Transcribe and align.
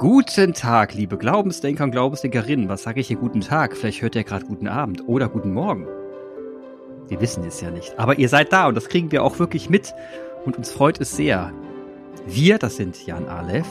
Guten 0.00 0.54
Tag, 0.54 0.94
liebe 0.94 1.18
Glaubensdenker 1.18 1.84
und 1.84 1.90
Glaubensdenkerinnen. 1.90 2.70
Was 2.70 2.84
sage 2.84 3.00
ich 3.00 3.08
hier 3.08 3.18
guten 3.18 3.42
Tag? 3.42 3.76
Vielleicht 3.76 4.00
hört 4.00 4.14
ihr 4.14 4.24
gerade 4.24 4.46
guten 4.46 4.66
Abend 4.66 5.06
oder 5.06 5.28
guten 5.28 5.52
Morgen. 5.52 5.86
Wir 7.08 7.20
wissen 7.20 7.44
es 7.44 7.60
ja 7.60 7.70
nicht. 7.70 7.98
Aber 7.98 8.18
ihr 8.18 8.30
seid 8.30 8.50
da 8.50 8.66
und 8.66 8.76
das 8.76 8.88
kriegen 8.88 9.12
wir 9.12 9.22
auch 9.22 9.38
wirklich 9.38 9.68
mit. 9.68 9.92
Und 10.46 10.56
uns 10.56 10.72
freut 10.72 11.02
es 11.02 11.14
sehr. 11.14 11.52
Wir, 12.26 12.56
das 12.56 12.76
sind 12.76 13.06
Jan 13.06 13.28
Aleph 13.28 13.68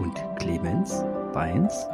und 0.00 0.20
Clemens 0.40 1.04
Beins. 1.32 1.86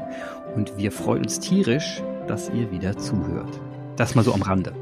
Und 0.54 0.78
wir 0.78 0.90
freuen 0.90 1.24
uns 1.24 1.38
tierisch, 1.38 2.02
dass 2.26 2.48
ihr 2.48 2.70
wieder 2.70 2.96
zuhört. 2.96 3.60
Das 3.96 4.14
mal 4.14 4.24
so 4.24 4.32
am 4.32 4.40
Rande. 4.40 4.72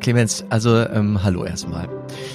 Clemens, 0.00 0.44
also 0.48 0.78
ähm, 0.78 1.22
hallo 1.22 1.44
erstmal. 1.44 1.88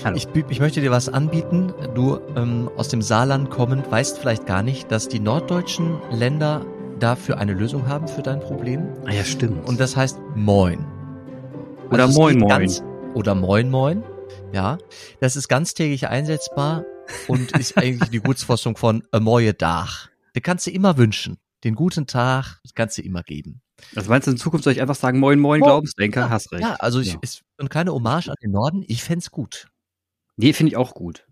Hallo. 0.03 0.15
Ich, 0.15 0.27
ich 0.49 0.59
möchte 0.59 0.81
dir 0.81 0.91
was 0.91 1.09
anbieten. 1.09 1.73
Du 1.95 2.19
ähm, 2.35 2.69
aus 2.77 2.89
dem 2.89 3.01
Saarland 3.01 3.49
kommend 3.49 3.91
weißt 3.91 4.19
vielleicht 4.19 4.45
gar 4.45 4.61
nicht, 4.61 4.91
dass 4.91 5.07
die 5.07 5.19
norddeutschen 5.19 5.99
Länder 6.11 6.65
dafür 6.99 7.39
eine 7.39 7.53
Lösung 7.53 7.87
haben 7.87 8.07
für 8.07 8.21
dein 8.21 8.39
Problem. 8.39 8.87
Ah 9.05 9.11
ja, 9.11 9.23
stimmt. 9.23 9.67
Und 9.67 9.79
das 9.79 9.95
heißt 9.95 10.17
Moin. 10.35 10.85
Oder 11.91 12.03
also 12.03 12.21
Moin 12.21 12.37
Moin. 12.37 12.49
Ganz, 12.49 12.83
oder 13.15 13.33
Moin 13.33 13.69
Moin. 13.69 14.03
Ja, 14.53 14.77
das 15.19 15.35
ist 15.35 15.47
ganztägig 15.47 16.07
einsetzbar 16.07 16.85
und 17.27 17.51
ist 17.57 17.77
eigentlich 17.77 18.09
die 18.11 18.19
Gutsfassung 18.19 18.77
von 18.77 19.03
a 19.11 19.19
Moje 19.19 19.53
Dach. 19.53 20.09
Den 20.35 20.43
kannst 20.43 20.67
du 20.67 20.71
immer 20.71 20.97
wünschen. 20.97 21.37
Den 21.63 21.73
guten 21.73 22.05
Tag, 22.05 22.59
das 22.63 22.75
kannst 22.75 22.97
du 22.99 23.01
immer 23.01 23.23
geben. 23.23 23.61
Also 23.95 24.09
meinst 24.09 24.27
du, 24.27 24.31
in 24.31 24.37
Zukunft 24.37 24.63
soll 24.63 24.73
ich 24.73 24.81
einfach 24.81 24.95
sagen, 24.95 25.19
moin, 25.19 25.39
moin, 25.39 25.61
oh, 25.61 25.65
Glaubensdenker, 25.65 26.21
ja, 26.21 26.29
hast 26.29 26.51
recht. 26.51 26.61
Ja, 26.61 26.75
also 26.75 26.99
ich, 26.99 27.13
ja. 27.13 27.19
ist 27.21 27.44
und 27.57 27.69
keine 27.69 27.93
Hommage 27.93 28.29
an 28.29 28.35
den 28.41 28.51
Norden, 28.51 28.83
ich 28.87 29.03
fände 29.03 29.25
gut. 29.31 29.67
Nee, 30.37 30.53
finde 30.53 30.71
ich 30.71 30.77
auch 30.77 30.93
gut. 30.93 31.25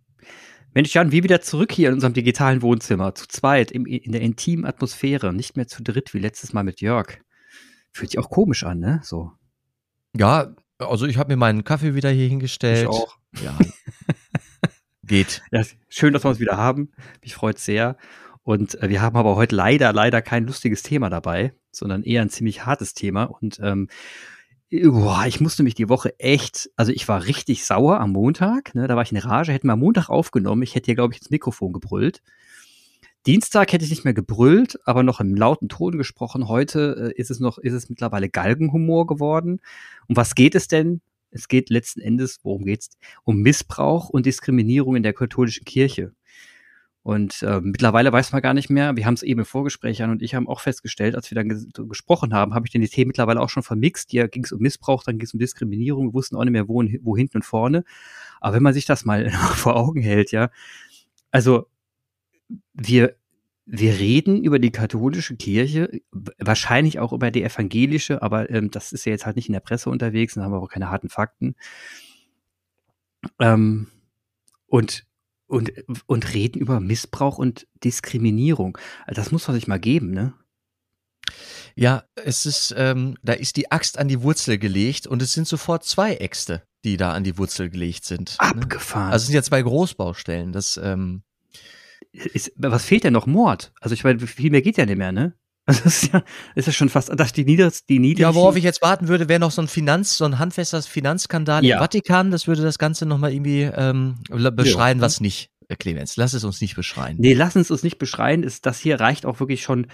Mensch, 0.73 0.93
Jan, 0.93 1.11
wir 1.11 1.23
wieder 1.23 1.41
zurück 1.41 1.71
hier 1.71 1.89
in 1.89 1.95
unserem 1.95 2.13
digitalen 2.13 2.61
Wohnzimmer, 2.61 3.13
zu 3.13 3.27
zweit, 3.27 3.71
im, 3.71 3.85
in 3.85 4.11
der 4.11 4.21
intimen 4.21 4.65
Atmosphäre, 4.65 5.31
nicht 5.33 5.55
mehr 5.55 5.67
zu 5.67 5.83
dritt 5.83 6.13
wie 6.13 6.19
letztes 6.19 6.53
Mal 6.53 6.63
mit 6.63 6.81
Jörg. 6.81 7.19
Fühlt 7.91 8.11
sich 8.11 8.19
auch 8.19 8.30
komisch 8.30 8.63
an, 8.63 8.80
ne? 8.80 8.99
So. 9.03 9.31
Ja, 10.15 10.55
also 10.80 11.05
ich 11.05 11.17
habe 11.17 11.31
mir 11.31 11.38
meinen 11.38 11.63
Kaffee 11.63 11.93
wieder 11.93 12.09
hier 12.09 12.27
hingestellt. 12.27 12.83
Ich 12.83 12.87
auch. 12.87 13.17
Ja. 13.43 13.58
Geht. 15.03 15.43
Ja, 15.52 15.63
schön, 15.89 16.13
dass 16.13 16.23
wir 16.23 16.30
uns 16.30 16.39
wieder 16.39 16.58
haben. 16.58 16.91
Mich 17.21 17.35
freut 17.35 17.59
sehr. 17.59 17.97
Und 18.41 18.81
äh, 18.81 18.89
wir 18.89 19.02
haben 19.02 19.15
aber 19.15 19.35
heute 19.35 19.55
leider, 19.55 19.93
leider 19.93 20.21
kein 20.21 20.45
lustiges 20.45 20.81
Thema 20.81 21.09
dabei, 21.09 21.53
sondern 21.71 22.03
eher 22.03 22.21
ein 22.21 22.30
ziemlich 22.30 22.65
hartes 22.65 22.93
Thema. 22.93 23.25
Und 23.25 23.59
ähm, 23.61 23.89
boah, 24.81 25.25
ich 25.27 25.39
musste 25.39 25.63
mich 25.63 25.75
die 25.75 25.89
Woche 25.89 26.17
echt, 26.19 26.69
also 26.75 26.91
ich 26.91 27.07
war 27.07 27.25
richtig 27.25 27.66
sauer 27.66 27.99
am 27.99 28.11
Montag, 28.11 28.73
ne, 28.73 28.88
da 28.88 28.95
war 28.95 29.03
ich 29.03 29.11
in 29.11 29.17
Rage, 29.17 29.52
hätten 29.52 29.67
wir 29.67 29.73
am 29.73 29.80
Montag 29.80 30.09
aufgenommen, 30.09 30.63
ich 30.63 30.73
hätte 30.75 30.85
hier, 30.85 30.95
glaube 30.95 31.13
ich, 31.13 31.19
ins 31.19 31.30
Mikrofon 31.30 31.73
gebrüllt. 31.73 32.21
Dienstag 33.25 33.71
hätte 33.71 33.85
ich 33.85 33.91
nicht 33.91 34.03
mehr 34.03 34.13
gebrüllt, 34.13 34.80
aber 34.85 35.03
noch 35.03 35.21
im 35.21 35.35
lauten 35.35 35.69
Ton 35.69 35.97
gesprochen. 35.97 36.49
Heute 36.49 37.13
äh, 37.15 37.19
ist 37.19 37.31
es 37.31 37.39
noch, 37.39 37.57
ist 37.57 37.71
es 37.71 37.88
mittlerweile 37.88 38.30
Galgenhumor 38.30 39.07
geworden. 39.07 39.61
Um 40.07 40.17
was 40.17 40.35
geht 40.35 40.55
es 40.55 40.67
denn? 40.67 40.99
Es 41.31 41.47
geht 41.47 41.69
letzten 41.69 42.02
Endes, 42.02 42.39
worum 42.43 42.65
geht's? 42.65 42.97
Um 43.23 43.37
Missbrauch 43.37 44.09
und 44.09 44.25
Diskriminierung 44.25 44.97
in 44.97 45.03
der 45.03 45.13
katholischen 45.13 45.63
Kirche. 45.63 46.11
Und 47.03 47.43
äh, 47.43 47.59
mittlerweile 47.59 48.13
weiß 48.13 48.31
man 48.31 48.41
gar 48.41 48.53
nicht 48.53 48.69
mehr, 48.69 48.95
wir 48.95 49.05
haben 49.05 49.15
es 49.15 49.23
eben 49.23 49.41
im 49.41 49.45
Vorgespräch 49.45 50.01
an 50.01 50.09
und 50.09 50.21
ich 50.21 50.35
haben 50.35 50.47
auch 50.47 50.61
festgestellt, 50.61 51.15
als 51.15 51.29
wir 51.29 51.35
dann 51.35 51.49
ges 51.49 51.67
gesprochen 51.89 52.33
haben, 52.33 52.53
habe 52.53 52.65
ich 52.65 52.71
denn 52.71 52.81
die 52.81 52.87
Themen 52.87 53.09
mittlerweile 53.09 53.41
auch 53.41 53.49
schon 53.49 53.61
vermixt. 53.61 54.11
Hier 54.11 54.29
ging 54.29 54.45
es 54.45 54.53
um 54.53 54.61
Missbrauch, 54.61 55.03
dann 55.03 55.17
ging 55.17 55.25
es 55.25 55.33
um 55.33 55.39
Diskriminierung, 55.39 56.07
wir 56.07 56.13
wussten 56.13 56.37
auch 56.37 56.43
nicht 56.45 56.53
mehr, 56.53 56.69
wo, 56.69 56.81
wo 57.01 57.17
hinten 57.17 57.37
und 57.37 57.43
vorne. 57.43 57.83
Aber 58.39 58.55
wenn 58.55 58.63
man 58.63 58.73
sich 58.73 58.85
das 58.85 59.03
mal 59.03 59.29
vor 59.55 59.75
Augen 59.75 60.01
hält, 60.01 60.31
ja, 60.31 60.49
also 61.29 61.67
wir, 62.73 63.17
wir 63.65 63.99
reden 63.99 64.42
über 64.42 64.59
die 64.59 64.71
katholische 64.71 65.36
Kirche, 65.36 66.02
wahrscheinlich 66.11 66.99
auch 66.99 67.11
über 67.11 67.31
die 67.31 67.43
evangelische, 67.43 68.21
aber 68.21 68.49
ähm, 68.49 68.71
das 68.71 68.93
ist 68.93 69.05
ja 69.05 69.11
jetzt 69.11 69.25
halt 69.25 69.36
nicht 69.36 69.49
in 69.49 69.53
der 69.53 69.59
Presse 69.59 69.89
unterwegs, 69.89 70.36
dann 70.36 70.45
haben 70.45 70.53
wir 70.53 70.61
auch 70.61 70.69
keine 70.69 70.89
harten 70.89 71.09
Fakten. 71.09 71.55
Ähm, 73.39 73.87
und 74.67 75.05
und, 75.53 75.71
und 76.08 76.33
reden 76.33 76.59
über 76.59 76.80
Missbrauch 76.80 77.37
und 77.37 77.67
Diskriminierung. 77.83 78.77
Das 79.08 79.31
muss 79.31 79.47
man 79.47 79.55
sich 79.55 79.67
mal 79.67 79.80
geben, 79.80 80.11
ne? 80.11 80.33
Ja, 81.75 82.03
es 82.15 82.45
ist, 82.45 82.73
ähm, 82.75 83.17
da 83.21 83.33
ist 83.33 83.55
die 83.55 83.71
Axt 83.71 83.97
an 83.97 84.08
die 84.08 84.21
Wurzel 84.21 84.58
gelegt 84.58 85.08
und 85.08 85.21
es 85.21 85.33
sind 85.33 85.47
sofort 85.47 85.86
zwei 85.86 86.15
Äxte, 86.15 86.63
die 86.83 86.97
da 86.97 87.13
an 87.13 87.23
die 87.23 87.37
Wurzel 87.37 87.69
gelegt 87.69 88.05
sind. 88.05 88.31
Ne? 88.31 88.39
Abgefahren. 88.39 89.08
Ne? 89.08 89.13
Also 89.13 89.23
es 89.23 89.27
sind 89.27 89.36
ja 89.36 89.43
zwei 89.43 89.61
Großbaustellen. 89.61 90.52
Das, 90.52 90.77
ähm, 90.77 91.23
ist, 92.11 92.52
was 92.55 92.86
fehlt 92.86 93.03
denn 93.03 93.13
noch? 93.13 93.27
Mord? 93.27 93.73
Also 93.80 93.93
ich 93.93 94.03
meine, 94.03 94.19
viel 94.19 94.52
mehr 94.52 94.61
geht 94.61 94.77
ja 94.77 94.86
nicht 94.86 94.97
mehr, 94.97 95.11
ne? 95.11 95.33
Also 95.65 95.81
das 95.83 96.03
ist 96.03 96.13
ja, 96.13 96.23
ist 96.55 96.65
ja 96.65 96.73
schon 96.73 96.89
fast, 96.89 97.11
dass 97.17 97.33
die 97.33 97.45
niedrigsten, 97.45 97.85
die 97.87 97.99
niedrigsten. 97.99 98.23
Ja, 98.23 98.35
worauf 98.35 98.55
ich 98.55 98.63
jetzt 98.63 98.81
warten 98.81 99.07
würde, 99.07 99.29
wäre 99.29 99.39
noch 99.39 99.51
so 99.51 99.61
ein 99.61 99.67
Finanz, 99.67 100.17
so 100.17 100.25
ein 100.25 100.39
handfester 100.39 100.81
Finanzskandal 100.81 101.63
ja. 101.63 101.75
im 101.75 101.81
Vatikan. 101.81 102.31
Das 102.31 102.47
würde 102.47 102.61
das 102.61 102.77
Ganze 102.77 103.05
nochmal 103.05 103.33
irgendwie 103.33 103.61
ähm, 103.61 104.15
beschreien, 104.29 104.97
ja. 104.97 105.03
was 105.03 105.21
nicht. 105.21 105.49
Clemens, 105.79 106.17
lass 106.17 106.33
es 106.33 106.43
uns 106.43 106.61
nicht 106.61 106.75
beschreien. 106.75 107.17
Nee, 107.19 107.33
lass 107.33 107.55
es 107.55 107.71
uns 107.71 107.83
nicht 107.83 107.97
beschreien. 107.97 108.43
Ist, 108.43 108.65
das 108.65 108.79
hier 108.79 108.99
reicht 108.99 109.25
auch 109.25 109.39
wirklich 109.39 109.63
schon 109.63 109.87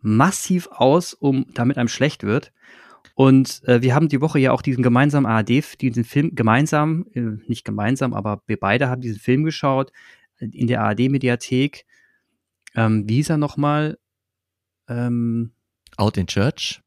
massiv 0.00 0.68
aus, 0.70 1.14
um 1.14 1.46
damit 1.54 1.78
einem 1.78 1.88
schlecht 1.88 2.22
wird. 2.22 2.52
Und 3.14 3.62
äh, 3.64 3.80
wir 3.82 3.94
haben 3.94 4.08
die 4.08 4.20
Woche 4.20 4.38
ja 4.38 4.52
auch 4.52 4.62
diesen 4.62 4.82
gemeinsamen 4.82 5.26
ARD, 5.26 5.80
diesen 5.80 6.04
Film 6.04 6.34
gemeinsam, 6.34 7.06
äh, 7.14 7.20
nicht 7.46 7.64
gemeinsam, 7.64 8.12
aber 8.12 8.42
wir 8.46 8.58
beide 8.58 8.88
haben 8.88 9.00
diesen 9.00 9.20
Film 9.20 9.44
geschaut 9.44 9.92
äh, 10.38 10.46
in 10.46 10.66
der 10.66 10.82
ARD-Mediathek. 10.82 11.86
Ähm, 12.74 13.08
wie 13.08 13.16
hieß 13.16 13.30
er 13.30 13.36
nochmal? 13.36 13.98
Ähm, 14.88 15.52
Out 15.96 16.16
in 16.16 16.26
Church. 16.26 16.80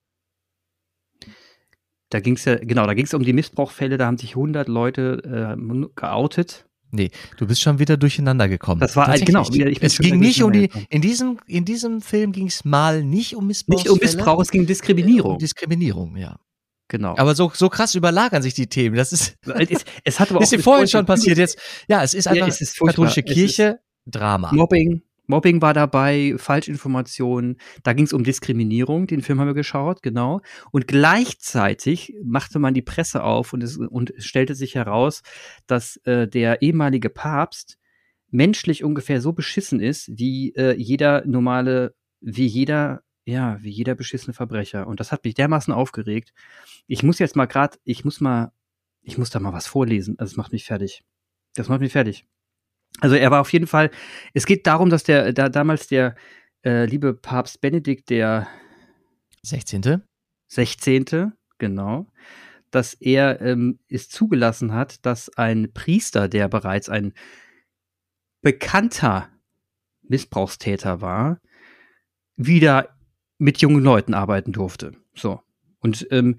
Da 2.09 2.19
ging 2.19 2.35
es 2.35 2.45
ja, 2.45 2.55
genau, 2.55 2.85
da 2.85 2.93
ging 2.93 3.05
es 3.05 3.13
um 3.13 3.23
die 3.23 3.33
Missbrauchfälle, 3.33 3.97
da 3.97 4.05
haben 4.05 4.17
sich 4.17 4.31
100 4.31 4.67
Leute 4.67 5.55
äh, 5.57 5.87
geoutet. 5.95 6.65
Nee, 6.91 7.11
du 7.35 7.45
bist 7.47 7.61
schon 7.61 7.79
wieder 7.79 7.97
durcheinander 7.97 8.47
gekommen. 8.47 8.79
Das 8.79 8.95
war 8.95 9.17
genau. 9.19 9.41
Ich 9.49 9.83
es 9.83 9.97
ging 9.97 10.19
nicht 10.19 10.41
um 10.41 10.53
die. 10.53 10.69
In 10.89 11.01
diesem 11.01 11.37
in 11.45 11.65
diesem 11.65 11.99
Film 11.99 12.31
ging 12.31 12.47
es 12.47 12.63
mal 12.63 13.03
nicht 13.03 13.35
um 13.35 13.47
Missbrauch. 13.47 13.77
Nicht 13.77 13.89
um 13.89 13.97
Missbrauch, 13.99 14.41
es 14.41 14.51
ging 14.51 14.61
um 14.61 14.67
Diskriminierung. 14.67 15.33
Um 15.33 15.37
Diskriminierung, 15.37 16.15
ja. 16.15 16.39
Genau. 16.87 17.17
Aber 17.17 17.35
so, 17.35 17.51
so 17.53 17.67
krass 17.67 17.95
überlagern 17.95 18.41
sich 18.41 18.53
die 18.53 18.67
Themen. 18.67 18.95
Das 18.95 19.11
ist. 19.11 19.35
Es, 19.45 19.83
es 20.05 20.19
hat 20.19 20.29
aber 20.29 20.39
auch. 20.39 20.43
Ist 20.43 20.53
dir 20.53 20.59
vorhin 20.59 20.87
schon 20.87 21.05
passiert 21.05 21.37
jetzt? 21.37 21.59
Ja, 21.89 22.03
es 22.03 22.13
ist 22.13 22.27
einfach 22.27 22.47
ja, 22.47 22.47
es 22.47 22.61
ist 22.61 22.79
katholische 22.79 23.23
Kirche, 23.23 23.79
Drama. 24.05 24.53
Mobbing, 24.53 25.01
Mobbing 25.27 25.61
war 25.61 25.73
dabei, 25.73 26.35
Falschinformationen, 26.37 27.57
da 27.83 27.93
ging 27.93 28.05
es 28.05 28.13
um 28.13 28.23
Diskriminierung, 28.23 29.07
den 29.07 29.21
Film 29.21 29.39
haben 29.39 29.47
wir 29.47 29.53
geschaut, 29.53 30.01
genau. 30.01 30.41
Und 30.71 30.87
gleichzeitig 30.87 32.15
machte 32.23 32.59
man 32.59 32.73
die 32.73 32.81
Presse 32.81 33.23
auf 33.23 33.53
und 33.53 33.61
es, 33.61 33.77
und 33.77 34.11
es 34.11 34.25
stellte 34.25 34.55
sich 34.55 34.75
heraus, 34.75 35.21
dass 35.67 35.97
äh, 36.05 36.27
der 36.27 36.61
ehemalige 36.61 37.09
Papst 37.09 37.77
menschlich 38.29 38.83
ungefähr 38.83 39.21
so 39.21 39.33
beschissen 39.33 39.79
ist, 39.79 40.09
wie 40.17 40.53
äh, 40.55 40.75
jeder 40.75 41.25
normale, 41.25 41.93
wie 42.21 42.45
jeder, 42.45 43.03
ja, 43.25 43.57
wie 43.61 43.69
jeder 43.69 43.95
beschissene 43.95 44.33
Verbrecher. 44.33 44.87
Und 44.87 44.99
das 44.99 45.11
hat 45.11 45.25
mich 45.25 45.33
dermaßen 45.33 45.73
aufgeregt. 45.73 46.33
Ich 46.87 47.03
muss 47.03 47.19
jetzt 47.19 47.35
mal 47.35 47.45
grad, 47.45 47.79
ich 47.83 48.05
muss 48.05 48.21
mal, 48.21 48.51
ich 49.01 49.17
muss 49.17 49.29
da 49.29 49.39
mal 49.39 49.53
was 49.53 49.67
vorlesen. 49.67 50.15
Also 50.19 50.31
es 50.31 50.37
macht 50.37 50.51
mich 50.51 50.65
fertig. 50.65 51.03
Das 51.55 51.69
macht 51.69 51.81
mich 51.81 51.91
fertig. 51.91 52.25
Also 52.99 53.15
er 53.15 53.31
war 53.31 53.41
auf 53.41 53.53
jeden 53.53 53.67
Fall, 53.67 53.91
es 54.33 54.45
geht 54.45 54.65
darum, 54.65 54.89
dass 54.89 55.03
der 55.03 55.33
da 55.33 55.49
damals 55.49 55.87
der 55.87 56.15
äh, 56.65 56.85
liebe 56.85 57.13
Papst 57.13 57.61
Benedikt 57.61 58.09
der 58.09 58.47
16. 59.43 60.01
16. 60.47 61.33
genau, 61.57 62.07
dass 62.71 62.93
er 62.95 63.41
ähm, 63.41 63.79
es 63.87 64.09
zugelassen 64.09 64.73
hat, 64.73 65.05
dass 65.05 65.29
ein 65.37 65.71
Priester, 65.73 66.27
der 66.27 66.47
bereits 66.47 66.89
ein 66.89 67.13
bekannter 68.41 69.29
Missbrauchstäter 70.03 71.01
war, 71.01 71.39
wieder 72.35 72.97
mit 73.37 73.59
jungen 73.59 73.83
Leuten 73.83 74.13
arbeiten 74.13 74.51
durfte. 74.51 74.93
So. 75.15 75.41
Und 75.79 76.07
ähm, 76.11 76.37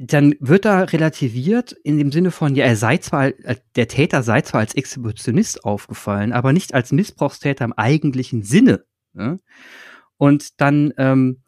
dann 0.00 0.34
wird 0.40 0.64
da 0.64 0.82
relativiert 0.82 1.72
in 1.72 1.98
dem 1.98 2.12
Sinne 2.12 2.30
von, 2.30 2.54
ja, 2.54 2.64
er 2.64 2.76
sei 2.76 2.98
zwar, 2.98 3.32
der 3.76 3.88
Täter 3.88 4.22
sei 4.22 4.42
zwar 4.42 4.60
als 4.60 4.74
Exhibitionist 4.74 5.64
aufgefallen, 5.64 6.32
aber 6.32 6.52
nicht 6.52 6.74
als 6.74 6.92
Missbrauchstäter 6.92 7.64
im 7.64 7.72
eigentlichen 7.72 8.42
Sinne. 8.42 8.84
Ne? 9.12 9.40
Und 10.16 10.60
dann 10.60 10.92
ähm, 10.98 11.42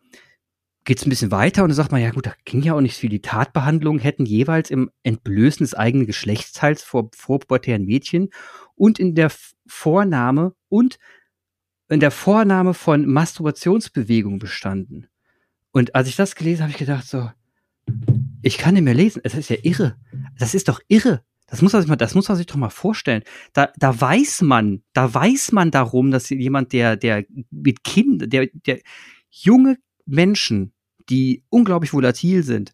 geht 0.85 1.05
ein 1.06 1.11
bisschen 1.11 1.31
weiter 1.31 1.62
und 1.62 1.69
dann 1.69 1.76
sagt 1.76 1.93
man, 1.93 2.02
ja 2.02 2.11
gut, 2.11 2.26
da 2.26 2.35
ging 2.44 2.62
ja 2.62 2.75
auch 2.75 2.81
nicht 2.81 2.97
viel. 2.97 3.11
Die 3.11 3.23
Tatbehandlungen 3.23 4.00
hätten 4.00 4.26
jeweils 4.26 4.70
im 4.70 4.91
Entblößen 5.03 5.64
des 5.64 5.75
eigenen 5.75 6.06
Geschlechtsteils 6.06 6.82
vor 6.82 7.11
vorpubertären 7.14 7.85
Mädchen 7.85 8.31
und 8.75 8.99
in 8.99 9.14
der 9.14 9.31
Vornahme 9.67 10.55
und 10.69 10.99
in 11.88 12.00
der 12.00 12.11
Vornahme 12.11 12.75
von 12.75 13.06
Masturbationsbewegungen 13.06 14.38
bestanden. 14.38 15.08
Und 15.73 15.94
als 15.94 16.08
ich 16.08 16.17
das 16.17 16.35
gelesen 16.35 16.62
habe, 16.62 16.73
habe 16.73 16.73
ich 16.73 16.87
gedacht 16.87 17.06
so, 17.06 17.31
ich 18.43 18.59
kann 18.59 18.75
nicht 18.75 18.83
mehr 18.83 18.95
lesen. 18.95 19.21
Es 19.25 19.35
ist 19.35 19.51
ja 19.51 19.57
irre. 19.63 19.97
Das 20.39 20.55
ist 20.55 20.69
doch 20.69 20.81
irre. 20.89 21.25
Das 21.47 21.63
muss 21.63 21.73
man 21.73 21.83
sich 21.83 21.89
mal, 21.89 21.97
das 21.97 22.15
muss 22.15 22.29
man 22.29 22.37
sich 22.37 22.47
doch 22.47 22.57
mal 22.57 22.71
vorstellen. 22.71 23.25
Da, 23.53 23.73
da 23.77 24.01
weiß 24.01 24.43
man, 24.43 24.83
da 24.93 25.13
weiß 25.13 25.53
man 25.53 25.71
darum, 25.71 26.11
dass 26.11 26.31
jemand, 26.31 26.73
der, 26.73 26.97
der 26.97 27.25
mit 27.51 27.83
Kind, 27.83 28.33
der, 28.33 28.49
der 28.53 28.81
junge 29.31 29.77
Menschen, 30.07 30.73
die 31.09 31.43
unglaublich 31.49 31.93
volatil 31.93 32.45
sind, 32.45 32.73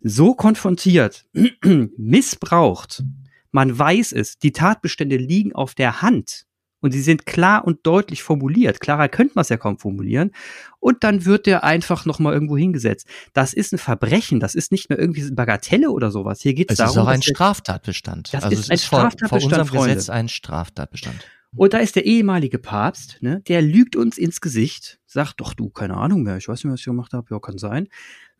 so 0.00 0.34
konfrontiert, 0.34 1.26
missbraucht. 1.96 3.02
Man 3.50 3.76
weiß 3.76 4.12
es, 4.12 4.38
die 4.38 4.52
Tatbestände 4.52 5.16
liegen 5.16 5.52
auf 5.52 5.74
der 5.74 6.00
Hand 6.00 6.46
und 6.82 6.92
sie 6.92 7.00
sind 7.00 7.24
klar 7.24 7.64
und 7.64 7.86
deutlich 7.86 8.22
formuliert. 8.22 8.80
Klarer 8.80 9.08
könnte 9.08 9.32
man 9.34 9.42
es 9.42 9.48
ja 9.48 9.56
kaum 9.56 9.78
formulieren. 9.78 10.32
Und 10.80 11.04
dann 11.04 11.24
wird 11.24 11.46
der 11.46 11.64
einfach 11.64 12.04
nochmal 12.04 12.34
irgendwo 12.34 12.58
hingesetzt. 12.58 13.06
Das 13.32 13.54
ist 13.54 13.72
ein 13.72 13.78
Verbrechen, 13.78 14.40
das 14.40 14.54
ist 14.54 14.72
nicht 14.72 14.90
mehr 14.90 14.98
irgendwie 14.98 15.30
Bagatelle 15.30 15.90
oder 15.90 16.10
sowas. 16.10 16.42
Hier 16.42 16.54
geht 16.54 16.70
es 16.70 16.78
darum. 16.78 16.90
Es 16.90 16.96
ist 16.96 17.02
auch 17.02 17.06
ein 17.06 17.22
Straftatbestand. 17.22 18.34
Das 18.34 18.44
also 18.44 18.58
ist 18.58 18.70
ein 18.70 18.74
ist 18.74 18.84
Straftatbestand, 18.84 19.30
vor, 19.30 19.40
vor 19.40 19.44
unserem 19.46 19.66
Freunde. 19.66 19.94
Gesetz 19.94 20.10
ein 20.10 20.28
Straftatbestand. 20.28 21.24
Und 21.54 21.74
da 21.74 21.78
ist 21.78 21.96
der 21.96 22.06
ehemalige 22.06 22.58
Papst, 22.58 23.18
ne, 23.20 23.42
der 23.46 23.60
lügt 23.60 23.94
uns 23.94 24.16
ins 24.16 24.40
Gesicht, 24.40 24.98
sagt 25.06 25.40
doch 25.40 25.52
du, 25.52 25.68
keine 25.68 25.98
Ahnung 25.98 26.22
mehr, 26.22 26.38
ich 26.38 26.48
weiß 26.48 26.64
nicht, 26.64 26.72
was 26.72 26.80
ich 26.80 26.86
gemacht 26.86 27.12
habe, 27.12 27.26
ja, 27.30 27.38
kann 27.40 27.58
sein. 27.58 27.88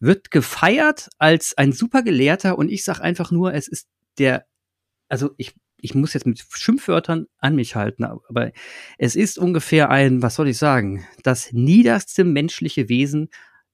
Wird 0.01 0.31
gefeiert 0.31 1.11
als 1.19 1.57
ein 1.57 1.73
super 1.73 2.03
Gelehrter 2.03 2.57
und 2.57 2.71
ich 2.71 2.85
sag 2.85 3.01
einfach 3.01 3.31
nur, 3.31 3.53
es 3.53 3.69
ist 3.69 3.87
der, 4.19 4.47
also 5.09 5.31
ich 5.37 5.55
ich 5.83 5.95
muss 5.95 6.15
jetzt 6.15 6.27
mit 6.27 6.43
Schimpfwörtern 6.49 7.27
an 7.39 7.57
mich 7.57 7.75
halten, 7.77 8.05
aber 8.05 8.53
es 8.99 9.17
ist 9.17 9.37
ungefähr 9.37 9.91
ein, 9.91 10.23
was 10.23 10.37
soll 10.37 10.49
ich 10.49 10.57
sagen, 10.57 11.05
das 11.25 11.53
niederste 11.53 12.25
menschliche 12.25 12.89
Wesen, 12.89 13.29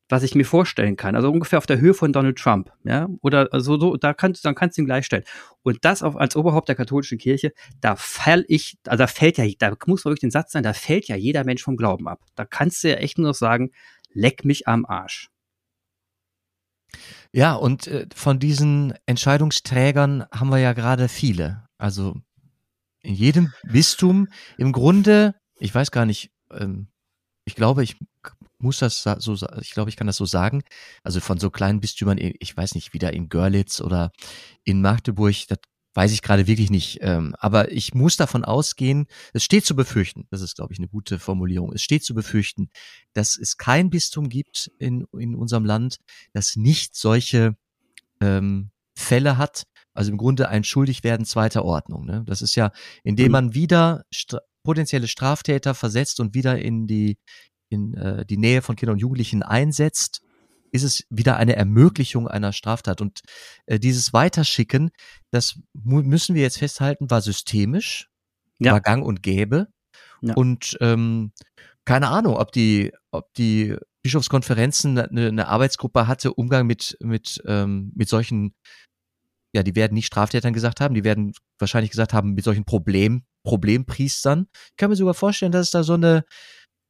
was 0.08 0.22
ich 0.22 0.34
mir 0.34 0.46
vorstellen 0.46 0.96
kann. 0.96 1.14
Also 1.14 1.30
ungefähr 1.30 1.58
auf 1.58 1.66
der 1.66 1.80
Höhe 1.80 1.92
von 1.92 2.14
Donald 2.14 2.38
Trump, 2.38 2.72
ja, 2.82 3.08
oder 3.20 3.48
so, 3.60 3.78
so 3.78 3.96
da 3.96 4.14
kannst 4.14 4.42
dann 4.44 4.54
kannst 4.54 4.78
du 4.78 4.82
ihn 4.82 4.86
gleichstellen. 4.86 5.24
Und 5.62 5.78
das 5.82 6.02
auf, 6.02 6.16
als 6.16 6.34
Oberhaupt 6.34 6.68
der 6.68 6.76
katholischen 6.76 7.18
Kirche, 7.18 7.52
da 7.82 7.94
fall 7.94 8.44
ich, 8.48 8.78
also 8.86 9.02
da 9.02 9.06
fällt 9.06 9.36
ja, 9.36 9.46
da 9.58 9.76
muss 9.86 10.06
wirklich 10.06 10.20
den 10.20 10.30
Satz 10.30 10.52
sein, 10.52 10.62
da 10.62 10.72
fällt 10.72 11.08
ja 11.08 11.16
jeder 11.16 11.44
Mensch 11.44 11.62
vom 11.62 11.76
Glauben 11.76 12.08
ab. 12.08 12.20
Da 12.36 12.46
kannst 12.46 12.82
du 12.82 12.88
ja 12.88 12.94
echt 12.94 13.18
nur 13.18 13.28
noch 13.28 13.34
sagen, 13.34 13.70
leck 14.14 14.46
mich 14.46 14.66
am 14.66 14.86
Arsch. 14.86 15.28
Ja, 17.32 17.54
und 17.54 17.86
äh, 17.86 18.06
von 18.14 18.38
diesen 18.38 18.94
Entscheidungsträgern 19.04 20.24
haben 20.32 20.48
wir 20.48 20.58
ja 20.58 20.72
gerade 20.72 21.08
viele. 21.08 21.67
Also 21.78 22.16
in 23.00 23.14
jedem 23.14 23.52
Bistum 23.64 24.28
im 24.58 24.72
Grunde, 24.72 25.34
ich 25.58 25.74
weiß 25.74 25.90
gar 25.90 26.04
nicht, 26.04 26.30
ähm, 26.50 26.88
ich 27.44 27.54
glaube, 27.54 27.82
ich 27.82 27.96
muss 28.58 28.78
das 28.80 29.02
so, 29.02 29.34
ich 29.60 29.70
glaube, 29.70 29.88
ich 29.88 29.96
kann 29.96 30.06
das 30.06 30.16
so 30.16 30.26
sagen. 30.26 30.62
Also 31.02 31.20
von 31.20 31.38
so 31.38 31.50
kleinen 31.50 31.80
Bistümern, 31.80 32.18
ich 32.18 32.56
weiß 32.56 32.74
nicht, 32.74 32.92
wieder 32.92 33.12
in 33.12 33.28
Görlitz 33.28 33.80
oder 33.80 34.12
in 34.64 34.82
Magdeburg, 34.82 35.34
das 35.48 35.58
weiß 35.94 36.12
ich 36.12 36.22
gerade 36.22 36.46
wirklich 36.46 36.70
nicht. 36.70 36.98
Ähm, 37.00 37.34
aber 37.38 37.72
ich 37.72 37.94
muss 37.94 38.16
davon 38.16 38.44
ausgehen, 38.44 39.06
es 39.32 39.44
steht 39.44 39.64
zu 39.64 39.74
befürchten, 39.74 40.26
das 40.30 40.42
ist, 40.42 40.56
glaube 40.56 40.72
ich, 40.72 40.78
eine 40.78 40.88
gute 40.88 41.18
Formulierung, 41.18 41.72
es 41.72 41.82
steht 41.82 42.04
zu 42.04 42.14
befürchten, 42.14 42.68
dass 43.14 43.36
es 43.36 43.56
kein 43.56 43.90
Bistum 43.90 44.28
gibt 44.28 44.70
in, 44.78 45.06
in 45.18 45.34
unserem 45.34 45.64
Land, 45.64 45.98
das 46.32 46.56
nicht 46.56 46.94
solche 46.94 47.56
ähm, 48.20 48.70
Fälle 48.94 49.38
hat, 49.38 49.64
also 49.98 50.12
im 50.12 50.16
Grunde 50.16 50.48
ein 50.48 50.62
Schuldigwerden 50.62 51.26
zweiter 51.26 51.64
Ordnung. 51.64 52.06
Ne? 52.06 52.22
Das 52.24 52.40
ist 52.40 52.54
ja, 52.54 52.70
indem 53.02 53.26
mhm. 53.26 53.32
man 53.32 53.54
wieder 53.54 54.04
stra 54.12 54.38
potenzielle 54.62 55.08
Straftäter 55.08 55.74
versetzt 55.74 56.20
und 56.20 56.34
wieder 56.34 56.58
in 56.58 56.86
die, 56.86 57.16
in 57.70 57.94
äh, 57.94 58.26
die 58.26 58.36
Nähe 58.36 58.60
von 58.60 58.76
Kindern 58.76 58.94
und 58.94 59.00
Jugendlichen 59.00 59.42
einsetzt, 59.42 60.20
ist 60.72 60.82
es 60.82 61.04
wieder 61.08 61.36
eine 61.36 61.56
Ermöglichung 61.56 62.28
einer 62.28 62.52
Straftat. 62.52 63.00
Und 63.00 63.22
äh, 63.66 63.80
dieses 63.80 64.12
Weiterschicken, 64.12 64.90
das 65.30 65.58
müssen 65.72 66.34
wir 66.34 66.42
jetzt 66.42 66.58
festhalten, 66.58 67.10
war 67.10 67.22
systemisch, 67.22 68.08
ja. 68.58 68.72
war 68.72 68.80
gang 68.82 69.04
und 69.04 69.22
gäbe. 69.22 69.68
Ja. 70.20 70.34
Und 70.34 70.76
ähm, 70.80 71.32
keine 71.86 72.08
Ahnung, 72.08 72.36
ob 72.36 72.52
die, 72.52 72.92
ob 73.10 73.32
die 73.34 73.74
Bischofskonferenzen 74.02 74.98
eine, 74.98 75.28
eine 75.28 75.48
Arbeitsgruppe 75.48 76.06
hatte, 76.06 76.34
Umgang 76.34 76.66
mit, 76.66 76.98
mit, 77.00 77.42
ähm, 77.46 77.90
mit 77.94 78.08
solchen 78.08 78.54
ja, 79.52 79.62
die 79.62 79.74
werden 79.76 79.94
nicht 79.94 80.06
Straftätern 80.06 80.52
gesagt 80.52 80.80
haben, 80.80 80.94
die 80.94 81.04
werden 81.04 81.32
wahrscheinlich 81.58 81.90
gesagt 81.90 82.12
haben, 82.12 82.34
mit 82.34 82.44
solchen 82.44 82.64
Problem, 82.64 83.24
Problempriestern. 83.44 84.46
Ich 84.52 84.76
kann 84.76 84.90
mir 84.90 84.96
sogar 84.96 85.14
vorstellen, 85.14 85.52
dass 85.52 85.66
es 85.66 85.70
da 85.70 85.82
so 85.82 85.94
eine, 85.94 86.24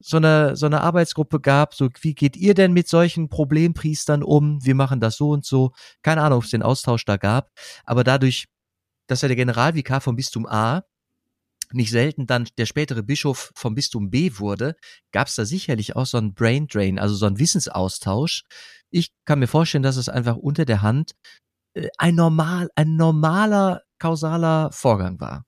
so 0.00 0.16
eine, 0.16 0.56
so 0.56 0.66
eine 0.66 0.80
Arbeitsgruppe 0.80 1.40
gab, 1.40 1.74
so, 1.74 1.88
wie 2.00 2.14
geht 2.14 2.36
ihr 2.36 2.54
denn 2.54 2.72
mit 2.72 2.88
solchen 2.88 3.28
Problempriestern 3.28 4.22
um? 4.22 4.64
Wir 4.64 4.74
machen 4.74 5.00
das 5.00 5.16
so 5.16 5.30
und 5.30 5.44
so. 5.44 5.72
Keine 6.02 6.22
Ahnung, 6.22 6.38
ob 6.38 6.44
es 6.44 6.50
den 6.50 6.62
Austausch 6.62 7.04
da 7.04 7.16
gab. 7.16 7.50
Aber 7.84 8.04
dadurch, 8.04 8.46
dass 9.06 9.22
er 9.22 9.28
der 9.28 9.36
Generalvikar 9.36 10.00
vom 10.00 10.16
Bistum 10.16 10.46
A 10.46 10.82
nicht 11.72 11.90
selten 11.90 12.26
dann 12.26 12.48
der 12.56 12.66
spätere 12.66 13.02
Bischof 13.02 13.52
vom 13.54 13.74
Bistum 13.74 14.10
B 14.10 14.32
wurde, 14.38 14.74
gab 15.12 15.28
es 15.28 15.34
da 15.34 15.44
sicherlich 15.44 15.96
auch 15.96 16.06
so 16.06 16.18
einen 16.18 16.34
Brain 16.34 16.66
Drain, 16.66 16.98
also 16.98 17.14
so 17.14 17.26
einen 17.26 17.38
Wissensaustausch. 17.38 18.44
Ich 18.90 19.10
kann 19.26 19.38
mir 19.38 19.48
vorstellen, 19.48 19.82
dass 19.82 19.96
es 19.96 20.08
einfach 20.08 20.36
unter 20.36 20.64
der 20.64 20.82
Hand 20.82 21.12
ein 21.98 22.14
normal, 22.14 22.68
ein 22.74 22.96
normaler 22.96 23.82
kausaler 23.98 24.70
Vorgang 24.72 25.20
war. 25.20 25.44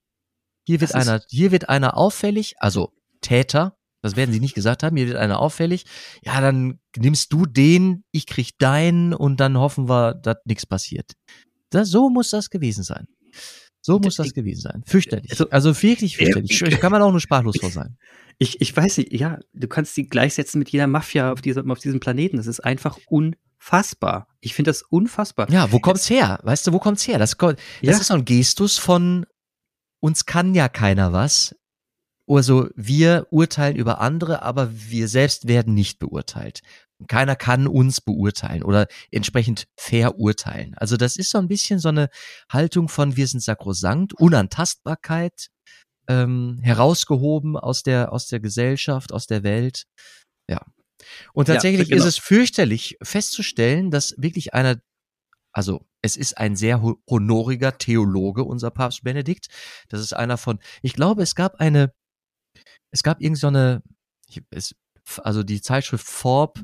Hier 0.66 0.80
wird 0.80 0.94
einer, 0.94 1.22
hier 1.28 1.52
wird 1.52 1.68
einer 1.68 1.96
auffällig, 1.96 2.54
also 2.58 2.92
Täter, 3.20 3.76
das 4.02 4.16
werden 4.16 4.32
sie 4.32 4.40
nicht 4.40 4.54
gesagt 4.54 4.82
haben, 4.82 4.96
hier 4.96 5.08
wird 5.08 5.16
einer 5.16 5.40
auffällig, 5.40 5.84
ja, 6.22 6.40
dann 6.40 6.78
nimmst 6.96 7.32
du 7.32 7.46
den, 7.46 8.04
ich 8.12 8.26
krieg 8.26 8.58
deinen 8.58 9.12
und 9.12 9.38
dann 9.40 9.58
hoffen 9.58 9.88
wir, 9.88 10.14
dass 10.14 10.36
nichts 10.44 10.66
passiert. 10.66 11.12
Das, 11.70 11.88
so 11.88 12.08
muss 12.10 12.30
das 12.30 12.50
gewesen 12.50 12.82
sein. 12.82 13.06
So 13.82 13.98
muss 13.98 14.16
das 14.16 14.34
gewesen 14.34 14.60
sein. 14.60 14.82
Fürchterlich. 14.86 15.30
Also, 15.30 15.48
also 15.50 15.82
wirklich 15.82 16.18
fürchterlich. 16.18 16.62
Ich, 16.62 16.80
kann 16.80 16.92
man 16.92 17.00
auch 17.00 17.10
nur 17.10 17.20
sprachlos 17.20 17.56
vor 17.58 17.70
sein. 17.70 17.96
Ich, 18.38 18.60
ich 18.60 18.76
weiß 18.76 18.98
nicht, 18.98 19.12
ja, 19.12 19.38
du 19.54 19.68
kannst 19.68 19.94
sie 19.94 20.06
gleichsetzen 20.06 20.58
mit 20.58 20.70
jeder 20.70 20.86
Mafia 20.86 21.32
auf 21.32 21.40
diesem, 21.40 21.70
auf 21.70 21.78
diesem 21.78 22.00
Planeten. 22.00 22.36
Das 22.36 22.46
ist 22.46 22.60
einfach 22.60 22.98
unfassbar 23.06 23.49
unfassbar. 23.60 24.26
Ich 24.40 24.54
finde 24.54 24.70
das 24.70 24.82
unfassbar. 24.82 25.50
Ja, 25.50 25.70
wo 25.70 25.80
kommt's 25.80 26.08
her? 26.08 26.40
Weißt 26.42 26.66
du, 26.66 26.72
wo 26.72 26.78
kommt's 26.78 27.06
her? 27.06 27.18
Das, 27.18 27.36
das 27.36 27.56
ja. 27.82 27.92
ist 27.92 28.06
so 28.06 28.14
ein 28.14 28.24
Gestus 28.24 28.78
von 28.78 29.26
uns 30.00 30.24
kann 30.24 30.54
ja 30.54 30.68
keiner 30.68 31.12
was. 31.12 31.54
Also 32.26 32.68
wir 32.74 33.26
urteilen 33.30 33.76
über 33.76 34.00
andere, 34.00 34.42
aber 34.42 34.70
wir 34.72 35.08
selbst 35.08 35.48
werden 35.48 35.74
nicht 35.74 35.98
beurteilt. 35.98 36.60
Keiner 37.08 37.34
kann 37.34 37.66
uns 37.66 38.00
beurteilen 38.00 38.62
oder 38.62 38.86
entsprechend 39.10 39.66
verurteilen. 39.76 40.74
Also 40.76 40.96
das 40.96 41.16
ist 41.16 41.30
so 41.30 41.38
ein 41.38 41.48
bisschen 41.48 41.78
so 41.78 41.88
eine 41.88 42.08
Haltung 42.48 42.88
von 42.88 43.16
wir 43.16 43.26
sind 43.26 43.42
sakrosankt, 43.42 44.14
Unantastbarkeit, 44.14 45.48
ähm, 46.08 46.60
herausgehoben 46.62 47.56
aus 47.56 47.82
der, 47.82 48.12
aus 48.12 48.26
der 48.28 48.40
Gesellschaft, 48.40 49.12
aus 49.12 49.26
der 49.26 49.42
Welt. 49.42 49.84
Ja, 50.48 50.60
und 51.32 51.46
tatsächlich 51.46 51.88
ja, 51.88 51.96
genau. 51.96 52.06
ist 52.06 52.16
es 52.16 52.18
fürchterlich 52.18 52.96
festzustellen, 53.02 53.90
dass 53.90 54.14
wirklich 54.16 54.54
einer, 54.54 54.80
also 55.52 55.86
es 56.02 56.16
ist 56.16 56.38
ein 56.38 56.56
sehr 56.56 56.82
honoriger 57.08 57.76
Theologe, 57.78 58.44
unser 58.44 58.70
Papst 58.70 59.02
Benedikt. 59.02 59.48
Das 59.88 60.00
ist 60.00 60.12
einer 60.12 60.38
von, 60.38 60.58
ich 60.82 60.94
glaube, 60.94 61.22
es 61.22 61.34
gab 61.34 61.56
eine, 61.56 61.92
es 62.90 63.02
gab 63.02 63.20
irgend 63.20 63.38
so 63.38 63.48
eine, 63.48 63.82
also 65.18 65.42
die 65.42 65.60
Zeitschrift 65.60 66.06
Forb 66.06 66.60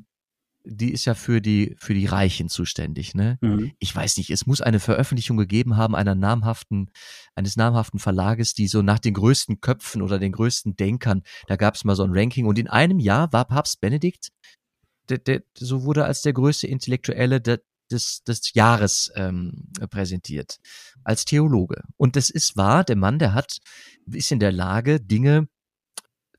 die 0.68 0.92
ist 0.92 1.04
ja 1.04 1.14
für 1.14 1.40
die, 1.40 1.76
für 1.78 1.94
die 1.94 2.06
Reichen 2.06 2.48
zuständig, 2.48 3.14
ne? 3.14 3.38
Mhm. 3.40 3.72
Ich 3.78 3.94
weiß 3.94 4.16
nicht, 4.16 4.30
es 4.30 4.46
muss 4.46 4.60
eine 4.60 4.80
Veröffentlichung 4.80 5.36
gegeben 5.36 5.76
haben 5.76 5.94
einer 5.94 6.14
namhaften, 6.14 6.90
eines 7.34 7.56
namhaften 7.56 8.00
Verlages, 8.00 8.52
die 8.52 8.66
so 8.66 8.82
nach 8.82 8.98
den 8.98 9.14
größten 9.14 9.60
Köpfen 9.60 10.02
oder 10.02 10.18
den 10.18 10.32
größten 10.32 10.74
Denkern, 10.74 11.22
da 11.46 11.56
gab 11.56 11.76
es 11.76 11.84
mal 11.84 11.94
so 11.94 12.02
ein 12.02 12.12
Ranking 12.12 12.46
und 12.46 12.58
in 12.58 12.68
einem 12.68 12.98
Jahr 12.98 13.32
war 13.32 13.44
Papst 13.44 13.80
Benedikt, 13.80 14.30
der, 15.08 15.18
der, 15.18 15.42
so 15.56 15.84
wurde 15.84 16.04
als 16.04 16.22
der 16.22 16.32
größte 16.32 16.66
Intellektuelle 16.66 17.40
der, 17.40 17.60
des, 17.90 18.24
des 18.24 18.52
Jahres 18.54 19.12
ähm, 19.14 19.68
präsentiert, 19.90 20.58
als 21.04 21.24
Theologe. 21.24 21.82
Und 21.96 22.16
das 22.16 22.28
ist 22.28 22.56
wahr, 22.56 22.82
der 22.82 22.96
Mann, 22.96 23.20
der 23.20 23.34
hat, 23.34 23.58
ist 24.10 24.32
in 24.32 24.40
der 24.40 24.52
Lage, 24.52 25.00
Dinge 25.00 25.46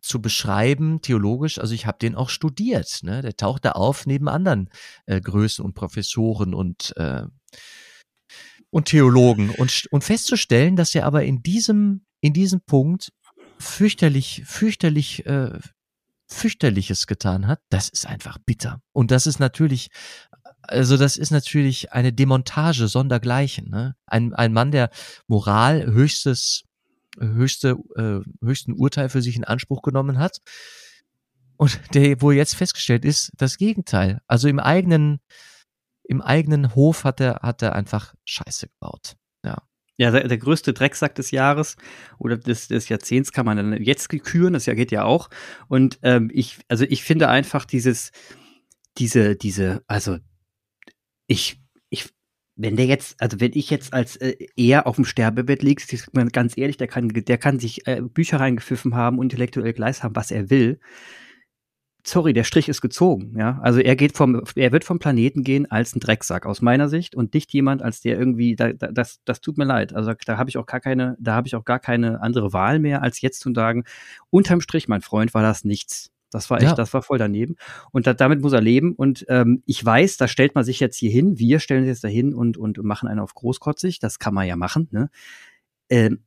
zu 0.01 0.22
beschreiben, 0.22 1.01
theologisch, 1.01 1.60
also 1.60 1.74
ich 1.74 1.86
habe 1.86 1.98
den 2.00 2.16
auch 2.16 2.30
studiert, 2.30 3.00
ne? 3.04 3.22
Der 3.22 3.36
taucht 3.36 3.66
da 3.66 3.72
auf 3.72 4.06
neben 4.06 4.30
anderen 4.30 4.70
äh, 5.06 5.20
Größen 5.20 5.63
und 5.63 5.74
Professoren 5.74 6.54
und 6.54 6.96
äh, 6.98 7.24
und 8.70 8.86
Theologen 8.86 9.50
und 9.51 9.88
und 9.92 10.04
festzustellen, 10.04 10.75
dass 10.75 10.94
er 10.96 11.06
aber 11.06 11.24
in 11.24 11.42
diesem 11.42 12.06
in 12.22 12.34
diesem 12.34 12.62
Punkt 12.62 13.12
fürchterlich 13.60 14.44
fürchterlich 14.46 15.25
äh, 15.25 15.60
fürchterliches 16.30 17.08
getan 17.08 17.48
hat, 17.48 17.62
das 17.70 17.89
ist 17.89 18.06
einfach 18.06 18.38
bitter 18.46 18.82
und 18.94 19.12
das 19.12 19.27
ist 19.27 19.39
natürlich 19.39 19.89
also 20.68 20.98
das 20.98 21.18
ist 21.18 21.32
natürlich 21.32 21.94
eine 21.94 22.13
Demontage 22.13 22.88
sondergleichen. 22.88 23.70
Ne? 23.70 23.96
Ein, 24.06 24.34
ein 24.34 24.54
Mann, 24.54 24.72
der 24.72 24.89
Moral 25.27 25.86
höchstes 25.86 26.63
höchste, 27.20 27.78
äh, 27.96 28.20
höchsten 28.46 28.74
Urteil 28.74 29.10
für 29.10 29.22
sich 29.22 29.36
in 29.36 29.44
Anspruch 29.44 29.82
genommen 29.82 30.20
hat. 30.20 30.40
Und 31.58 31.80
der, 31.94 32.22
wo 32.22 32.32
jetzt 32.32 32.56
festgestellt 32.56 33.06
ist, 33.06 33.32
das 33.38 33.58
Gegenteil. 33.58 34.22
Also 34.28 34.48
im 34.48 34.60
eigenen, 34.60 35.20
im 36.04 36.22
eigenen 36.22 36.76
Hof 36.76 37.04
hat 37.04 37.20
er, 37.20 37.40
hat 37.42 37.62
er 37.62 37.76
einfach 37.76 38.14
Scheiße 38.26 38.68
gebaut. 38.68 39.16
Ja. 39.44 39.64
Ja, 40.00 40.12
der, 40.12 40.28
der, 40.28 40.38
größte 40.38 40.74
Drecksack 40.74 41.16
des 41.16 41.32
Jahres 41.32 41.76
oder 42.20 42.38
des, 42.38 42.68
des 42.68 42.88
Jahrzehnts 42.88 43.32
kann 43.32 43.48
man 43.48 43.58
dann 43.58 43.82
jetzt 43.82 44.10
geküren, 44.10 44.54
das 44.54 44.66
geht 44.66 44.92
ja 44.92 45.04
auch. 45.04 45.30
Und 45.70 45.98
ähm, 46.04 46.30
ich, 46.32 46.60
also 46.68 46.86
ich 46.88 47.04
finde 47.04 47.30
einfach 47.30 47.66
dieses, 47.66 48.12
diese, 49.00 49.36
diese, 49.36 49.84
also 49.88 50.20
ich, 51.26 51.60
ich, 51.90 52.10
wenn 52.58 52.76
der 52.76 52.86
jetzt, 52.86 53.22
also 53.22 53.40
wenn 53.40 53.52
ich 53.54 53.70
jetzt 53.70 53.94
als 53.94 54.16
äh, 54.18 54.36
er 54.56 54.88
auf 54.88 54.96
dem 54.96 55.06
Sterbebett 55.06 55.64
liegt, 55.64 55.88
ganz 56.34 56.58
ehrlich, 56.58 56.78
der 56.78 56.88
kann, 56.88 57.10
der 57.10 57.38
kann 57.38 57.60
sich 57.60 57.88
äh, 57.88 58.02
Bücher 58.02 58.40
reingepfiffen 58.40 58.96
haben, 58.96 59.22
intellektuell 59.22 59.74
gleich 59.74 60.04
haben, 60.04 60.16
was 60.16 60.32
er 60.32 60.50
will 60.50 60.80
sorry, 62.08 62.34
der 62.34 62.44
Strich 62.44 62.70
ist 62.70 62.82
gezogen, 62.82 63.38
ja. 63.38 63.60
Also 63.62 63.80
er 63.80 63.96
geht 63.96 64.16
vom, 64.16 64.42
er 64.56 64.72
wird 64.72 64.84
vom 64.84 65.00
Planeten 65.00 65.44
gehen 65.44 65.70
als 65.70 65.96
ein 65.96 66.00
Drecksack 66.00 66.46
aus 66.46 66.62
meiner 66.62 66.90
Sicht 66.90 67.16
und 67.16 67.34
nicht 67.34 67.52
jemand, 67.54 67.82
als 67.82 68.02
der 68.02 68.18
irgendwie, 68.18 68.56
da, 68.56 68.74
da, 68.74 68.88
das, 68.88 69.20
das 69.26 69.42
tut 69.42 69.58
mir 69.58 69.66
leid. 69.66 69.94
Also 69.94 70.14
da 70.26 70.38
habe 70.38 70.50
ich 70.50 70.58
auch 70.58 70.66
gar 70.66 70.80
keine, 70.80 71.18
da 71.20 71.36
habe 71.36 71.48
ich 71.48 71.56
auch 71.56 71.66
gar 71.66 71.80
keine 71.80 72.22
andere 72.22 72.54
Wahl 72.54 72.80
mehr, 72.80 73.02
als 73.04 73.22
jetzt 73.22 73.42
zu 73.42 73.54
sagen, 73.54 73.84
unterm 74.30 74.62
Strich, 74.62 74.88
mein 74.88 75.02
Freund, 75.02 75.34
war 75.34 75.44
das 75.44 75.64
nichts. 75.66 76.12
Das 76.31 76.50
war 76.50 76.57
echt, 76.57 76.67
ja. 76.69 76.75
das 76.75 76.93
war 76.93 77.01
voll 77.01 77.17
daneben. 77.17 77.55
Und 77.91 78.07
da, 78.07 78.13
damit 78.13 78.41
muss 78.41 78.53
er 78.53 78.62
leben. 78.62 78.93
Und 78.93 79.25
ähm, 79.29 79.63
ich 79.65 79.84
weiß, 79.84 80.17
da 80.17 80.27
stellt 80.27 80.55
man 80.55 80.63
sich 80.63 80.79
jetzt 80.79 80.98
hier 80.98 81.12
hin, 81.12 81.38
wir 81.39 81.60
stellen 81.60 81.81
uns 81.81 81.89
jetzt 81.89 82.03
dahin 82.03 82.34
und, 82.34 82.57
und 82.57 82.77
machen 82.84 83.07
einen 83.07 83.19
auf 83.19 83.34
großkotzig. 83.34 84.00
Das 84.00 84.19
kann 84.19 84.34
man 84.34 84.48
ja 84.48 84.55
machen. 84.55 84.88
Ne? 84.91 85.10
Ähm, 85.89 86.24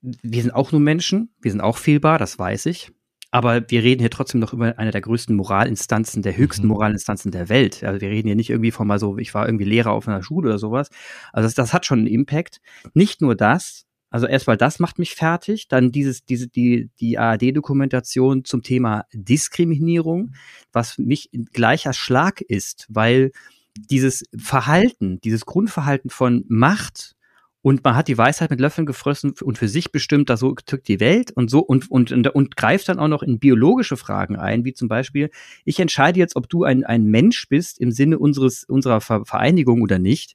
wir 0.00 0.42
sind 0.42 0.52
auch 0.52 0.72
nur 0.72 0.80
Menschen, 0.80 1.34
wir 1.40 1.50
sind 1.50 1.60
auch 1.60 1.76
fehlbar, 1.76 2.18
das 2.18 2.38
weiß 2.38 2.66
ich. 2.66 2.92
Aber 3.30 3.68
wir 3.70 3.82
reden 3.82 4.00
hier 4.00 4.10
trotzdem 4.10 4.40
noch 4.40 4.54
über 4.54 4.78
eine 4.78 4.90
der 4.90 5.02
größten 5.02 5.36
Moralinstanzen, 5.36 6.22
der 6.22 6.36
höchsten 6.36 6.62
mhm. 6.62 6.68
Moralinstanzen 6.72 7.30
der 7.30 7.50
Welt. 7.50 7.84
Also 7.84 8.00
wir 8.00 8.08
reden 8.08 8.28
hier 8.28 8.36
nicht 8.36 8.48
irgendwie 8.48 8.70
von 8.70 8.86
mal 8.86 8.98
so, 8.98 9.18
ich 9.18 9.34
war 9.34 9.46
irgendwie 9.46 9.66
Lehrer 9.66 9.92
auf 9.92 10.08
einer 10.08 10.22
Schule 10.22 10.48
oder 10.48 10.58
sowas. 10.58 10.88
Also 11.32 11.46
das, 11.46 11.54
das 11.54 11.74
hat 11.74 11.84
schon 11.84 11.98
einen 11.98 12.08
Impact. 12.08 12.60
Nicht 12.94 13.20
nur 13.20 13.34
das, 13.34 13.86
also 14.10 14.26
erstmal 14.26 14.56
das 14.56 14.78
macht 14.78 14.98
mich 14.98 15.14
fertig, 15.14 15.68
dann 15.68 15.92
dieses, 15.92 16.24
diese, 16.24 16.48
die, 16.48 16.90
die 16.98 17.18
ARD-Dokumentation 17.18 18.44
zum 18.44 18.62
Thema 18.62 19.04
Diskriminierung, 19.12 20.34
was 20.72 20.98
mich 20.98 21.30
gleicher 21.52 21.92
Schlag 21.92 22.40
ist, 22.40 22.86
weil 22.88 23.32
dieses 23.76 24.24
Verhalten, 24.36 25.20
dieses 25.20 25.44
Grundverhalten 25.44 26.10
von 26.10 26.44
Macht 26.48 27.16
und 27.60 27.84
man 27.84 27.96
hat 27.96 28.08
die 28.08 28.16
Weisheit 28.16 28.50
mit 28.50 28.60
Löffeln 28.60 28.86
gefressen 28.86 29.34
und 29.42 29.58
für 29.58 29.68
sich 29.68 29.92
bestimmt, 29.92 30.30
da 30.30 30.36
so 30.36 30.54
tückt 30.54 30.88
die 30.88 31.00
Welt 31.00 31.32
und 31.32 31.50
so 31.50 31.60
und, 31.60 31.90
und, 31.90 32.12
und, 32.12 32.28
und 32.28 32.56
greift 32.56 32.88
dann 32.88 32.98
auch 32.98 33.08
noch 33.08 33.22
in 33.22 33.38
biologische 33.38 33.96
Fragen 33.96 34.36
ein, 34.36 34.64
wie 34.64 34.72
zum 34.72 34.88
Beispiel, 34.88 35.30
ich 35.64 35.78
entscheide 35.80 36.18
jetzt, 36.18 36.36
ob 36.36 36.48
du 36.48 36.64
ein, 36.64 36.84
ein 36.84 37.04
Mensch 37.04 37.48
bist 37.48 37.80
im 37.80 37.90
Sinne 37.90 38.18
unseres, 38.18 38.64
unserer 38.64 39.00
Vereinigung 39.00 39.82
oder 39.82 39.98
nicht, 39.98 40.34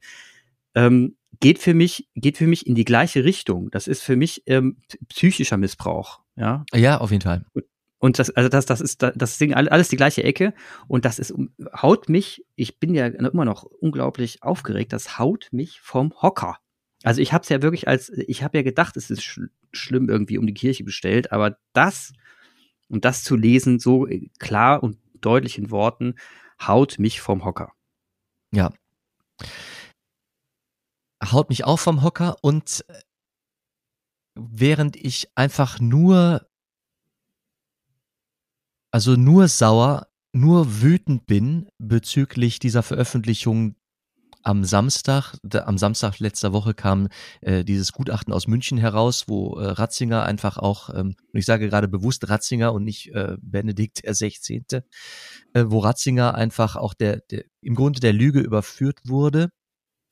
ähm, 0.76 1.16
geht 1.44 1.60
für 1.60 1.74
mich, 1.74 2.08
geht 2.16 2.38
für 2.38 2.48
mich 2.48 2.66
in 2.66 2.74
die 2.74 2.86
gleiche 2.86 3.26
Richtung. 3.26 3.70
Das 3.72 3.88
ist 3.88 4.02
für 4.02 4.16
mich 4.16 4.44
ähm, 4.46 4.78
psychischer 5.10 5.58
Missbrauch, 5.58 6.22
ja. 6.38 6.64
Ja, 6.74 7.00
auf 7.00 7.12
jeden 7.12 7.22
Fall. 7.22 7.46
Und 8.00 8.18
das, 8.18 8.30
also 8.30 8.48
das, 8.48 8.66
das 8.66 8.80
ist, 8.80 9.02
das 9.02 9.38
Ding, 9.38 9.54
alles 9.54 9.90
die 9.90 9.98
gleiche 9.98 10.24
Ecke. 10.24 10.54
Und 10.88 11.04
das 11.04 11.20
ist, 11.20 11.34
haut 11.76 12.08
mich, 12.08 12.46
ich 12.56 12.80
bin 12.80 12.96
ja 12.96 13.08
immer 13.08 13.44
noch 13.44 13.64
unglaublich 13.64 14.42
aufgeregt, 14.42 14.94
das 14.94 15.20
haut 15.20 15.50
mich 15.52 15.82
vom 15.82 16.14
Hocker. 16.22 16.60
Also 17.04 17.20
ich 17.20 17.34
habe 17.34 17.44
es 17.44 17.50
ja 17.50 17.62
wirklich 17.62 17.90
als, 17.90 18.10
ich 18.10 18.42
habe 18.42 18.58
ja 18.58 18.64
gedacht, 18.64 18.96
es 18.96 19.10
ist 19.10 19.22
sch 19.22 19.42
schlimm 19.74 20.08
irgendwie 20.08 20.38
um 20.38 20.48
die 20.48 20.54
Kirche 20.54 20.86
bestellt, 20.86 21.34
aber 21.34 21.58
das 21.74 22.14
und 22.88 23.04
das 23.04 23.24
zu 23.24 23.36
lesen, 23.36 23.80
so 23.80 24.08
äh, 24.08 24.30
klar 24.40 24.82
und 24.82 24.98
deutlich 25.20 25.58
in 25.58 25.72
Worten, 25.72 26.16
haut 26.66 27.00
mich 27.00 27.20
vom 27.20 27.44
Hocker. 27.44 27.74
Ja. 28.54 28.72
Haut 31.32 31.50
mich 31.50 31.66
auch 31.66 31.80
vom 31.80 32.04
Hocker 32.04 32.38
und 32.42 32.84
äh, 32.88 33.00
während 34.36 34.96
ich 34.96 35.30
einfach 35.36 35.80
nur, 35.80 36.48
also 38.92 39.16
nur 39.16 39.48
sauer, 39.48 40.08
nur 40.34 40.82
wütend 40.82 41.26
bin 41.28 41.70
bezüglich 41.78 42.60
dieser 42.60 42.84
Veröffentlichung 42.84 43.76
am 44.42 44.66
Samstag, 44.66 45.36
am 45.54 45.78
Samstag 45.78 46.20
letzter 46.20 46.52
Woche 46.52 46.74
kam 46.74 47.08
äh, 47.42 47.64
dieses 47.64 47.94
Gutachten 47.94 48.34
aus 48.34 48.48
München 48.48 48.78
heraus, 48.78 49.26
wo 49.28 49.58
äh, 49.58 49.68
Ratzinger 49.68 50.24
einfach 50.24 50.58
auch, 50.58 50.90
ähm, 50.90 51.16
und 51.32 51.40
ich 51.40 51.46
sage 51.46 51.70
gerade 51.70 51.88
bewusst 51.88 52.28
Ratzinger 52.28 52.74
und 52.74 52.84
nicht 52.84 53.14
äh, 53.14 53.38
Benedikt 53.42 54.04
der 54.04 54.14
16., 54.14 54.66
äh, 55.54 55.64
wo 55.68 55.80
Ratzinger 55.80 56.36
einfach 56.36 56.76
auch 56.76 56.94
der, 56.94 57.22
der 57.32 57.46
im 57.62 57.76
Grunde 57.76 58.02
der 58.02 58.12
Lüge 58.12 58.42
überführt 58.42 59.00
wurde 59.06 59.50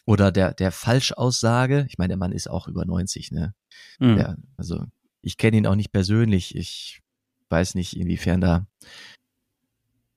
oder 0.05 0.31
der, 0.31 0.53
der 0.53 0.72
Falschaussage. 0.72 1.86
Ich 1.89 1.98
meine, 1.98 2.10
der 2.10 2.17
Mann 2.17 2.31
ist 2.31 2.50
auch 2.50 2.67
über 2.67 2.86
90, 2.86 3.31
ne? 3.31 3.53
Mhm. 4.00 4.15
Der, 4.15 4.38
also 4.58 4.86
ich 5.22 5.38
kenne 5.38 5.58
ihn 5.58 5.67
auch 5.67 5.75
nicht 5.75 5.91
persönlich. 5.91 6.55
Ich 6.55 7.01
weiß 7.50 7.75
nicht, 7.75 7.96
inwiefern 7.96 8.41
da 8.41 8.67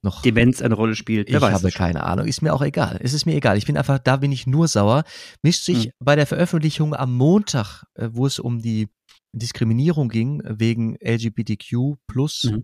noch 0.02 0.22
Demenz 0.22 0.62
eine 0.62 0.74
Rolle 0.74 0.94
spielt. 0.94 1.28
Ich 1.28 1.34
habe 1.34 1.70
keine 1.70 2.04
Ahnung. 2.04 2.26
Ist 2.26 2.42
mir 2.42 2.52
auch 2.54 2.62
egal. 2.62 2.98
Es 3.02 3.12
ist 3.12 3.26
mir 3.26 3.34
egal. 3.34 3.56
Ich 3.56 3.66
bin 3.66 3.76
einfach, 3.76 3.98
da 3.98 4.16
bin 4.16 4.32
ich 4.32 4.46
nur 4.46 4.68
sauer. 4.68 5.04
Mischt 5.42 5.64
sich 5.64 5.84
hm. 5.84 5.92
bei 5.98 6.14
der 6.14 6.26
Veröffentlichung 6.26 6.94
am 6.94 7.14
Montag, 7.14 7.84
äh, 7.94 8.08
wo 8.12 8.26
es 8.26 8.38
um 8.38 8.60
die 8.60 8.88
Diskriminierung 9.34 10.08
ging 10.08 10.42
wegen 10.44 10.96
LGBTQ 11.00 11.96
plus, 12.06 12.44
mhm. 12.44 12.62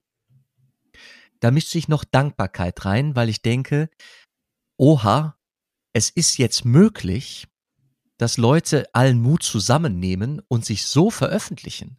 da 1.41 1.50
mischt 1.50 1.69
sich 1.69 1.89
noch 1.89 2.05
Dankbarkeit 2.05 2.85
rein, 2.85 3.17
weil 3.17 3.29
ich 3.29 3.43
denke, 3.43 3.91
oha, 4.79 5.37
es 5.92 6.11
ist 6.11 6.38
jetzt 6.38 6.64
möglich, 6.64 7.47
dass 8.18 8.37
Leute 8.37 8.87
allen 8.92 9.20
Mut 9.20 9.42
zusammennehmen 9.42 10.42
und 10.49 10.64
sich 10.64 10.85
so 10.85 11.11
veröffentlichen. 11.11 11.99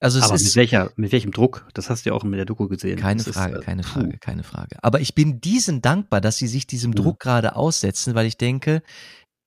Also 0.00 0.18
es 0.18 0.24
Aber 0.24 0.34
ist 0.34 0.44
mit, 0.44 0.56
welcher, 0.56 0.92
mit 0.96 1.12
welchem 1.12 1.30
Druck? 1.30 1.68
Das 1.74 1.88
hast 1.88 2.04
du 2.04 2.10
ja 2.10 2.16
auch 2.16 2.24
mit 2.24 2.36
der 2.36 2.44
Doku 2.44 2.66
gesehen. 2.66 2.98
Keine 2.98 3.22
das 3.22 3.34
Frage, 3.34 3.54
ist, 3.54 3.62
äh, 3.62 3.64
keine 3.64 3.82
puh. 3.82 4.00
Frage, 4.00 4.18
keine 4.18 4.42
Frage. 4.42 4.82
Aber 4.82 5.00
ich 5.00 5.14
bin 5.14 5.40
diesen 5.40 5.80
dankbar, 5.80 6.20
dass 6.20 6.38
sie 6.38 6.48
sich 6.48 6.66
diesem 6.66 6.90
mhm. 6.90 6.96
Druck 6.96 7.20
gerade 7.20 7.54
aussetzen, 7.54 8.16
weil 8.16 8.26
ich 8.26 8.36
denke, 8.36 8.82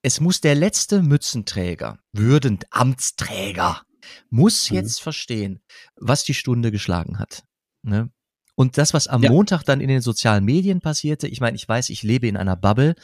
es 0.02 0.22
muss 0.22 0.40
der 0.40 0.56
letzte 0.56 1.02
Mützenträger, 1.02 2.00
würdend 2.14 2.68
Amtsträger, 2.70 3.82
muss 4.30 4.70
mhm. 4.70 4.78
jetzt 4.78 5.02
verstehen, 5.02 5.62
was 5.98 6.24
die 6.24 6.34
Stunde 6.34 6.72
geschlagen 6.72 7.20
hat. 7.20 7.44
Ne? 7.82 8.10
Und 8.56 8.78
das, 8.78 8.94
was 8.94 9.08
am 9.08 9.22
ja. 9.22 9.30
Montag 9.30 9.64
dann 9.64 9.82
in 9.82 9.90
den 9.90 10.02
sozialen 10.02 10.46
Medien 10.46 10.80
passierte, 10.80 11.28
ich 11.28 11.42
meine, 11.42 11.56
ich 11.56 11.68
weiß, 11.68 11.90
ich 11.90 12.04
lebe 12.04 12.28
in 12.28 12.38
einer 12.38 12.56
Bubble, 12.56 12.96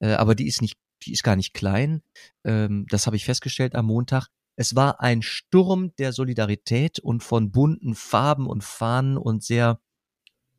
äh, 0.00 0.12
aber 0.12 0.34
die 0.34 0.46
ist 0.46 0.62
nicht, 0.62 0.78
die 1.02 1.12
ist 1.12 1.22
gar 1.22 1.36
nicht 1.36 1.52
klein. 1.52 2.02
Ähm, 2.44 2.86
das 2.88 3.06
habe 3.06 3.16
ich 3.16 3.24
festgestellt 3.24 3.74
am 3.74 3.86
Montag. 3.86 4.28
Es 4.56 4.74
war 4.76 5.00
ein 5.00 5.22
Sturm 5.22 5.94
der 5.98 6.12
Solidarität 6.12 6.98
und 7.00 7.22
von 7.22 7.50
bunten 7.50 7.94
Farben 7.94 8.46
und 8.46 8.64
Fahnen 8.64 9.16
und 9.18 9.44
sehr 9.44 9.80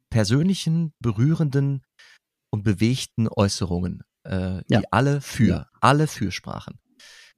persönlichen, 0.10 0.94
berührenden 1.00 1.84
und 2.50 2.64
bewegten 2.64 3.28
Äußerungen, 3.28 4.04
äh, 4.24 4.62
ja. 4.68 4.80
die 4.80 4.92
alle 4.92 5.22
für, 5.22 5.48
ja. 5.48 5.70
alle 5.82 6.08
für 6.08 6.32
sprachen. 6.32 6.80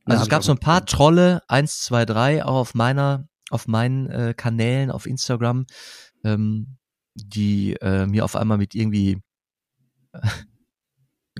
Also 0.05 0.19
ja, 0.19 0.23
es 0.23 0.29
gab 0.29 0.43
so 0.43 0.51
ein 0.51 0.59
paar 0.59 0.85
Trolle, 0.85 1.41
eins, 1.47 1.83
zwei, 1.83 2.05
drei, 2.05 2.43
auch 2.43 2.55
auf 2.55 2.75
meiner, 2.75 3.27
auf 3.49 3.67
meinen 3.67 4.09
äh, 4.09 4.33
Kanälen, 4.35 4.89
auf 4.91 5.05
Instagram, 5.05 5.65
ähm, 6.23 6.77
die 7.25 7.73
äh, 7.81 8.05
mir 8.05 8.23
auf 8.23 8.35
einmal 8.35 8.57
mit 8.57 8.75
irgendwie 8.75 9.17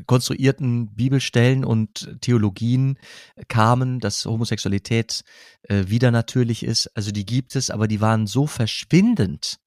konstruierten 0.06 0.94
Bibelstellen 0.94 1.66
und 1.66 2.18
Theologien 2.22 3.00
kamen, 3.48 4.00
dass 4.00 4.26
Homosexualität 4.26 5.24
äh, 5.64 5.86
wieder 5.88 6.12
natürlich 6.12 6.64
ist. 6.64 6.88
Also 6.96 7.12
die 7.12 7.26
gibt 7.26 7.56
es, 7.56 7.70
aber 7.70 7.88
die 7.88 8.02
waren 8.02 8.28
so 8.28 8.46
verschwindend, 8.48 9.58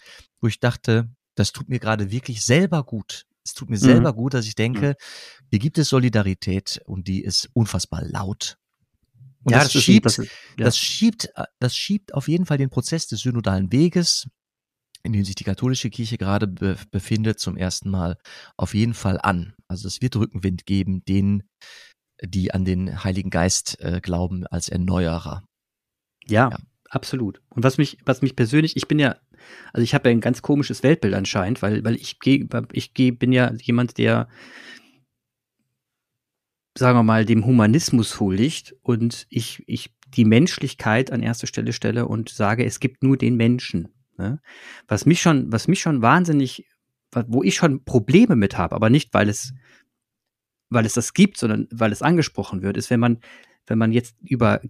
wo 0.41 0.47
ich 0.47 0.61
dachte, 0.61 1.11
das 1.35 1.53
tut 1.53 1.69
mir 1.69 1.81
gerade 1.81 2.11
wirklich 2.11 2.45
selber 2.45 2.85
gut. 2.85 3.27
Es 3.45 3.55
tut 3.55 3.71
mir 3.71 3.77
mhm. 3.77 3.81
selber 3.81 4.13
gut, 4.13 4.35
dass 4.35 4.47
ich 4.47 4.55
denke, 4.55 4.91
mhm. 4.91 5.47
hier 5.51 5.59
gibt 5.59 5.79
es 5.79 5.89
Solidarität 5.89 6.81
und 6.85 7.09
die 7.09 7.23
ist 7.23 7.49
unfassbar 7.55 8.03
laut. 8.05 8.57
Und 9.43 9.53
ja, 9.53 9.63
das, 9.63 9.73
das 9.73 9.83
schiebt, 9.83 10.07
ist, 10.07 10.19
das, 10.19 10.27
ist, 10.27 10.33
ja. 10.59 10.65
das 10.65 10.79
schiebt, 10.79 11.29
das 11.59 11.77
schiebt 11.77 12.15
auf 12.15 12.29
jeden 12.29 12.45
Fall 12.45 12.59
den 12.59 12.69
Prozess 12.69 13.07
des 13.07 13.21
synodalen 13.21 13.73
Weges, 13.73 14.29
in 15.03 15.13
dem 15.13 15.25
sich 15.25 15.35
die 15.35 15.45
katholische 15.45 15.91
Kirche 15.91 16.19
gerade 16.19 16.47
be 16.47 16.77
befindet, 16.91 17.39
zum 17.39 17.57
ersten 17.57 17.91
Mal 17.91 18.17
auf 18.57 18.75
jeden 18.75 18.95
Fall 18.95 19.19
an. 19.21 19.55
Also 19.69 19.89
es 19.89 20.01
wird 20.03 20.17
Rückenwind 20.17 20.67
geben, 20.67 21.05
denen, 21.05 21.43
die 22.23 22.53
an 22.53 22.65
den 22.65 23.03
Heiligen 23.03 23.31
Geist 23.31 23.81
äh, 23.81 24.01
glauben 24.03 24.47
als 24.47 24.69
Erneuerer. 24.69 25.45
Ja, 26.27 26.51
ja, 26.51 26.59
absolut. 26.91 27.41
Und 27.49 27.65
was 27.65 27.79
mich, 27.79 27.99
was 28.05 28.23
mich 28.23 28.37
persönlich, 28.37 28.77
ich 28.77 28.89
bin 28.89 28.99
ja, 28.99 29.17
also 29.73 29.83
ich 29.83 29.95
habe 29.95 30.09
ja 30.09 30.15
ein 30.15 30.21
ganz 30.21 30.43
komisches 30.43 30.83
Weltbild 30.83 31.15
anscheinend, 31.15 31.63
weil, 31.63 31.83
weil 31.85 31.97
ich 31.97 32.19
gehe, 32.21 32.47
ich 32.73 32.95
gehe, 32.95 33.13
bin 33.13 33.33
ja 33.33 33.53
jemand, 33.55 33.97
der 33.97 34.29
sagen 36.77 36.99
wir 36.99 37.03
mal, 37.03 37.25
dem 37.25 37.45
Humanismus 37.47 38.21
huldigt 38.21 38.77
und 38.83 39.27
ich, 39.29 39.63
ich 39.67 39.91
die 40.07 40.25
Menschlichkeit 40.25 41.13
an 41.13 41.23
erste 41.23 41.47
Stelle 41.47 41.73
stelle 41.73 42.07
und 42.07 42.29
sage, 42.29 42.65
es 42.65 42.81
gibt 42.81 43.03
nur 43.03 43.17
den 43.17 43.37
Menschen. 43.37 43.89
Ne? 44.21 44.41
Was 44.87 45.07
mich 45.07 45.23
schon, 45.23 45.51
was 45.51 45.67
mich 45.67 45.81
schon 45.81 46.03
wahnsinnig, 46.03 46.67
wo 47.27 47.43
ich 47.43 47.57
schon 47.57 47.85
Probleme 47.85 48.37
mit 48.37 48.59
habe, 48.59 48.77
aber 48.77 48.91
nicht, 48.91 49.13
weil 49.15 49.29
es, 49.29 49.55
weil 50.69 50.87
es 50.87 50.93
das 50.93 51.15
gibt, 51.15 51.39
sondern 51.39 51.67
weil 51.73 51.91
es 51.91 52.03
angesprochen 52.03 52.63
wird, 52.63 52.77
ist, 52.77 52.91
wenn 52.91 53.01
man, 53.01 53.19
wenn 53.67 53.79
man 53.79 53.93
jetzt 53.93 54.17
über 54.21 54.61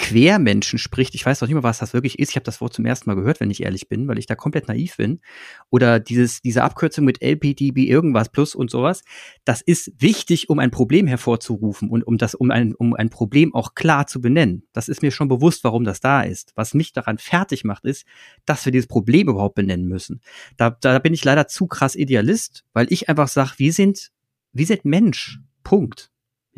Quermenschen 0.00 0.78
spricht, 0.78 1.14
ich 1.14 1.26
weiß 1.26 1.40
noch 1.40 1.48
nicht 1.48 1.54
mal, 1.54 1.62
was 1.62 1.78
das 1.78 1.92
wirklich 1.92 2.18
ist. 2.18 2.30
Ich 2.30 2.36
habe 2.36 2.44
das 2.44 2.60
Wort 2.62 2.72
zum 2.72 2.86
ersten 2.86 3.08
Mal 3.08 3.16
gehört, 3.16 3.38
wenn 3.38 3.50
ich 3.50 3.62
ehrlich 3.62 3.88
bin, 3.88 4.08
weil 4.08 4.18
ich 4.18 4.24
da 4.24 4.34
komplett 4.34 4.66
naiv 4.66 4.96
bin. 4.96 5.20
Oder 5.68 6.00
dieses, 6.00 6.40
diese 6.40 6.64
Abkürzung 6.64 7.04
mit 7.04 7.20
LPDB 7.22 7.84
irgendwas 7.84 8.30
plus 8.30 8.54
und 8.54 8.70
sowas. 8.70 9.02
Das 9.44 9.60
ist 9.60 9.92
wichtig, 9.98 10.48
um 10.48 10.58
ein 10.58 10.70
Problem 10.70 11.06
hervorzurufen 11.06 11.90
und 11.90 12.02
um 12.06 12.16
das, 12.16 12.34
um 12.34 12.50
ein, 12.50 12.74
um 12.74 12.94
ein 12.94 13.10
Problem 13.10 13.54
auch 13.54 13.74
klar 13.74 14.06
zu 14.06 14.22
benennen. 14.22 14.66
Das 14.72 14.88
ist 14.88 15.02
mir 15.02 15.10
schon 15.10 15.28
bewusst, 15.28 15.64
warum 15.64 15.84
das 15.84 16.00
da 16.00 16.22
ist. 16.22 16.52
Was 16.56 16.72
mich 16.72 16.94
daran 16.94 17.18
fertig 17.18 17.64
macht, 17.64 17.84
ist, 17.84 18.06
dass 18.46 18.64
wir 18.64 18.72
dieses 18.72 18.88
Problem 18.88 19.28
überhaupt 19.28 19.54
benennen 19.54 19.86
müssen. 19.86 20.22
Da, 20.56 20.70
da 20.70 20.98
bin 20.98 21.12
ich 21.12 21.24
leider 21.24 21.46
zu 21.46 21.66
krass 21.66 21.94
Idealist, 21.94 22.64
weil 22.72 22.90
ich 22.90 23.10
einfach 23.10 23.28
sage, 23.28 23.52
wir 23.58 23.72
sind, 23.72 24.10
wir 24.52 24.64
sind 24.64 24.86
Mensch. 24.86 25.40
Punkt. 25.62 26.10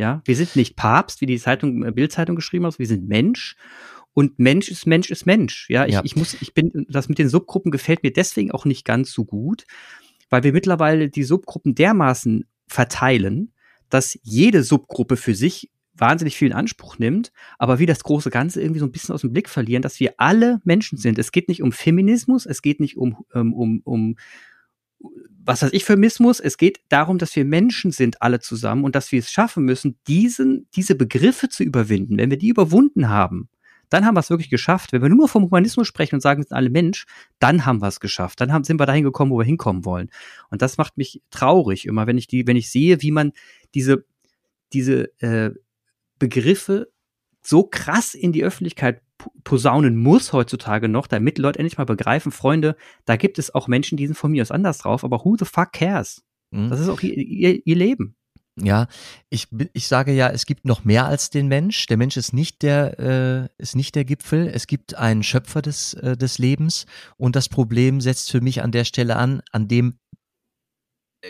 Ja, 0.02 0.20
wir 0.24 0.34
sind 0.34 0.56
nicht 0.56 0.74
Papst, 0.74 1.20
wie 1.20 1.26
die 1.26 1.38
Zeitung, 1.38 1.84
äh, 1.84 1.92
Bildzeitung 1.92 2.34
geschrieben 2.34 2.66
hat, 2.66 2.80
wir 2.80 2.88
sind 2.88 3.06
Mensch. 3.06 3.54
Und 4.12 4.36
Mensch 4.40 4.68
ist 4.68 4.84
Mensch 4.84 5.12
ist 5.12 5.26
Mensch. 5.26 5.70
Ja, 5.70 5.86
ich, 5.86 5.94
ja. 5.94 6.00
ich 6.02 6.16
muss, 6.16 6.34
ich 6.42 6.54
bin, 6.54 6.86
das 6.88 7.08
mit 7.08 7.20
den 7.20 7.28
Subgruppen 7.28 7.70
gefällt 7.70 8.02
mir 8.02 8.12
deswegen 8.12 8.50
auch 8.50 8.64
nicht 8.64 8.84
ganz 8.84 9.12
so 9.12 9.24
gut, 9.24 9.64
weil 10.28 10.42
wir 10.42 10.52
mittlerweile 10.52 11.08
die 11.08 11.22
Subgruppen 11.22 11.76
dermaßen 11.76 12.46
verteilen, 12.66 13.52
dass 13.90 14.18
jede 14.24 14.64
Subgruppe 14.64 15.16
für 15.16 15.36
sich 15.36 15.70
wahnsinnig 15.94 16.36
viel 16.36 16.48
in 16.48 16.54
Anspruch 16.54 16.98
nimmt, 16.98 17.30
aber 17.56 17.78
wie 17.78 17.86
das 17.86 18.02
große 18.02 18.30
Ganze 18.30 18.60
irgendwie 18.60 18.80
so 18.80 18.86
ein 18.86 18.92
bisschen 18.92 19.14
aus 19.14 19.20
dem 19.20 19.32
Blick 19.32 19.48
verlieren, 19.48 19.82
dass 19.82 20.00
wir 20.00 20.14
alle 20.16 20.60
Menschen 20.64 20.98
sind. 20.98 21.16
Es 21.16 21.30
geht 21.30 21.46
nicht 21.46 21.62
um 21.62 21.70
Feminismus, 21.70 22.44
es 22.44 22.60
geht 22.60 22.80
nicht 22.80 22.96
um, 22.96 23.24
um, 23.32 23.52
um, 23.54 23.80
um 23.84 24.16
was 25.44 25.62
weiß 25.62 25.72
ich 25.72 25.84
für 25.84 25.96
Missmus. 25.96 26.40
Es 26.40 26.56
geht 26.56 26.80
darum, 26.88 27.18
dass 27.18 27.34
wir 27.34 27.44
Menschen 27.44 27.90
sind 27.90 28.22
alle 28.22 28.40
zusammen 28.40 28.84
und 28.84 28.94
dass 28.94 29.12
wir 29.12 29.18
es 29.18 29.30
schaffen 29.30 29.64
müssen, 29.64 29.98
diesen, 30.06 30.68
diese 30.74 30.94
Begriffe 30.94 31.48
zu 31.48 31.64
überwinden. 31.64 32.18
Wenn 32.18 32.30
wir 32.30 32.38
die 32.38 32.48
überwunden 32.48 33.08
haben, 33.08 33.48
dann 33.88 34.06
haben 34.06 34.14
wir 34.14 34.20
es 34.20 34.30
wirklich 34.30 34.48
geschafft. 34.48 34.92
Wenn 34.92 35.02
wir 35.02 35.08
nur 35.08 35.28
vom 35.28 35.44
Humanismus 35.44 35.86
sprechen 35.86 36.14
und 36.14 36.20
sagen, 36.22 36.40
wir 36.40 36.44
sind 36.44 36.56
alle 36.56 36.70
Mensch, 36.70 37.04
dann 37.40 37.66
haben 37.66 37.82
wir 37.82 37.88
es 37.88 38.00
geschafft. 38.00 38.40
Dann 38.40 38.52
haben, 38.52 38.64
sind 38.64 38.80
wir 38.80 38.86
dahin 38.86 39.04
gekommen, 39.04 39.30
wo 39.30 39.38
wir 39.38 39.44
hinkommen 39.44 39.84
wollen. 39.84 40.08
Und 40.50 40.62
das 40.62 40.78
macht 40.78 40.96
mich 40.96 41.20
traurig 41.30 41.86
immer, 41.86 42.06
wenn 42.06 42.16
ich 42.16 42.26
die, 42.26 42.46
wenn 42.46 42.56
ich 42.56 42.70
sehe, 42.70 43.02
wie 43.02 43.10
man 43.10 43.32
diese, 43.74 44.04
diese 44.72 45.10
äh, 45.20 45.50
Begriffe 46.18 46.90
so 47.42 47.64
krass 47.64 48.14
in 48.14 48.32
die 48.32 48.44
Öffentlichkeit 48.44 49.02
posaunen 49.44 49.96
muss 49.96 50.32
heutzutage 50.32 50.88
noch, 50.88 51.06
damit 51.06 51.38
Leute 51.38 51.58
endlich 51.58 51.78
mal 51.78 51.84
begreifen, 51.84 52.32
Freunde, 52.32 52.76
da 53.04 53.16
gibt 53.16 53.38
es 53.38 53.54
auch 53.54 53.68
Menschen, 53.68 53.96
die 53.96 54.06
sind 54.06 54.16
von 54.16 54.32
mir 54.32 54.42
aus 54.42 54.50
anders 54.50 54.78
drauf, 54.78 55.04
aber 55.04 55.24
who 55.24 55.36
the 55.38 55.44
fuck 55.44 55.72
cares? 55.72 56.22
Mhm. 56.50 56.70
Das 56.70 56.80
ist 56.80 56.88
auch 56.88 57.00
ihr, 57.00 57.16
ihr, 57.16 57.66
ihr 57.66 57.76
Leben. 57.76 58.16
Ja, 58.60 58.86
ich, 59.30 59.48
ich 59.72 59.88
sage 59.88 60.12
ja, 60.12 60.28
es 60.28 60.44
gibt 60.44 60.66
noch 60.66 60.84
mehr 60.84 61.06
als 61.06 61.30
den 61.30 61.48
Mensch. 61.48 61.86
Der 61.86 61.96
Mensch 61.96 62.18
ist 62.18 62.34
nicht 62.34 62.60
der, 62.60 62.98
äh, 63.00 63.48
ist 63.56 63.76
nicht 63.76 63.94
der 63.94 64.04
Gipfel. 64.04 64.46
Es 64.46 64.66
gibt 64.66 64.94
einen 64.94 65.22
Schöpfer 65.22 65.62
des, 65.62 65.94
äh, 65.94 66.18
des 66.18 66.36
Lebens. 66.36 66.84
Und 67.16 67.34
das 67.34 67.48
Problem 67.48 68.02
setzt 68.02 68.30
für 68.30 68.42
mich 68.42 68.62
an 68.62 68.70
der 68.70 68.84
Stelle 68.84 69.16
an, 69.16 69.40
an 69.52 69.68
dem 69.68 69.98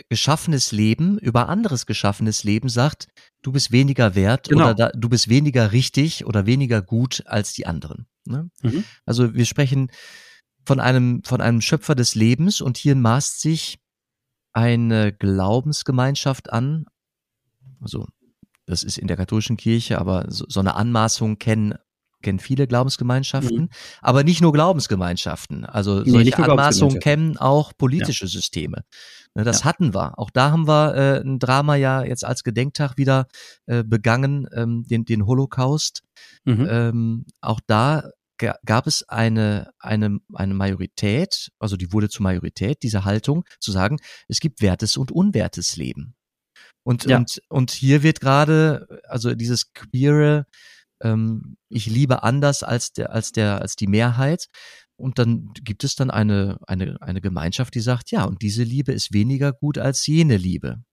geschaffenes 0.09 0.71
Leben 0.71 1.17
über 1.19 1.49
anderes 1.49 1.85
geschaffenes 1.85 2.43
Leben 2.43 2.69
sagt, 2.69 3.07
du 3.41 3.51
bist 3.51 3.71
weniger 3.71 4.15
wert 4.15 4.49
genau. 4.49 4.65
oder 4.65 4.75
da, 4.75 4.89
du 4.89 5.09
bist 5.09 5.29
weniger 5.29 5.71
richtig 5.71 6.25
oder 6.25 6.45
weniger 6.45 6.81
gut 6.81 7.23
als 7.25 7.53
die 7.53 7.67
anderen. 7.67 8.07
Ne? 8.25 8.49
Mhm. 8.61 8.83
Also 9.05 9.33
wir 9.33 9.45
sprechen 9.45 9.91
von 10.65 10.79
einem, 10.79 11.23
von 11.23 11.41
einem 11.41 11.61
Schöpfer 11.61 11.95
des 11.95 12.15
Lebens 12.15 12.61
und 12.61 12.77
hier 12.77 12.95
maßt 12.95 13.41
sich 13.41 13.79
eine 14.53 15.13
Glaubensgemeinschaft 15.13 16.51
an. 16.51 16.85
Also 17.81 18.07
das 18.65 18.83
ist 18.83 18.97
in 18.97 19.07
der 19.07 19.17
katholischen 19.17 19.57
Kirche, 19.57 19.99
aber 19.99 20.25
so, 20.29 20.45
so 20.47 20.59
eine 20.59 20.75
Anmaßung 20.75 21.37
kennen 21.37 21.75
kennen 22.23 22.39
viele 22.39 22.65
Glaubensgemeinschaften, 22.65 23.63
mhm. 23.63 23.69
aber 24.01 24.23
nicht 24.23 24.41
nur 24.41 24.51
Glaubensgemeinschaften. 24.51 25.65
Also 25.65 25.99
nee, 25.99 26.09
solche 26.09 26.37
Anmaßungen 26.37 26.99
kennen 26.99 27.37
auch 27.37 27.73
politische 27.77 28.25
ja. 28.25 28.31
Systeme. 28.31 28.83
Ne, 29.35 29.43
das 29.43 29.59
ja. 29.59 29.65
hatten 29.65 29.93
wir. 29.93 30.17
Auch 30.17 30.31
da 30.31 30.51
haben 30.51 30.67
wir 30.67 30.95
äh, 30.95 31.21
ein 31.21 31.39
Drama 31.39 31.75
ja 31.75 32.03
jetzt 32.03 32.25
als 32.25 32.43
Gedenktag 32.43 32.97
wieder 32.97 33.27
äh, 33.65 33.83
begangen, 33.83 34.47
ähm, 34.53 34.85
den, 34.87 35.05
den 35.05 35.25
Holocaust. 35.25 36.03
Mhm. 36.45 36.67
Ähm, 36.69 37.25
auch 37.41 37.59
da 37.67 38.09
gab 38.65 38.87
es 38.87 39.07
eine, 39.07 39.71
eine, 39.79 40.19
eine 40.33 40.53
Majorität, 40.53 41.51
also 41.59 41.77
die 41.77 41.93
wurde 41.93 42.09
zur 42.09 42.23
Majorität, 42.23 42.83
diese 42.83 43.05
Haltung, 43.05 43.45
zu 43.59 43.71
sagen, 43.71 43.99
es 44.27 44.39
gibt 44.39 44.61
wertes 44.61 44.97
und 44.97 45.11
unwertes 45.11 45.77
Leben. 45.77 46.15
Und, 46.83 47.05
ja. 47.05 47.17
und, 47.17 47.41
und 47.47 47.71
hier 47.71 48.03
wird 48.03 48.19
gerade, 48.19 49.01
also 49.07 49.33
dieses 49.35 49.71
queere, 49.73 50.45
ähm, 51.03 51.57
ich 51.69 51.85
liebe 51.85 52.23
anders 52.23 52.63
als 52.63 52.93
der, 52.93 53.11
als 53.11 53.31
der, 53.31 53.61
als 53.61 53.75
die 53.75 53.87
Mehrheit, 53.87 54.47
und 54.95 55.19
dann 55.19 55.51
gibt 55.63 55.83
es 55.83 55.95
dann 55.95 56.11
eine, 56.11 56.59
eine, 56.67 56.97
eine 57.01 57.21
Gemeinschaft, 57.21 57.75
die 57.75 57.79
sagt, 57.79 58.11
ja, 58.11 58.23
und 58.25 58.41
diese 58.41 58.63
Liebe 58.63 58.91
ist 58.91 59.11
weniger 59.11 59.51
gut 59.51 59.77
als 59.77 60.05
jene 60.07 60.37
Liebe. 60.37 60.83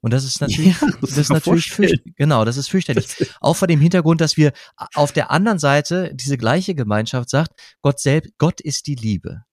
Und 0.00 0.12
das 0.12 0.24
ist 0.24 0.40
natürlich, 0.40 0.80
ja, 0.80 0.88
das, 1.00 1.10
das 1.10 1.18
ist 1.18 1.30
natürlich 1.30 1.70
fürchterlich. 1.70 2.14
Genau, 2.16 2.44
das 2.44 2.56
ist 2.56 2.68
fürchterlich. 2.68 3.06
Auch 3.40 3.54
vor 3.54 3.68
dem 3.68 3.80
Hintergrund, 3.80 4.20
dass 4.20 4.36
wir 4.36 4.52
auf 4.94 5.12
der 5.12 5.30
anderen 5.30 5.58
Seite 5.58 6.10
diese 6.14 6.38
gleiche 6.38 6.74
Gemeinschaft 6.74 7.28
sagt, 7.28 7.52
Gott 7.82 8.00
selbst, 8.00 8.32
Gott 8.38 8.60
ist 8.60 8.86
die 8.86 8.94
Liebe. 8.94 9.44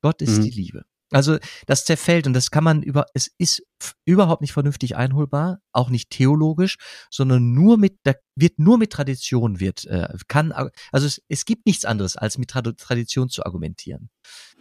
Gott 0.00 0.22
ist 0.22 0.38
mhm. 0.38 0.42
die 0.42 0.50
Liebe. 0.50 0.84
Also 1.14 1.38
das 1.66 1.84
zerfällt 1.84 2.26
und 2.26 2.32
das 2.32 2.50
kann 2.50 2.64
man 2.64 2.82
über, 2.82 3.06
es 3.14 3.30
ist 3.38 3.62
überhaupt 4.04 4.40
nicht 4.40 4.52
vernünftig 4.52 4.96
einholbar, 4.96 5.60
auch 5.72 5.88
nicht 5.88 6.10
theologisch, 6.10 6.76
sondern 7.08 7.52
nur 7.52 7.78
mit, 7.78 7.98
da 8.02 8.14
wird 8.34 8.58
nur 8.58 8.78
mit 8.78 8.90
Tradition 8.90 9.60
wird, 9.60 9.84
äh, 9.84 10.08
kann, 10.26 10.50
also 10.50 11.06
es, 11.06 11.22
es 11.28 11.44
gibt 11.44 11.66
nichts 11.66 11.84
anderes, 11.84 12.16
als 12.16 12.36
mit 12.36 12.50
Tradition 12.50 13.28
zu 13.28 13.46
argumentieren. 13.46 14.10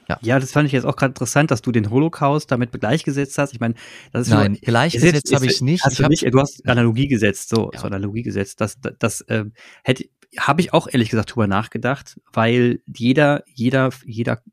Ja. 0.10 0.20
ja, 0.22 0.40
das 0.40 0.52
fand 0.52 0.68
ich 0.68 0.74
jetzt 0.74 0.86
auch 0.86 0.98
gerade 0.98 1.12
interessant, 1.12 1.50
dass 1.50 1.62
du 1.62 1.72
den 1.72 1.90
Holocaust 1.90 2.52
damit 2.52 2.72
gleichgesetzt 2.74 3.38
hast. 3.38 3.54
Ich 3.54 3.60
meine, 3.60 3.74
das 4.12 4.28
ist 4.28 4.34
Nein, 4.34 4.56
schon, 4.56 4.62
gleichgesetzt 4.62 5.34
habe 5.34 5.46
ich 5.46 5.62
nicht. 5.62 5.84
Hast 5.86 5.94
ich 5.94 6.00
du, 6.00 6.10
nicht 6.10 6.34
du 6.34 6.40
hast 6.40 6.68
Analogie 6.68 7.08
gesetzt, 7.08 7.50
so, 7.50 7.72
ja. 7.74 7.80
so 7.80 7.88
Analogie 7.88 8.22
gesetzt. 8.22 8.60
Das, 8.60 8.80
das, 8.82 8.94
das 9.00 9.22
äh, 9.22 9.46
hätte, 9.84 10.06
habe 10.38 10.62
ich 10.62 10.74
auch 10.74 10.88
ehrlich 10.92 11.10
gesagt 11.10 11.34
drüber 11.34 11.48
nachgedacht, 11.48 12.20
weil 12.34 12.82
jeder, 12.86 13.44
jeder, 13.48 13.92
jeder 14.06 14.44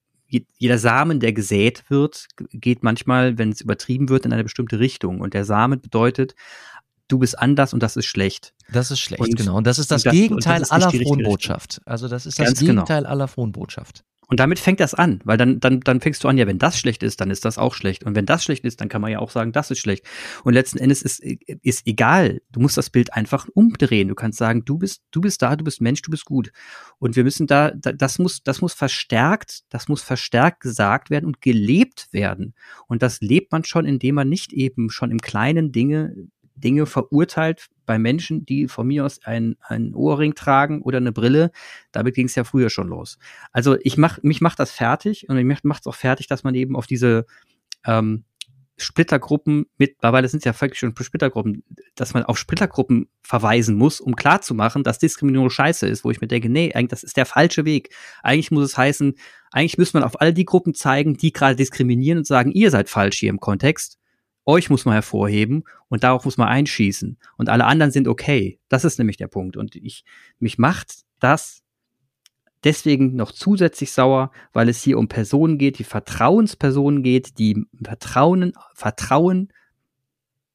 jeder 0.58 0.78
Samen, 0.78 1.20
der 1.20 1.32
gesät 1.32 1.84
wird, 1.88 2.28
geht 2.52 2.82
manchmal, 2.82 3.38
wenn 3.38 3.50
es 3.50 3.60
übertrieben 3.60 4.08
wird, 4.08 4.26
in 4.26 4.32
eine 4.32 4.44
bestimmte 4.44 4.78
Richtung. 4.78 5.20
Und 5.20 5.34
der 5.34 5.44
Samen 5.44 5.80
bedeutet, 5.80 6.34
du 7.10 7.18
bist 7.18 7.38
anders 7.38 7.74
und 7.74 7.82
das 7.82 7.96
ist 7.96 8.06
schlecht. 8.06 8.54
Das 8.72 8.90
ist 8.90 9.00
schlecht, 9.00 9.22
und, 9.22 9.36
genau. 9.36 9.56
Und 9.56 9.66
das 9.66 9.78
ist 9.78 9.90
das, 9.90 10.02
das 10.02 10.12
Gegenteil 10.12 10.60
das 10.60 10.70
aller 10.70 10.90
frohen 10.90 11.22
Botschaft. 11.22 11.80
Also 11.84 12.08
das 12.08 12.26
ist 12.26 12.38
das 12.38 12.46
Ganz 12.46 12.60
genau. 12.60 12.72
Gegenteil 12.72 13.02
genau. 13.02 13.10
aller 13.10 13.28
frohen 13.28 13.52
Botschaft. 13.52 14.04
Und 14.30 14.38
damit 14.38 14.60
fängt 14.60 14.78
das 14.78 14.94
an, 14.94 15.18
weil 15.24 15.36
dann, 15.36 15.58
dann, 15.58 15.80
dann 15.80 16.00
fängst 16.00 16.22
du 16.22 16.28
an, 16.28 16.38
ja, 16.38 16.46
wenn 16.46 16.58
das 16.58 16.78
schlecht 16.78 17.02
ist, 17.02 17.20
dann 17.20 17.32
ist 17.32 17.44
das 17.44 17.58
auch 17.58 17.74
schlecht. 17.74 18.04
Und 18.04 18.14
wenn 18.14 18.26
das 18.26 18.44
schlecht 18.44 18.64
ist, 18.64 18.80
dann 18.80 18.88
kann 18.88 19.02
man 19.02 19.10
ja 19.10 19.18
auch 19.18 19.32
sagen, 19.32 19.50
das 19.50 19.72
ist 19.72 19.80
schlecht. 19.80 20.06
Und 20.44 20.54
letzten 20.54 20.78
Endes 20.78 21.02
ist, 21.02 21.18
ist 21.18 21.84
egal. 21.84 22.40
Du 22.52 22.60
musst 22.60 22.76
das 22.76 22.90
Bild 22.90 23.12
einfach 23.12 23.48
umdrehen. 23.54 24.06
Du 24.06 24.14
kannst 24.14 24.38
sagen, 24.38 24.64
du 24.64 24.78
bist, 24.78 25.02
du 25.10 25.20
bist 25.20 25.42
da, 25.42 25.56
du 25.56 25.64
bist 25.64 25.80
Mensch, 25.80 26.02
du 26.02 26.12
bist 26.12 26.26
gut. 26.26 26.52
Und 27.00 27.16
wir 27.16 27.24
müssen 27.24 27.48
da, 27.48 27.72
das 27.72 28.20
muss, 28.20 28.44
das 28.44 28.60
muss 28.60 28.72
verstärkt, 28.72 29.62
das 29.68 29.88
muss 29.88 30.00
verstärkt 30.00 30.60
gesagt 30.60 31.10
werden 31.10 31.26
und 31.26 31.40
gelebt 31.40 32.06
werden. 32.12 32.54
Und 32.86 33.02
das 33.02 33.20
lebt 33.20 33.50
man 33.50 33.64
schon, 33.64 33.84
indem 33.84 34.14
man 34.14 34.28
nicht 34.28 34.52
eben 34.52 34.90
schon 34.90 35.10
im 35.10 35.18
kleinen 35.18 35.72
Dinge 35.72 36.14
Dinge 36.60 36.86
verurteilt 36.86 37.68
bei 37.86 37.98
Menschen, 37.98 38.46
die 38.46 38.68
von 38.68 38.86
mir 38.86 39.04
aus 39.04 39.24
ein, 39.24 39.56
ein 39.60 39.94
Ohrring 39.94 40.34
tragen 40.34 40.82
oder 40.82 40.98
eine 40.98 41.12
Brille. 41.12 41.50
Damit 41.92 42.14
ging 42.14 42.26
es 42.26 42.34
ja 42.34 42.44
früher 42.44 42.70
schon 42.70 42.88
los. 42.88 43.18
Also 43.52 43.76
ich 43.82 43.96
mach, 43.96 44.22
mich 44.22 44.40
macht 44.40 44.58
das 44.58 44.70
fertig 44.70 45.28
und 45.28 45.36
mich 45.36 45.64
macht 45.64 45.82
es 45.82 45.86
auch 45.86 45.94
fertig, 45.94 46.26
dass 46.26 46.44
man 46.44 46.54
eben 46.54 46.76
auf 46.76 46.86
diese 46.86 47.26
ähm, 47.84 48.24
Splittergruppen 48.80 49.66
mit, 49.76 49.96
weil 50.00 50.22
das 50.22 50.30
sind 50.30 50.44
ja 50.44 50.58
wirklich 50.58 50.78
schon 50.78 50.94
Splittergruppen, 50.96 51.62
dass 51.94 52.14
man 52.14 52.24
auf 52.24 52.38
Splittergruppen 52.38 53.08
verweisen 53.22 53.76
muss, 53.76 54.00
um 54.00 54.16
klarzumachen, 54.16 54.82
dass 54.82 54.98
Diskriminierung 54.98 55.50
scheiße 55.50 55.86
ist, 55.86 56.04
wo 56.04 56.10
ich 56.10 56.20
mir 56.20 56.28
denke, 56.28 56.48
nee, 56.48 56.72
eigentlich, 56.74 56.88
das 56.88 57.02
ist 57.02 57.16
der 57.16 57.26
falsche 57.26 57.64
Weg. 57.64 57.94
Eigentlich 58.22 58.50
muss 58.50 58.64
es 58.64 58.78
heißen, 58.78 59.14
eigentlich 59.52 59.78
müsste 59.78 59.98
man 59.98 60.04
auf 60.04 60.20
all 60.20 60.32
die 60.32 60.44
Gruppen 60.44 60.74
zeigen, 60.74 61.16
die 61.16 61.32
gerade 61.32 61.56
diskriminieren 61.56 62.18
und 62.18 62.26
sagen, 62.26 62.52
ihr 62.52 62.70
seid 62.70 62.88
falsch 62.88 63.18
hier 63.18 63.30
im 63.30 63.40
Kontext 63.40 63.99
euch 64.46 64.70
muss 64.70 64.84
man 64.84 64.94
hervorheben 64.94 65.64
und 65.88 66.04
darauf 66.04 66.24
muss 66.24 66.38
man 66.38 66.48
einschießen 66.48 67.18
und 67.36 67.48
alle 67.48 67.66
anderen 67.66 67.92
sind 67.92 68.08
okay. 68.08 68.58
Das 68.68 68.84
ist 68.84 68.98
nämlich 68.98 69.16
der 69.16 69.28
Punkt 69.28 69.56
und 69.56 69.76
ich 69.76 70.04
mich 70.38 70.58
macht 70.58 71.04
das 71.18 71.62
deswegen 72.64 73.16
noch 73.16 73.32
zusätzlich 73.32 73.92
sauer, 73.92 74.32
weil 74.52 74.68
es 74.68 74.82
hier 74.82 74.98
um 74.98 75.08
Personen 75.08 75.58
geht, 75.58 75.78
die 75.78 75.84
Vertrauenspersonen 75.84 77.02
geht, 77.02 77.38
die 77.38 77.64
Vertrauen 77.82 78.52
Vertrauen 78.74 79.52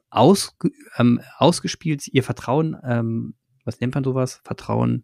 aus, 0.09 0.55
ähm, 0.97 1.21
ausgespielt, 1.37 2.07
ihr 2.07 2.23
Vertrauen, 2.23 2.77
ähm, 2.83 3.35
was 3.65 3.79
nennt 3.79 3.95
man 3.95 4.03
sowas? 4.03 4.39
Vertrauen 4.43 5.03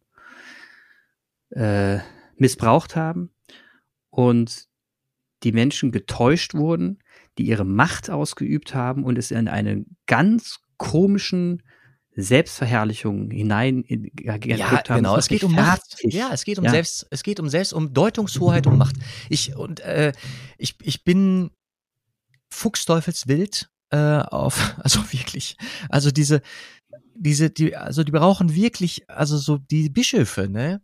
äh, 1.49 1.99
missbraucht 2.37 2.95
haben 2.95 3.31
und 4.09 4.67
die 5.43 5.51
Menschen 5.51 5.91
getäuscht 5.91 6.53
wurden 6.53 6.99
die 7.37 7.47
ihre 7.47 7.65
Macht 7.65 8.09
ausgeübt 8.09 8.73
haben 8.73 9.03
und 9.03 9.17
es 9.17 9.31
in 9.31 9.47
einen 9.47 9.97
ganz 10.05 10.59
komischen 10.77 11.61
Selbstverherrlichung 12.15 13.31
hinein 13.31 13.83
in, 13.83 14.11
ja, 14.19 14.35
ja 14.35 14.81
genau. 14.81 15.15
Es 15.15 15.27
geht 15.27 15.43
um 15.43 15.53
Macht. 15.53 15.97
Ja, 16.03 16.31
es 16.33 16.43
geht 16.43 16.59
um 16.59 16.65
ja. 16.65 16.71
Selbst, 16.71 17.07
es 17.09 17.23
geht 17.23 17.39
um 17.39 17.47
Selbst, 17.47 17.73
um 17.73 17.93
Deutungshoheit 17.93 18.67
und 18.67 18.77
Macht. 18.77 18.95
Ich 19.29 19.55
und 19.55 19.79
äh, 19.79 20.11
ich, 20.57 20.75
ich 20.81 21.03
bin 21.03 21.51
fuchsteufelswild 22.49 23.69
äh, 23.91 23.97
auf, 23.97 24.75
also 24.83 24.99
wirklich, 25.13 25.55
also 25.89 26.11
diese, 26.11 26.41
diese, 27.15 27.49
die, 27.49 27.75
also 27.75 28.03
die 28.03 28.11
brauchen 28.11 28.55
wirklich, 28.55 29.09
also 29.09 29.37
so 29.37 29.57
die 29.57 29.89
Bischöfe, 29.89 30.49
ne? 30.49 30.81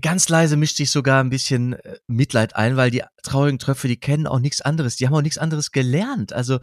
Ganz 0.00 0.28
leise 0.28 0.56
mischt 0.56 0.76
sich 0.76 0.90
sogar 0.90 1.22
ein 1.22 1.30
bisschen 1.30 1.74
äh, 1.74 1.98
Mitleid 2.06 2.56
ein, 2.56 2.76
weil 2.76 2.90
die 2.90 3.02
traurigen 3.22 3.58
Tröpfe, 3.58 3.88
die 3.88 3.98
kennen 3.98 4.26
auch 4.26 4.40
nichts 4.40 4.60
anderes, 4.60 4.96
die 4.96 5.06
haben 5.06 5.14
auch 5.14 5.22
nichts 5.22 5.38
anderes 5.38 5.72
gelernt. 5.72 6.32
Also 6.32 6.60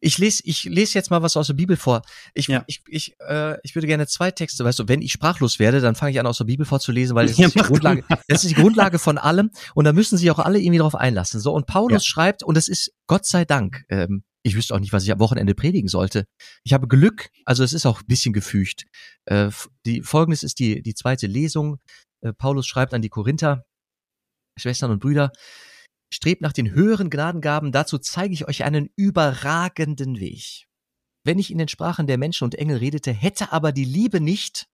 ich 0.00 0.18
lese, 0.18 0.42
ich 0.46 0.64
lese 0.64 0.94
jetzt 0.94 1.10
mal 1.10 1.22
was 1.22 1.36
aus 1.36 1.46
der 1.46 1.54
Bibel 1.54 1.76
vor. 1.76 2.02
Ich, 2.34 2.48
ja. 2.48 2.64
ich, 2.66 2.82
ich, 2.88 3.14
äh, 3.20 3.58
ich 3.62 3.74
würde 3.74 3.86
gerne 3.86 4.06
zwei 4.06 4.30
Texte, 4.30 4.64
weißt 4.64 4.78
du, 4.78 4.88
wenn 4.88 5.02
ich 5.02 5.12
sprachlos 5.12 5.58
werde, 5.58 5.80
dann 5.80 5.94
fange 5.94 6.12
ich 6.12 6.20
an, 6.20 6.26
aus 6.26 6.38
der 6.38 6.44
Bibel 6.44 6.64
vorzulesen, 6.64 7.14
weil 7.14 7.26
das, 7.26 7.36
ja, 7.36 7.48
ist, 7.48 7.54
die 7.54 7.60
Grundlage, 7.60 8.04
das 8.28 8.44
ist 8.44 8.50
die 8.50 8.60
Grundlage 8.60 8.98
von 8.98 9.18
allem 9.18 9.50
und 9.74 9.84
da 9.84 9.92
müssen 9.92 10.16
sich 10.16 10.30
auch 10.30 10.38
alle 10.38 10.58
irgendwie 10.58 10.78
drauf 10.78 10.94
einlassen. 10.94 11.40
So, 11.40 11.52
und 11.52 11.66
Paulus 11.66 12.04
ja. 12.04 12.08
schreibt, 12.08 12.42
und 12.42 12.56
es 12.56 12.68
ist 12.68 12.92
Gott 13.06 13.26
sei 13.26 13.44
Dank, 13.44 13.84
ähm, 13.90 14.24
ich 14.42 14.56
wüsste 14.56 14.74
auch 14.74 14.80
nicht, 14.80 14.92
was 14.92 15.04
ich 15.04 15.12
am 15.12 15.20
Wochenende 15.20 15.54
predigen 15.54 15.88
sollte. 15.88 16.24
Ich 16.64 16.72
habe 16.72 16.88
Glück, 16.88 17.30
also 17.44 17.62
es 17.62 17.72
ist 17.72 17.86
auch 17.86 18.00
ein 18.00 18.06
bisschen 18.06 18.32
gefügt. 18.32 18.86
Äh, 19.26 19.50
die, 19.86 20.02
folgendes 20.02 20.42
ist 20.42 20.58
die, 20.58 20.82
die 20.82 20.94
zweite 20.94 21.26
Lesung. 21.26 21.78
Äh, 22.22 22.32
Paulus 22.32 22.66
schreibt 22.66 22.94
an 22.94 23.02
die 23.02 23.08
Korinther, 23.08 23.64
Schwestern 24.58 24.90
und 24.90 25.00
Brüder, 25.00 25.32
Strebt 26.12 26.42
nach 26.42 26.52
den 26.52 26.72
höheren 26.72 27.08
Gnadengaben, 27.08 27.70
dazu 27.70 27.96
zeige 27.96 28.34
ich 28.34 28.48
euch 28.48 28.64
einen 28.64 28.90
überragenden 28.96 30.18
Weg. 30.18 30.66
Wenn 31.24 31.38
ich 31.38 31.52
in 31.52 31.58
den 31.58 31.68
Sprachen 31.68 32.08
der 32.08 32.18
Menschen 32.18 32.44
und 32.44 32.56
Engel 32.56 32.78
redete, 32.78 33.12
hätte 33.12 33.52
aber 33.52 33.70
die 33.70 33.84
Liebe 33.84 34.20
nicht, 34.20 34.66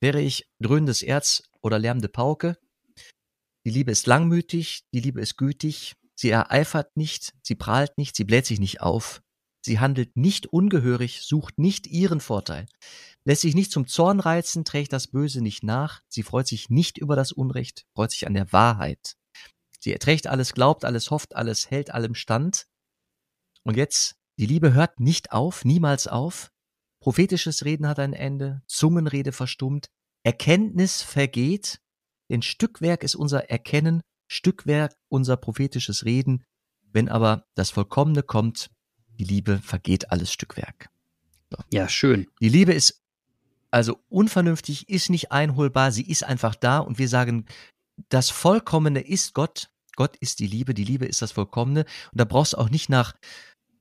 wäre 0.00 0.22
ich 0.22 0.48
dröhnendes 0.58 1.02
Erz 1.02 1.42
oder 1.60 1.78
lärmende 1.78 2.08
Pauke. 2.08 2.56
Die 3.66 3.70
Liebe 3.70 3.90
ist 3.90 4.06
langmütig, 4.06 4.84
die 4.94 5.00
Liebe 5.00 5.20
ist 5.20 5.36
gütig, 5.36 5.96
sie 6.16 6.30
ereifert 6.30 6.96
nicht, 6.96 7.34
sie 7.42 7.54
prahlt 7.54 7.96
nicht, 7.98 8.16
sie 8.16 8.24
bläht 8.24 8.46
sich 8.46 8.58
nicht 8.58 8.80
auf, 8.80 9.22
sie 9.64 9.78
handelt 9.78 10.16
nicht 10.16 10.46
ungehörig, 10.46 11.22
sucht 11.22 11.58
nicht 11.58 11.86
ihren 11.86 12.20
Vorteil, 12.20 12.66
lässt 13.24 13.42
sich 13.42 13.54
nicht 13.54 13.70
zum 13.70 13.86
Zorn 13.86 14.20
reizen, 14.20 14.64
trägt 14.64 14.92
das 14.92 15.08
Böse 15.08 15.42
nicht 15.42 15.62
nach, 15.62 16.02
sie 16.08 16.22
freut 16.22 16.48
sich 16.48 16.70
nicht 16.70 16.98
über 16.98 17.14
das 17.14 17.32
Unrecht, 17.32 17.86
freut 17.94 18.10
sich 18.10 18.26
an 18.26 18.34
der 18.34 18.52
Wahrheit. 18.52 19.16
Sie 19.78 19.92
erträgt 19.92 20.26
alles, 20.26 20.54
glaubt 20.54 20.84
alles, 20.84 21.10
hofft 21.10 21.36
alles, 21.36 21.70
hält 21.70 21.92
allem 21.92 22.14
stand. 22.14 22.66
Und 23.62 23.76
jetzt, 23.76 24.16
die 24.38 24.46
Liebe 24.46 24.72
hört 24.72 24.98
nicht 25.00 25.32
auf, 25.32 25.64
niemals 25.64 26.08
auf. 26.08 26.50
Prophetisches 27.00 27.64
Reden 27.64 27.86
hat 27.86 27.98
ein 27.98 28.12
Ende, 28.12 28.62
Zungenrede 28.66 29.32
verstummt, 29.32 29.90
Erkenntnis 30.24 31.02
vergeht, 31.02 31.80
denn 32.30 32.42
Stückwerk 32.42 33.04
ist 33.04 33.14
unser 33.14 33.48
Erkennen, 33.48 34.02
Stückwerk 34.26 34.94
unser 35.08 35.36
prophetisches 35.36 36.04
Reden. 36.04 36.44
Wenn 36.92 37.08
aber 37.08 37.46
das 37.54 37.70
Vollkommene 37.70 38.22
kommt, 38.22 38.70
die 39.18 39.24
Liebe 39.24 39.58
vergeht 39.58 40.10
alles 40.10 40.32
Stückwerk. 40.32 40.88
So. 41.50 41.58
Ja, 41.72 41.88
schön. 41.88 42.26
Die 42.40 42.48
Liebe 42.48 42.72
ist 42.72 43.02
also 43.70 43.98
unvernünftig, 44.08 44.88
ist 44.88 45.10
nicht 45.10 45.32
einholbar, 45.32 45.92
sie 45.92 46.06
ist 46.08 46.24
einfach 46.24 46.54
da 46.54 46.78
und 46.78 46.98
wir 46.98 47.08
sagen, 47.08 47.46
das 48.08 48.30
Vollkommene 48.30 49.00
ist 49.00 49.34
Gott 49.34 49.70
Gott 49.96 50.16
ist 50.16 50.38
die 50.38 50.46
Liebe, 50.46 50.74
die 50.74 50.84
Liebe 50.84 51.06
ist 51.06 51.22
das 51.22 51.32
Vollkommene. 51.32 51.80
Und 51.80 52.20
da 52.20 52.24
brauchst 52.24 52.52
du 52.52 52.58
auch 52.58 52.70
nicht 52.70 52.88
nach, 52.88 53.14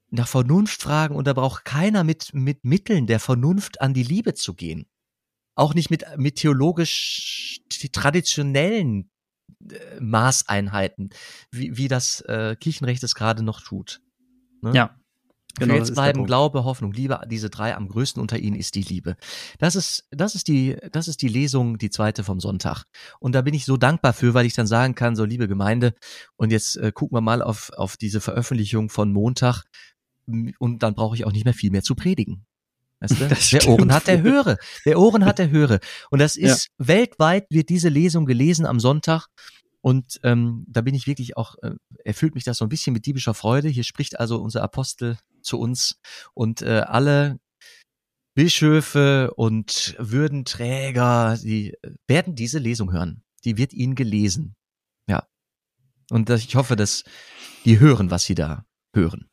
nach 0.09 0.27
Vernunft 0.27 0.81
fragen 0.81 1.15
und 1.15 1.27
da 1.27 1.33
braucht 1.33 1.65
keiner 1.65 2.03
mit, 2.03 2.33
mit 2.33 2.63
Mitteln 2.63 3.05
der 3.05 3.19
Vernunft 3.19 3.81
an 3.81 3.93
die 3.93 4.03
Liebe 4.03 4.33
zu 4.33 4.55
gehen. 4.55 4.87
Auch 5.53 5.73
nicht 5.73 5.91
mit, 5.91 6.05
mit 6.17 6.37
theologisch 6.37 7.61
traditionellen 7.91 9.11
äh, 9.71 9.99
Maßeinheiten, 9.99 11.09
wie, 11.51 11.77
wie 11.77 11.87
das 11.87 12.21
äh, 12.21 12.55
Kirchenrecht 12.59 13.03
es 13.03 13.15
gerade 13.15 13.43
noch 13.43 13.61
tut. 13.61 14.01
Ne? 14.61 14.71
Ja. 14.73 14.95
Genau, 15.57 15.75
jetzt 15.75 15.93
bleiben 15.93 16.25
Glaube, 16.25 16.65
Hoffnung, 16.65 16.91
Liebe, 16.91 17.21
diese 17.31 17.49
drei 17.49 17.75
am 17.75 17.87
größten 17.87 18.21
unter 18.21 18.37
ihnen 18.37 18.57
ist 18.57 18.75
die 18.75 18.81
Liebe. 18.81 19.15
Das 19.57 19.75
ist, 19.75 20.05
das 20.11 20.35
ist 20.35 20.49
die, 20.49 20.75
das 20.91 21.07
ist 21.07 21.21
die 21.21 21.29
Lesung, 21.29 21.77
die 21.77 21.89
zweite 21.89 22.25
vom 22.25 22.41
Sonntag. 22.41 22.83
Und 23.19 23.33
da 23.35 23.41
bin 23.41 23.53
ich 23.53 23.63
so 23.63 23.77
dankbar 23.77 24.11
für, 24.11 24.33
weil 24.33 24.45
ich 24.45 24.53
dann 24.53 24.67
sagen 24.67 24.95
kann, 24.95 25.15
so 25.15 25.23
liebe 25.23 25.47
Gemeinde, 25.47 25.93
und 26.35 26.51
jetzt 26.51 26.75
äh, 26.75 26.91
gucken 26.91 27.15
wir 27.15 27.21
mal 27.21 27.41
auf, 27.41 27.71
auf 27.77 27.95
diese 27.95 28.19
Veröffentlichung 28.19 28.89
von 28.89 29.13
Montag 29.13 29.63
und 30.27 30.83
dann 30.83 30.95
brauche 30.95 31.15
ich 31.15 31.25
auch 31.25 31.31
nicht 31.31 31.45
mehr 31.45 31.53
viel 31.53 31.71
mehr 31.71 31.83
zu 31.83 31.95
predigen. 31.95 32.45
Weißt 32.99 33.19
du? 33.19 33.29
Wer 33.29 33.67
Ohren 33.67 33.93
hat, 33.93 34.07
der 34.07 34.21
höre. 34.21 34.57
Wer 34.83 34.99
Ohren 34.99 35.25
hat, 35.25 35.39
der 35.39 35.49
höre. 35.49 35.79
Und 36.09 36.19
das 36.19 36.37
ist 36.37 36.69
ja. 36.79 36.87
weltweit 36.87 37.45
wird 37.49 37.69
diese 37.69 37.89
Lesung 37.89 38.25
gelesen 38.25 38.65
am 38.65 38.79
Sonntag. 38.79 39.27
Und 39.81 40.19
ähm, 40.23 40.65
da 40.67 40.81
bin 40.81 40.95
ich 40.95 41.05
wirklich 41.05 41.37
auch, 41.37 41.55
äh, 41.61 41.71
erfüllt 42.03 42.33
mich 42.33 42.43
das 42.43 42.57
so 42.57 42.65
ein 42.65 42.69
bisschen 42.69 42.93
mit 42.93 43.05
diebischer 43.05 43.35
Freude. 43.35 43.69
Hier 43.69 43.83
spricht 43.83 44.19
also 44.19 44.41
unser 44.41 44.63
Apostel 44.63 45.19
zu 45.43 45.59
uns 45.59 45.99
und 46.33 46.63
äh, 46.63 46.81
alle 46.87 47.39
Bischöfe 48.35 49.31
und 49.35 49.95
Würdenträger, 49.99 51.37
die 51.37 51.75
werden 52.07 52.35
diese 52.35 52.59
Lesung 52.59 52.91
hören. 52.91 53.23
Die 53.43 53.57
wird 53.57 53.73
ihnen 53.73 53.95
gelesen. 53.95 54.55
Ja. 55.07 55.27
Und 56.09 56.29
ich 56.29 56.55
hoffe, 56.55 56.75
dass 56.75 57.03
die 57.63 57.79
hören, 57.79 58.11
was 58.11 58.25
sie 58.25 58.35
da 58.35 58.65
hören. 58.93 59.29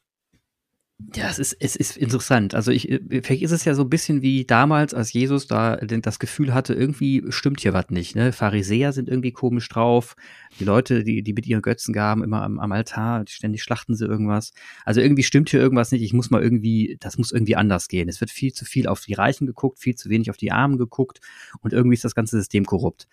Ja, 1.14 1.28
es 1.28 1.38
ist, 1.38 1.56
es 1.58 1.76
ist 1.76 1.96
interessant. 1.96 2.54
Also 2.54 2.70
ich, 2.70 3.00
vielleicht 3.08 3.42
ist 3.42 3.50
es 3.50 3.64
ja 3.64 3.74
so 3.74 3.82
ein 3.82 3.90
bisschen 3.90 4.22
wie 4.22 4.44
damals, 4.44 4.94
als 4.94 5.12
Jesus 5.12 5.46
da 5.46 5.76
das 5.76 6.18
Gefühl 6.18 6.54
hatte, 6.54 6.74
irgendwie 6.74 7.24
stimmt 7.30 7.60
hier 7.60 7.72
was 7.72 7.90
nicht. 7.90 8.14
Ne? 8.14 8.32
Pharisäer 8.32 8.92
sind 8.92 9.08
irgendwie 9.08 9.32
komisch 9.32 9.68
drauf. 9.68 10.16
Die 10.60 10.64
Leute, 10.64 11.02
die, 11.02 11.22
die 11.22 11.32
mit 11.32 11.46
ihren 11.46 11.62
Götzen 11.62 11.92
gaben, 11.92 12.22
immer 12.22 12.42
am, 12.42 12.58
am 12.58 12.72
Altar, 12.72 13.24
ständig 13.26 13.62
schlachten 13.62 13.94
sie 13.94 14.06
irgendwas. 14.06 14.52
Also 14.84 15.00
irgendwie 15.00 15.22
stimmt 15.22 15.50
hier 15.50 15.60
irgendwas 15.60 15.92
nicht. 15.92 16.02
Ich 16.02 16.12
muss 16.12 16.30
mal 16.30 16.42
irgendwie, 16.42 16.96
das 17.00 17.18
muss 17.18 17.32
irgendwie 17.32 17.56
anders 17.56 17.88
gehen. 17.88 18.08
Es 18.08 18.20
wird 18.20 18.30
viel 18.30 18.52
zu 18.52 18.64
viel 18.64 18.86
auf 18.86 19.00
die 19.00 19.14
Reichen 19.14 19.46
geguckt, 19.46 19.78
viel 19.78 19.94
zu 19.94 20.10
wenig 20.10 20.30
auf 20.30 20.36
die 20.36 20.52
Armen 20.52 20.78
geguckt 20.78 21.20
und 21.60 21.72
irgendwie 21.72 21.94
ist 21.94 22.04
das 22.04 22.14
ganze 22.14 22.36
System 22.36 22.64
korrupt. 22.64 23.08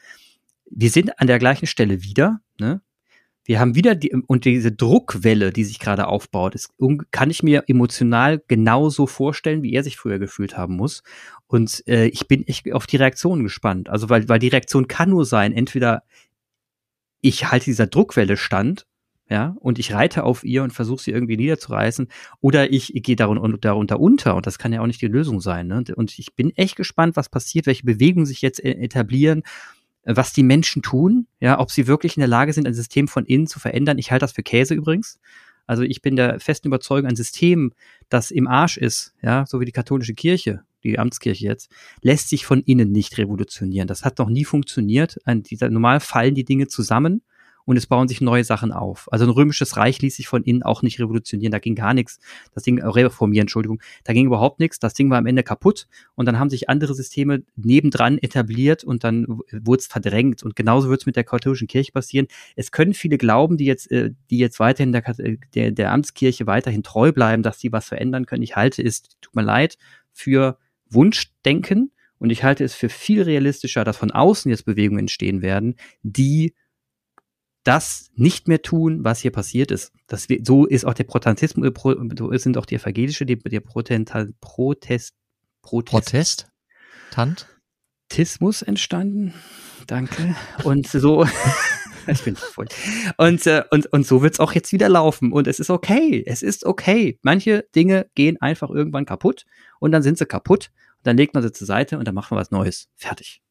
Wir 0.69 0.89
sind 0.89 1.19
an 1.19 1.27
der 1.27 1.39
gleichen 1.39 1.65
Stelle 1.65 2.03
wieder, 2.03 2.41
ne? 2.59 2.81
Wir 3.49 3.59
haben 3.59 3.73
wieder 3.73 3.95
die, 3.95 4.13
und 4.27 4.45
diese 4.45 4.71
Druckwelle, 4.71 5.51
die 5.51 5.63
sich 5.63 5.79
gerade 5.79 6.05
aufbaut, 6.05 6.53
ist, 6.53 6.69
kann 7.09 7.31
ich 7.31 7.41
mir 7.41 7.63
emotional 7.65 8.43
genauso 8.47 9.07
vorstellen, 9.07 9.63
wie 9.63 9.73
er 9.73 9.83
sich 9.83 9.97
früher 9.97 10.19
gefühlt 10.19 10.55
haben 10.55 10.75
muss. 10.75 11.01
Und 11.47 11.81
äh, 11.87 12.05
ich 12.09 12.27
bin 12.27 12.47
echt 12.47 12.71
auf 12.71 12.85
die 12.85 12.97
Reaktion 12.97 13.41
gespannt. 13.41 13.89
Also, 13.89 14.07
weil, 14.07 14.29
weil 14.29 14.37
die 14.37 14.49
Reaktion 14.49 14.87
kann 14.87 15.09
nur 15.09 15.25
sein, 15.25 15.51
entweder 15.51 16.03
ich 17.21 17.49
halte 17.49 17.65
dieser 17.65 17.87
Druckwelle 17.87 18.37
stand, 18.37 18.85
ja, 19.31 19.55
und 19.59 19.79
ich 19.79 19.93
reite 19.93 20.25
auf 20.25 20.43
ihr 20.43 20.61
und 20.61 20.71
versuche 20.71 21.01
sie 21.01 21.11
irgendwie 21.11 21.37
niederzureißen, 21.37 22.07
oder 22.41 22.71
ich, 22.71 22.95
ich 22.95 23.01
gehe 23.01 23.15
darunter, 23.15 23.57
darunter 23.57 23.99
unter 23.99 24.35
und 24.35 24.45
das 24.45 24.59
kann 24.59 24.73
ja 24.73 24.81
auch 24.81 24.87
nicht 24.87 25.01
die 25.01 25.07
Lösung 25.07 25.41
sein. 25.41 25.65
Ne? 25.65 25.85
Und 25.95 26.19
ich 26.19 26.35
bin 26.35 26.55
echt 26.55 26.75
gespannt, 26.75 27.15
was 27.15 27.29
passiert, 27.29 27.65
welche 27.65 27.83
Bewegungen 27.83 28.27
sich 28.27 28.43
jetzt 28.43 28.63
e-, 28.63 28.73
etablieren 28.73 29.41
was 30.15 30.33
die 30.33 30.43
Menschen 30.43 30.81
tun, 30.81 31.27
ja, 31.39 31.59
ob 31.59 31.71
sie 31.71 31.87
wirklich 31.87 32.17
in 32.17 32.21
der 32.21 32.27
Lage 32.27 32.53
sind, 32.53 32.67
ein 32.67 32.73
System 32.73 33.07
von 33.07 33.25
innen 33.25 33.47
zu 33.47 33.59
verändern. 33.59 33.97
Ich 33.97 34.11
halte 34.11 34.23
das 34.23 34.31
für 34.31 34.43
Käse 34.43 34.73
übrigens. 34.73 35.19
Also 35.67 35.83
ich 35.83 36.01
bin 36.01 36.15
der 36.15 36.39
festen 36.39 36.67
Überzeugung, 36.67 37.09
ein 37.09 37.15
System, 37.15 37.73
das 38.09 38.31
im 38.31 38.47
Arsch 38.47 38.77
ist, 38.77 39.13
ja, 39.21 39.45
so 39.45 39.59
wie 39.59 39.65
die 39.65 39.71
katholische 39.71 40.15
Kirche, 40.15 40.63
die 40.83 40.97
Amtskirche 40.97 41.45
jetzt, 41.45 41.69
lässt 42.01 42.29
sich 42.29 42.45
von 42.45 42.61
innen 42.61 42.91
nicht 42.91 43.17
revolutionieren. 43.17 43.87
Das 43.87 44.03
hat 44.03 44.17
noch 44.17 44.29
nie 44.29 44.45
funktioniert. 44.45 45.19
Ein, 45.25 45.43
dieser, 45.43 45.69
normal 45.69 45.99
fallen 45.99 46.33
die 46.33 46.45
Dinge 46.45 46.67
zusammen 46.67 47.21
und 47.69 47.77
es 47.77 47.85
bauen 47.85 48.07
sich 48.07 48.19
neue 48.19 48.43
Sachen 48.43 48.71
auf. 48.71 49.07
Also 49.11 49.25
ein 49.25 49.29
römisches 49.29 49.77
Reich 49.77 50.01
ließ 50.01 50.15
sich 50.15 50.27
von 50.27 50.41
innen 50.41 50.63
auch 50.63 50.81
nicht 50.81 50.99
revolutionieren, 50.99 51.51
da 51.51 51.59
ging 51.59 51.75
gar 51.75 51.93
nichts. 51.93 52.19
Das 52.51 52.63
Ding, 52.63 52.79
äh, 52.79 52.87
reformieren, 52.87 53.43
Entschuldigung, 53.43 53.79
da 54.05 54.13
ging 54.13 54.25
überhaupt 54.25 54.59
nichts. 54.59 54.79
Das 54.79 54.95
Ding 54.95 55.11
war 55.11 55.19
am 55.19 55.27
Ende 55.27 55.43
kaputt 55.43 55.87
und 56.15 56.25
dann 56.25 56.39
haben 56.39 56.49
sich 56.49 56.67
andere 56.67 56.95
Systeme 56.95 57.43
nebendran 57.55 58.17
etabliert 58.17 58.83
und 58.83 59.03
dann 59.03 59.27
wurde 59.27 59.81
es 59.81 59.85
verdrängt. 59.85 60.41
Und 60.41 60.55
genauso 60.55 60.89
wird 60.89 61.01
es 61.01 61.05
mit 61.05 61.15
der 61.15 61.23
katholischen 61.23 61.67
Kirche 61.67 61.91
passieren. 61.91 62.25
Es 62.55 62.71
können 62.71 62.95
viele 62.95 63.19
glauben, 63.19 63.55
die 63.55 63.65
jetzt, 63.65 63.91
äh, 63.91 64.13
die 64.31 64.39
jetzt 64.39 64.59
weiterhin 64.59 64.91
der, 64.91 65.07
äh, 65.19 65.37
der, 65.53 65.71
der 65.71 65.91
Amtskirche 65.91 66.47
weiterhin 66.47 66.81
treu 66.81 67.11
bleiben, 67.11 67.43
dass 67.43 67.59
sie 67.59 67.71
was 67.71 67.85
verändern 67.85 68.25
können. 68.25 68.41
Ich 68.41 68.55
halte 68.55 68.81
es, 68.81 69.03
tut 69.21 69.35
mir 69.35 69.43
leid, 69.43 69.77
für 70.11 70.57
Wunschdenken. 70.89 71.91
Und 72.17 72.31
ich 72.31 72.43
halte 72.43 72.63
es 72.63 72.73
für 72.73 72.89
viel 72.89 73.21
realistischer, 73.21 73.83
dass 73.83 73.95
von 73.95 74.09
außen 74.09 74.49
jetzt 74.49 74.65
Bewegungen 74.65 75.01
entstehen 75.01 75.43
werden, 75.43 75.75
die 76.01 76.55
das 77.63 78.09
nicht 78.15 78.47
mehr 78.47 78.61
tun, 78.61 79.03
was 79.03 79.19
hier 79.19 79.31
passiert 79.31 79.71
ist. 79.71 79.91
Das, 80.07 80.27
so 80.43 80.65
ist 80.65 80.85
auch 80.85 80.93
der 80.93 81.03
Protestantismus, 81.03 81.67
äh, 81.67 82.15
so 82.17 82.37
sind 82.37 82.57
auch 82.57 82.65
die 82.65 82.75
Evangelische, 82.75 83.25
die, 83.25 83.37
der 83.37 83.59
Protental, 83.59 84.33
Protest, 84.39 85.13
Protest, 85.61 85.91
Protest? 85.91 86.47
Tant? 87.11 87.47
Tismus 88.09 88.61
entstanden. 88.61 89.33
Danke. 89.87 90.35
Und 90.63 90.87
so, 90.87 91.27
ich 92.07 92.23
bin 92.23 92.35
voll. 92.35 92.67
Und, 93.17 93.45
äh, 93.45 93.63
und, 93.71 93.85
und 93.87 94.05
so 94.05 94.21
wird's 94.21 94.39
auch 94.39 94.53
jetzt 94.53 94.71
wieder 94.71 94.89
laufen. 94.89 95.31
Und 95.31 95.47
es 95.47 95.59
ist 95.59 95.69
okay. 95.69 96.23
Es 96.25 96.41
ist 96.41 96.65
okay. 96.65 97.19
Manche 97.21 97.65
Dinge 97.75 98.07
gehen 98.15 98.41
einfach 98.41 98.69
irgendwann 98.69 99.05
kaputt 99.05 99.45
und 99.79 99.91
dann 99.91 100.01
sind 100.01 100.17
sie 100.17 100.25
kaputt. 100.25 100.71
Und 100.97 101.07
dann 101.07 101.17
legt 101.17 101.33
man 101.33 101.43
sie 101.43 101.51
zur 101.51 101.67
Seite 101.67 101.97
und 101.97 102.07
dann 102.07 102.15
machen 102.15 102.35
wir 102.35 102.41
was 102.41 102.51
Neues. 102.51 102.87
Fertig. 102.95 103.41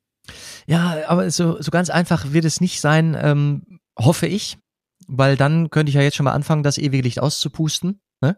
Ja, 0.67 0.99
aber 1.07 1.31
so, 1.31 1.61
so 1.63 1.71
ganz 1.71 1.89
einfach 1.89 2.33
wird 2.33 2.45
es 2.45 2.61
nicht 2.61 2.81
sein, 2.81 3.17
ähm, 3.19 3.81
hoffe 3.99 4.27
ich. 4.27 4.59
Weil 5.07 5.37
dann 5.37 5.71
könnte 5.71 5.91
ich 5.91 5.95
ja 5.95 6.03
jetzt 6.03 6.17
schon 6.17 6.25
mal 6.25 6.33
anfangen, 6.33 6.63
das 6.63 6.77
ewige 6.77 7.03
Licht 7.03 7.21
auszupusten. 7.21 8.01
Ne? 8.21 8.37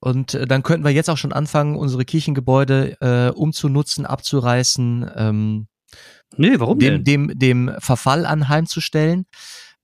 Und 0.00 0.34
äh, 0.34 0.46
dann 0.46 0.62
könnten 0.62 0.84
wir 0.84 0.92
jetzt 0.92 1.10
auch 1.10 1.16
schon 1.16 1.32
anfangen, 1.32 1.76
unsere 1.76 2.04
Kirchengebäude 2.04 2.96
äh, 3.00 3.36
umzunutzen, 3.36 4.06
abzureißen, 4.06 5.10
ähm, 5.16 5.66
Nee, 6.36 6.58
warum 6.58 6.78
dem, 6.78 7.04
denn? 7.04 7.28
dem, 7.28 7.38
dem 7.38 7.72
Verfall 7.78 8.26
anheimzustellen. 8.26 9.26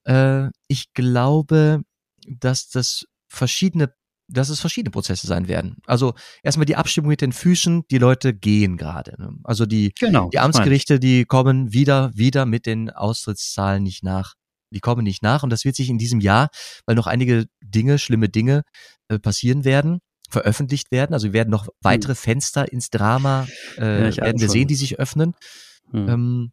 Äh, 0.05 0.48
ich 0.68 0.92
glaube, 0.92 1.83
dass 2.27 2.68
das 2.68 3.07
verschiedene 3.29 3.94
dass 4.29 4.48
es 4.48 4.61
verschiedene 4.61 4.90
Prozesse 4.90 5.27
sein 5.27 5.46
werden. 5.46 5.77
Also 5.85 6.14
erstmal 6.42 6.64
die 6.64 6.77
Abstimmung 6.77 7.11
mit 7.11 7.20
den 7.20 7.33
Füßen, 7.33 7.83
die 7.90 7.98
Leute 7.98 8.33
gehen 8.33 8.79
gerade. 8.79 9.14
Ne? 9.18 9.35
Also 9.44 9.66
die, 9.66 9.92
genau, 9.98 10.31
die 10.31 10.38
Amtsgerichte, 10.38 10.98
die 10.98 11.27
kommen 11.27 11.75
wieder, 11.75 12.11
wieder 12.14 12.46
mit 12.46 12.64
den 12.64 12.88
Austrittszahlen 12.88 13.83
nicht 13.83 14.03
nach. 14.03 14.35
Die 14.72 14.80
kommen 14.80 15.04
nicht 15.04 15.22
nach 15.22 15.42
und 15.42 15.50
das 15.50 15.64
wird 15.64 15.76
sich 15.76 15.88
in 15.88 15.98
diesem 15.98 16.20
Jahr, 16.20 16.48
weil 16.87 16.96
noch 16.96 17.06
einige 17.06 17.46
Dinge, 17.62 17.98
schlimme 17.98 18.28
Dinge 18.28 18.62
äh, 19.08 19.18
passieren 19.18 19.64
werden, 19.64 20.00
veröffentlicht 20.30 20.90
werden. 20.90 21.14
Also 21.14 21.28
wir 21.28 21.32
werden 21.35 21.50
noch 21.50 21.66
hm. 21.66 21.72
weitere 21.82 22.14
Fenster 22.14 22.72
ins 22.72 22.90
Drama 22.90 23.46
äh, 23.78 24.11
ja, 24.11 24.24
werden 24.24 24.40
wir 24.40 24.48
sehen, 24.48 24.68
die 24.68 24.74
sich 24.74 24.98
öffnen. 24.98 25.35
Hm. 25.90 26.08
Ähm, 26.08 26.52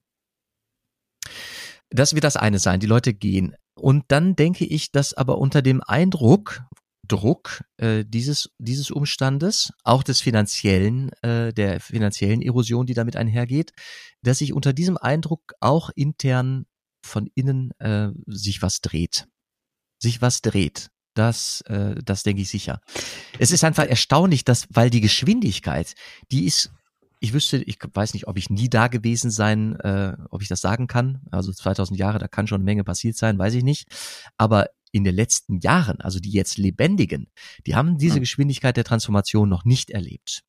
das 1.90 2.14
wird 2.14 2.24
das 2.24 2.38
eine 2.38 2.60
sein, 2.60 2.80
die 2.80 2.88
Leute 2.88 3.14
gehen. 3.14 3.56
Und 3.76 4.06
dann 4.10 4.36
denke 4.36 4.66
ich, 4.66 4.92
dass 4.92 5.14
aber 5.14 5.38
unter 5.38 5.62
dem 5.62 5.82
Eindruck, 5.82 6.62
Druck 7.08 7.64
äh, 7.78 8.06
dieses, 8.06 8.52
dieses 8.60 8.92
Umstandes, 8.92 9.72
auch 9.84 10.04
des 10.04 10.22
finanziellen, 10.22 11.12
äh, 11.24 11.52
der 11.54 11.80
finanziellen 11.80 12.42
Erosion, 12.42 12.86
die 12.86 12.94
damit 12.94 13.16
einhergeht, 13.16 13.72
dass 14.22 14.40
sich 14.40 14.54
unter 14.54 14.74
diesem 14.74 14.98
Eindruck 14.98 15.54
auch 15.60 15.90
intern 15.96 16.66
von 17.02 17.30
innen 17.36 17.72
äh, 17.80 18.10
sich 18.28 18.62
was 18.62 18.82
dreht. 18.82 19.28
Sich 20.02 20.22
was 20.22 20.42
dreht. 20.42 20.90
Das, 21.14 21.62
äh, 21.62 21.96
das 22.04 22.24
denke 22.24 22.42
ich 22.44 22.50
sicher. 22.50 22.82
Es 23.40 23.52
ist 23.52 23.64
einfach 23.64 23.86
erstaunlich, 23.86 24.46
dass, 24.46 24.68
weil 24.70 24.90
die 24.90 25.02
Geschwindigkeit, 25.02 25.96
die 26.32 26.46
ist 26.46 26.72
ich 27.20 27.34
wüsste, 27.34 27.58
ich 27.58 27.78
weiß 27.94 28.14
nicht, 28.14 28.28
ob 28.28 28.38
ich 28.38 28.50
nie 28.50 28.70
da 28.70 28.88
gewesen 28.88 29.30
sein, 29.30 29.76
äh, 29.82 30.16
ob 30.30 30.42
ich 30.42 30.48
das 30.48 30.62
sagen 30.62 30.88
kann. 30.88 31.22
Also 31.32 31.52
2000 31.52 32.00
Jahre, 32.00 32.18
da 32.18 32.28
kann 32.28 32.48
schon 32.48 32.58
eine 32.58 32.64
Menge 32.64 32.84
passiert 32.84 33.18
sein, 33.18 33.38
weiß 33.38 33.56
ich 33.56 33.64
nicht. 33.64 33.88
Aber 34.38 34.68
in 34.92 35.04
den 35.04 35.16
letzten 35.16 35.60
Jahren, 35.60 36.00
also 36.02 36.20
die 36.20 36.32
jetzt 36.32 36.58
lebendigen, 36.58 37.28
die 37.68 37.76
haben 37.76 37.98
diese 37.98 38.16
hm. 38.16 38.22
Geschwindigkeit 38.22 38.78
der 38.78 38.84
Transformation 38.84 39.50
noch 39.50 39.66
nicht 39.66 39.92
erlebt. 39.92 40.44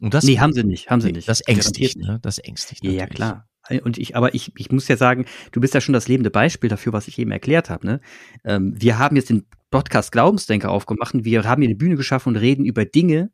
Und 0.00 0.14
das, 0.14 0.24
nee, 0.24 0.38
haben 0.38 0.52
sie 0.52 0.64
nicht, 0.64 0.90
haben 0.90 1.00
sie 1.00 1.12
nicht. 1.12 1.28
Das 1.28 1.40
ängstigt, 1.40 1.96
ne? 1.96 2.18
Das 2.22 2.38
ängstigt. 2.38 2.84
Ja, 2.84 2.90
ja, 2.90 3.06
klar. 3.06 3.47
Und 3.82 3.98
ich, 3.98 4.16
aber 4.16 4.34
ich, 4.34 4.52
ich 4.56 4.70
muss 4.70 4.88
ja 4.88 4.96
sagen, 4.96 5.26
du 5.52 5.60
bist 5.60 5.74
ja 5.74 5.80
schon 5.80 5.92
das 5.92 6.08
lebende 6.08 6.30
Beispiel 6.30 6.70
dafür, 6.70 6.92
was 6.92 7.08
ich 7.08 7.18
eben 7.18 7.30
erklärt 7.30 7.70
habe. 7.70 7.86
Ne? 7.86 8.00
Ähm, 8.44 8.74
wir 8.76 8.98
haben 8.98 9.16
jetzt 9.16 9.30
den 9.30 9.44
Podcast 9.70 10.12
Glaubensdenker 10.12 10.70
aufgemacht. 10.70 11.14
Wir 11.14 11.44
haben 11.44 11.62
hier 11.62 11.68
eine 11.68 11.76
Bühne 11.76 11.96
geschaffen 11.96 12.30
und 12.30 12.36
reden 12.36 12.64
über 12.64 12.84
Dinge, 12.84 13.30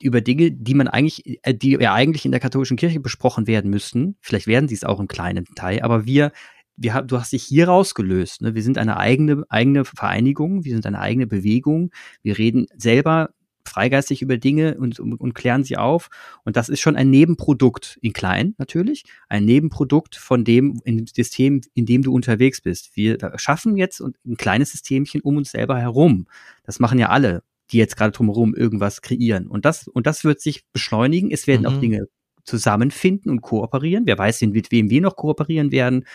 über 0.00 0.20
Dinge, 0.20 0.52
die 0.52 0.74
man 0.74 0.88
eigentlich, 0.88 1.40
äh, 1.42 1.54
die 1.54 1.72
ja 1.72 1.92
eigentlich 1.94 2.24
in 2.24 2.30
der 2.30 2.40
katholischen 2.40 2.76
Kirche 2.76 3.00
besprochen 3.00 3.46
werden 3.46 3.70
müssten. 3.70 4.16
Vielleicht 4.20 4.46
werden 4.46 4.68
sie 4.68 4.74
es 4.74 4.84
auch 4.84 5.00
im 5.00 5.08
kleinen 5.08 5.44
Teil, 5.54 5.82
aber 5.82 6.06
wir, 6.06 6.32
wir 6.76 7.02
du 7.02 7.18
hast 7.18 7.32
dich 7.32 7.42
hier 7.42 7.68
rausgelöst. 7.68 8.42
Ne? 8.42 8.54
Wir 8.54 8.62
sind 8.62 8.78
eine 8.78 8.96
eigene, 8.96 9.44
eigene 9.48 9.84
Vereinigung, 9.84 10.64
wir 10.64 10.72
sind 10.72 10.86
eine 10.86 11.00
eigene 11.00 11.26
Bewegung. 11.26 11.90
Wir 12.22 12.38
reden 12.38 12.66
selber 12.74 13.30
freigeistig 13.68 14.22
über 14.22 14.38
Dinge 14.38 14.76
und, 14.78 14.98
und, 15.00 15.34
klären 15.34 15.64
sie 15.64 15.76
auf. 15.76 16.08
Und 16.44 16.56
das 16.56 16.68
ist 16.68 16.80
schon 16.80 16.96
ein 16.96 17.10
Nebenprodukt, 17.10 17.98
in 18.02 18.12
klein 18.12 18.54
natürlich, 18.58 19.04
ein 19.28 19.44
Nebenprodukt 19.44 20.16
von 20.16 20.44
dem 20.44 20.80
in 20.84 20.98
dem 20.98 21.06
System, 21.06 21.60
in 21.74 21.86
dem 21.86 22.02
du 22.02 22.12
unterwegs 22.12 22.60
bist. 22.60 22.96
Wir 22.96 23.18
schaffen 23.36 23.76
jetzt 23.76 24.00
ein 24.00 24.36
kleines 24.36 24.72
Systemchen 24.72 25.20
um 25.20 25.36
uns 25.36 25.50
selber 25.50 25.78
herum. 25.78 26.26
Das 26.64 26.80
machen 26.80 26.98
ja 26.98 27.08
alle 27.08 27.42
die 27.72 27.78
jetzt 27.78 27.96
gerade 27.96 28.12
drumherum 28.12 28.54
irgendwas 28.54 29.02
kreieren. 29.02 29.48
Und 29.48 29.64
das, 29.64 29.88
und 29.88 30.06
das 30.06 30.24
wird 30.24 30.40
sich 30.40 30.64
beschleunigen. 30.72 31.30
Es 31.30 31.46
werden 31.46 31.62
mhm. 31.62 31.66
auch 31.66 31.80
Dinge 31.80 32.08
zusammenfinden 32.44 33.30
und 33.30 33.40
kooperieren. 33.40 34.06
Wer 34.06 34.18
weiß, 34.18 34.40
mit 34.42 34.70
wem 34.70 34.88
wir 34.88 35.00
noch 35.00 35.16
kooperieren 35.16 35.72
werden. 35.72 36.06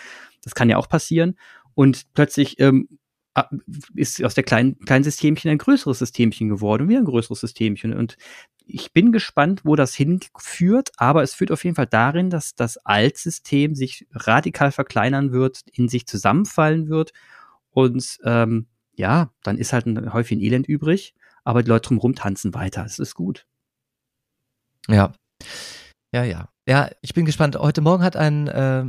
Das 0.42 0.54
kann 0.54 0.70
ja 0.70 0.78
auch 0.78 0.88
passieren. 0.88 1.36
Und 1.74 2.12
plötzlich 2.14 2.58
ähm, 2.58 2.88
ist 3.94 4.22
aus 4.22 4.34
der 4.34 4.44
kleinen, 4.44 4.78
kleinen 4.80 5.04
Systemchen 5.04 5.50
ein 5.50 5.58
größeres 5.58 5.98
Systemchen 5.98 6.48
geworden, 6.48 6.88
wie 6.88 6.96
ein 6.96 7.04
größeres 7.04 7.40
Systemchen. 7.40 7.94
Und 7.94 8.16
ich 8.66 8.92
bin 8.92 9.12
gespannt, 9.12 9.62
wo 9.64 9.76
das 9.76 9.94
hinführt, 9.94 10.90
aber 10.96 11.22
es 11.22 11.34
führt 11.34 11.50
auf 11.50 11.64
jeden 11.64 11.76
Fall 11.76 11.86
darin, 11.86 12.30
dass 12.30 12.54
das 12.54 12.76
Altsystem 12.78 13.74
sich 13.74 14.06
radikal 14.12 14.72
verkleinern 14.72 15.32
wird, 15.32 15.62
in 15.72 15.88
sich 15.88 16.06
zusammenfallen 16.06 16.88
wird. 16.88 17.12
Und 17.70 18.18
ähm, 18.24 18.66
ja, 18.94 19.32
dann 19.42 19.56
ist 19.56 19.72
halt 19.72 19.86
ein 19.86 20.12
Häufchen 20.12 20.40
Elend 20.40 20.68
übrig 20.68 21.14
aber 21.44 21.62
die 21.62 21.68
Leute 21.68 21.88
drumherum 21.88 22.14
tanzen 22.14 22.54
weiter. 22.54 22.84
Es 22.84 22.98
ist 22.98 23.14
gut. 23.14 23.46
Ja. 24.88 25.12
Ja, 26.12 26.24
ja. 26.24 26.48
Ja, 26.68 26.90
ich 27.00 27.14
bin 27.14 27.24
gespannt. 27.24 27.56
Heute 27.56 27.80
Morgen 27.80 28.04
hat 28.04 28.16
ein, 28.16 28.46
äh, 28.48 28.84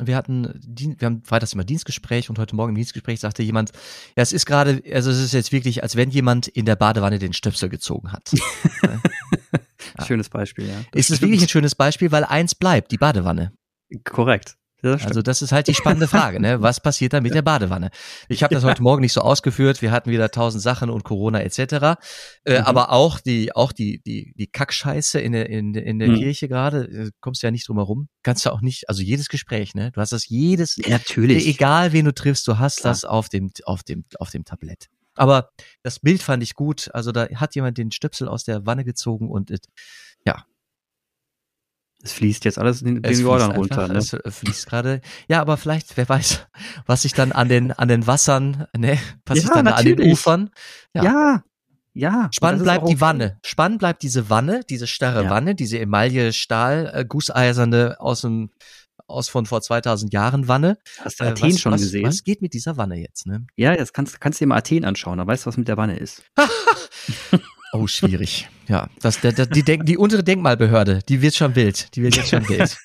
wir 0.00 0.16
hatten, 0.16 0.60
wir 0.66 1.06
haben 1.06 1.22
freitags 1.22 1.52
immer 1.52 1.64
Dienstgespräch 1.64 2.28
und 2.28 2.38
heute 2.38 2.54
Morgen 2.54 2.70
im 2.70 2.76
Dienstgespräch 2.76 3.20
sagte 3.20 3.42
jemand, 3.42 3.72
ja, 4.16 4.22
es 4.22 4.32
ist 4.32 4.46
gerade, 4.46 4.82
also 4.92 5.10
es 5.10 5.18
ist 5.18 5.32
jetzt 5.32 5.52
wirklich, 5.52 5.82
als 5.82 5.96
wenn 5.96 6.10
jemand 6.10 6.48
in 6.48 6.66
der 6.66 6.76
Badewanne 6.76 7.18
den 7.18 7.32
Stöpsel 7.32 7.68
gezogen 7.68 8.12
hat. 8.12 8.32
ja. 8.82 10.04
Schönes 10.04 10.28
Beispiel, 10.28 10.68
ja. 10.68 10.74
Das 10.92 11.00
ist 11.00 11.10
es 11.10 11.22
wirklich 11.22 11.42
ein 11.42 11.48
schönes 11.48 11.74
Beispiel, 11.74 12.12
weil 12.12 12.24
eins 12.24 12.54
bleibt, 12.54 12.92
die 12.92 12.98
Badewanne. 12.98 13.52
Korrekt. 14.04 14.56
Das 14.92 15.06
also 15.06 15.22
das 15.22 15.42
ist 15.42 15.52
halt 15.52 15.68
die 15.68 15.74
spannende 15.74 16.08
Frage, 16.08 16.40
ne? 16.40 16.62
Was 16.62 16.80
passiert 16.80 17.12
da 17.12 17.20
mit 17.20 17.34
der 17.34 17.42
Badewanne? 17.42 17.90
Ich 18.28 18.42
habe 18.42 18.54
das 18.54 18.64
heute 18.64 18.82
Morgen 18.82 19.00
nicht 19.00 19.12
so 19.12 19.20
ausgeführt. 19.20 19.82
Wir 19.82 19.90
hatten 19.90 20.10
wieder 20.10 20.30
tausend 20.30 20.62
Sachen 20.62 20.90
und 20.90 21.04
Corona 21.04 21.40
etc. 21.40 21.58
Äh, 22.44 22.60
mhm. 22.60 22.64
Aber 22.64 22.92
auch 22.92 23.20
die, 23.20 23.54
auch 23.54 23.72
die, 23.72 24.00
die, 24.02 24.32
die 24.36 24.46
Kackscheiße 24.46 25.20
in 25.20 25.32
der, 25.32 25.48
in, 25.48 25.74
in 25.74 25.98
der 25.98 26.08
mhm. 26.08 26.16
Kirche 26.16 26.48
gerade, 26.48 26.84
äh, 26.84 27.10
kommst 27.20 27.42
du 27.42 27.46
ja 27.46 27.50
nicht 27.50 27.68
drum 27.68 27.76
herum. 27.76 28.08
Kannst 28.22 28.46
du 28.46 28.50
auch 28.50 28.60
nicht, 28.60 28.88
also 28.88 29.02
jedes 29.02 29.28
Gespräch, 29.28 29.74
ne? 29.74 29.90
Du 29.92 30.00
hast 30.00 30.12
das 30.12 30.28
jedes, 30.28 30.76
natürlich, 30.88 31.46
egal 31.46 31.92
wen 31.92 32.04
du 32.04 32.14
triffst, 32.14 32.46
du 32.48 32.58
hast 32.58 32.80
Klar. 32.80 32.92
das 32.92 33.04
auf 33.04 33.28
dem, 33.28 33.50
auf 33.64 33.82
dem, 33.82 34.04
auf 34.18 34.30
dem 34.30 34.44
Tablett. 34.44 34.88
Aber 35.16 35.50
das 35.82 35.98
Bild 35.98 36.22
fand 36.22 36.42
ich 36.42 36.54
gut. 36.54 36.90
Also 36.92 37.10
da 37.10 37.28
hat 37.34 37.54
jemand 37.54 37.78
den 37.78 37.90
Stöpsel 37.90 38.28
aus 38.28 38.44
der 38.44 38.66
Wanne 38.66 38.84
gezogen 38.84 39.30
und 39.30 39.50
ja, 40.26 40.44
es 42.06 42.12
fließt 42.12 42.44
jetzt 42.44 42.58
alles 42.58 42.82
in 42.82 43.02
den 43.02 43.20
Jordan 43.20 43.52
runter. 43.52 43.88
Ne? 43.88 43.98
Es 43.98 44.16
fließt 44.38 44.66
gerade. 44.66 45.00
Ja, 45.28 45.40
aber 45.40 45.56
vielleicht, 45.56 45.96
wer 45.96 46.08
weiß, 46.08 46.46
was 46.86 47.02
sich 47.02 47.12
dann 47.12 47.32
an 47.32 47.48
den, 47.48 47.72
an 47.72 47.88
den 47.88 48.06
Wassern, 48.06 48.66
ne, 48.76 48.98
was 49.24 49.38
ja, 49.38 49.42
sich 49.42 49.50
dann 49.50 49.64
natürlich. 49.64 49.98
an 49.98 50.04
den 50.04 50.12
Ufern. 50.12 50.50
Ja. 50.94 51.02
ja. 51.02 51.42
ja 51.94 52.28
Spannend 52.32 52.62
bleibt 52.62 52.88
die 52.88 53.00
Wanne. 53.00 53.38
Spannend 53.44 53.80
bleibt 53.80 54.02
diese 54.02 54.30
Wanne, 54.30 54.60
diese 54.70 54.86
starre 54.86 55.24
ja. 55.24 55.30
Wanne, 55.30 55.56
diese 55.56 55.80
Emaille 55.80 56.32
Stahl, 56.32 56.92
äh, 56.94 57.94
aus 57.98 58.20
dem, 58.20 58.50
aus 59.08 59.28
von 59.28 59.46
vor 59.46 59.60
2000 59.60 60.12
Jahren 60.12 60.46
Wanne. 60.46 60.78
Hast 61.00 61.18
du 61.18 61.24
äh, 61.24 61.28
Athen 61.28 61.52
was, 61.52 61.60
schon 61.60 61.72
was, 61.72 61.80
gesehen? 61.80 62.06
Was 62.06 62.22
geht 62.22 62.40
mit 62.40 62.54
dieser 62.54 62.76
Wanne 62.76 62.96
jetzt, 62.96 63.26
ne? 63.26 63.46
Ja, 63.56 63.72
jetzt 63.72 63.94
kannst, 63.94 64.20
kannst 64.20 64.40
du 64.40 64.44
dir 64.44 64.48
mal 64.50 64.58
Athen 64.58 64.84
anschauen, 64.84 65.18
da 65.18 65.26
weißt 65.26 65.44
du, 65.44 65.48
was 65.48 65.56
mit 65.56 65.66
der 65.66 65.76
Wanne 65.76 65.98
ist. 65.98 66.22
Oh, 67.76 67.86
schwierig. 67.86 68.48
Ja, 68.68 68.88
das, 69.00 69.20
der, 69.20 69.30
der, 69.30 69.46
die, 69.46 69.62
Denk, 69.62 69.86
die 69.86 69.96
untere 69.96 70.24
Denkmalbehörde, 70.24 70.98
die 71.08 71.22
wird 71.22 71.36
schon 71.36 71.54
wild. 71.54 71.94
Die 71.94 72.02
wird 72.02 72.16
jetzt 72.16 72.30
schon 72.30 72.48
wild. 72.48 72.76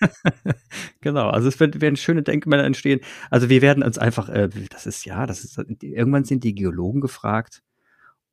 genau, 1.02 1.28
also 1.32 1.48
es 1.48 1.60
werden, 1.60 1.96
schöne 1.96 2.22
Denkmäler 2.22 2.66
entstehen. 2.66 3.00
Also 3.32 3.50
wir 3.50 3.64
werden 3.64 3.82
uns 3.82 3.98
einfach, 3.98 4.30
äh, 4.30 4.48
das 4.70 4.86
ist 4.86 5.06
ja, 5.06 5.26
das 5.26 5.44
ist, 5.44 5.58
irgendwann 5.82 6.24
sind 6.24 6.44
die 6.44 6.54
Geologen 6.54 7.02
gefragt, 7.02 7.64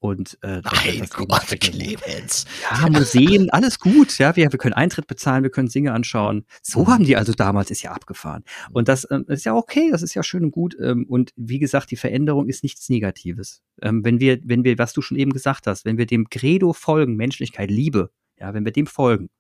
und 0.01 0.39
äh, 0.43 0.61
Nein, 0.63 1.09
Gott, 1.11 1.61
Clemens. 1.61 2.45
Ja, 2.71 2.89
Museen, 2.89 3.51
alles 3.51 3.81
gut. 3.81 4.19
Ja, 4.19 4.37
wir, 4.37 4.53
wir 4.53 4.59
können 4.59 4.75
Eintritt 4.75 5.07
bezahlen, 5.07 5.43
wir 5.43 5.51
können 5.51 5.69
Dinge 5.69 5.93
anschauen. 5.93 6.45
So 6.63 6.87
haben 6.87 7.05
die 7.05 7.17
also 7.17 7.33
damals 7.33 7.71
ist 7.71 7.83
ja 7.83 7.93
abgefahren. 7.93 8.45
Und 8.71 8.89
das 8.89 9.07
ähm, 9.11 9.25
ist 9.29 9.45
ja 9.45 9.55
okay, 9.55 9.91
das 9.91 10.03
ist 10.03 10.15
ja 10.15 10.23
schön 10.23 10.45
und 10.45 10.51
gut. 10.53 10.77
Ähm, 10.81 11.05
und 11.09 11.33
wie 11.37 11.59
gesagt, 11.59 11.91
die 11.91 11.97
Veränderung 11.97 12.49
ist 12.49 12.63
nichts 12.63 12.89
Negatives. 12.89 13.63
Ähm, 13.83 14.05
wenn 14.05 14.21
wir, 14.21 14.39
wenn 14.45 14.65
wir, 14.65 14.79
was 14.79 14.93
du 14.93 15.03
schon 15.03 15.19
eben 15.19 15.33
gesagt 15.33 15.67
hast, 15.67 15.85
wenn 15.85 15.99
wir 15.99 16.07
dem 16.07 16.29
Credo 16.31 16.73
folgen, 16.73 17.17
Menschlichkeit, 17.17 17.71
Liebe, 17.71 18.11
ja, 18.39 18.55
wenn 18.55 18.65
wir 18.65 18.73
dem 18.73 18.87
folgen, 18.87 19.31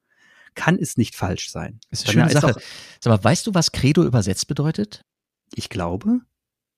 kann 0.54 0.76
es 0.76 0.96
nicht 0.96 1.14
falsch 1.14 1.50
sein. 1.50 1.78
Das 1.90 2.00
ist 2.00 2.08
eine 2.08 2.28
schöne 2.28 2.40
Sache. 2.40 2.60
Sag 3.00 3.10
mal, 3.12 3.22
weißt 3.22 3.46
du, 3.46 3.54
was 3.54 3.70
Credo 3.70 4.02
übersetzt 4.02 4.48
bedeutet? 4.48 5.04
Ich 5.54 5.68
glaube. 5.68 6.20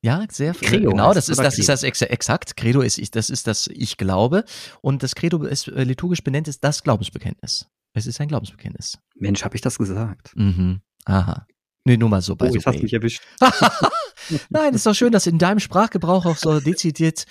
Ja, 0.03 0.25
sehr 0.31 0.55
Credo 0.55 0.91
genau, 0.91 1.13
das 1.13 1.29
ist 1.29 1.39
das 1.39 1.59
ist 1.59 1.69
das 1.69 1.83
ex 1.83 2.01
exakt. 2.01 2.57
Credo 2.57 2.81
ist 2.81 2.99
ich, 2.99 3.11
das 3.11 3.29
ist 3.29 3.47
das 3.47 3.69
ich 3.73 3.99
glaube 3.99 4.45
und 4.81 5.03
das 5.03 5.15
Credo 5.15 5.43
ist 5.45 5.69
äh, 5.69 5.85
liturgisch 5.85 6.25
benannt 6.25 6.49
ist 6.49 6.65
das 6.65 6.83
Glaubensbekenntnis. 6.83 7.69
Es 7.93 8.07
ist 8.07 8.21
ein 8.21 8.29
Glaubensbekenntnis. 8.29 8.99
Mensch, 9.17 9.45
habe 9.45 9.57
ich 9.57 9.61
das 9.61 9.77
gesagt? 9.77 10.33
Mhm. 10.37 10.81
Aha. 11.05 11.47
Nee, 11.85 11.97
nur 11.97 12.09
mal 12.09 12.23
so 12.23 12.37
bei 12.37 12.49
oh, 12.49 12.55
jetzt 12.55 12.67
hast 12.67 12.83
mich 12.83 12.93
erwischt. 12.93 13.23
Nein, 14.51 14.75
ist 14.75 14.87
doch 14.87 14.95
schön, 14.95 15.13
dass 15.13 15.27
in 15.27 15.39
deinem 15.39 15.61
Sprachgebrauch 15.61 16.27
auch 16.27 16.37
so 16.37 16.61
dezidiert 16.61 17.25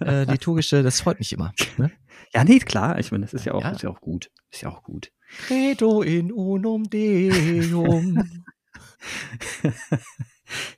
äh, 0.00 0.24
liturgische, 0.30 0.82
das 0.82 1.00
freut 1.00 1.18
mich 1.18 1.32
immer. 1.32 1.52
Ne? 1.76 1.90
Ja, 2.34 2.44
nee, 2.44 2.58
klar. 2.58 2.98
Ich 2.98 3.12
meine, 3.12 3.24
das 3.24 3.34
ist 3.34 3.44
ja 3.44 3.54
auch, 3.54 3.62
ja. 3.62 3.70
Ist 3.70 3.82
ja 3.82 3.90
auch 3.90 4.00
gut. 4.00 4.30
Ist 4.50 4.62
ja 4.62 4.70
auch 4.70 4.82
gut. 4.82 5.12
Credo 5.46 6.02
in 6.02 6.32
unum 6.32 6.88
deum. 6.88 8.44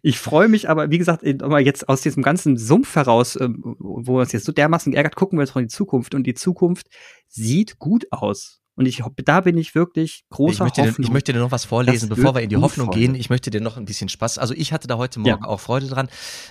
Ich 0.03 0.19
freue 0.19 0.49
mich 0.49 0.69
aber, 0.69 0.91
wie 0.91 0.99
gesagt, 0.99 1.23
jetzt 1.25 1.89
aus 1.89 2.03
diesem 2.03 2.23
ganzen 2.23 2.57
Sumpf 2.57 2.95
heraus, 2.97 3.39
ähm, 3.41 3.77
wo 3.79 4.21
uns 4.21 4.33
jetzt 4.33 4.47
so 4.47 4.53
dermaßen 4.53 4.93
geärgert, 4.93 5.17
gucken 5.17 5.39
wir 5.39 5.43
jetzt 5.45 5.53
von 5.53 5.63
die 5.63 5.69
Zukunft. 5.69 6.15
Und 6.15 6.25
die 6.27 6.35
Zukunft 6.35 6.89
sieht 7.29 7.79
gut 7.79 8.07
aus. 8.11 8.61
Und 8.77 8.87
ich, 8.87 9.03
da 9.25 9.41
bin 9.41 9.57
ich 9.57 9.75
wirklich 9.75 10.25
großer 10.31 10.53
ich 10.53 10.61
möchte 10.61 10.81
Hoffnung. 10.83 10.97
Dir, 10.97 11.03
ich 11.05 11.11
möchte 11.13 11.33
dir 11.33 11.39
noch 11.39 11.53
was 11.53 11.65
vorlesen, 11.65 12.09
bevor 12.09 12.35
wir 12.35 12.43
in 12.43 12.49
die 12.49 12.57
Hoffnung 12.57 12.89
Freude. 12.89 12.99
gehen. 12.99 13.15
Ich 13.15 13.31
möchte 13.31 13.51
dir 13.51 13.61
noch 13.61 13.77
ein 13.77 13.85
bisschen 13.85 14.09
Spaß. 14.09 14.39
Also 14.39 14.53
ich 14.53 14.73
hatte 14.73 14.89
da 14.89 14.97
heute 14.97 15.21
Morgen 15.21 15.43
ja. 15.43 15.49
auch 15.49 15.61
Freude 15.61 15.87
dran. 15.87 16.09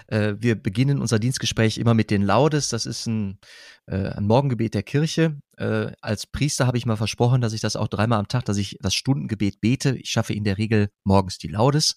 Äh, 0.07 0.35
wir 0.39 0.55
beginnen 0.55 1.01
unser 1.01 1.19
Dienstgespräch 1.19 1.77
immer 1.77 1.93
mit 1.93 2.11
den 2.11 2.21
Laudes. 2.21 2.69
Das 2.69 2.85
ist 2.85 3.07
ein, 3.07 3.39
äh, 3.87 4.07
ein 4.07 4.25
Morgengebet 4.25 4.73
der 4.73 4.83
Kirche. 4.83 5.35
Äh, 5.57 5.91
als 6.01 6.25
Priester 6.25 6.65
habe 6.65 6.77
ich 6.77 6.85
mal 6.85 6.95
versprochen, 6.95 7.41
dass 7.41 7.53
ich 7.53 7.61
das 7.61 7.75
auch 7.75 7.87
dreimal 7.87 8.19
am 8.19 8.27
Tag, 8.27 8.45
dass 8.45 8.57
ich 8.57 8.77
das 8.81 8.95
Stundengebet 8.95 9.61
bete. 9.61 9.95
Ich 9.97 10.09
schaffe 10.09 10.33
in 10.33 10.43
der 10.43 10.57
Regel 10.57 10.89
morgens 11.03 11.37
die 11.37 11.47
Laudes, 11.47 11.95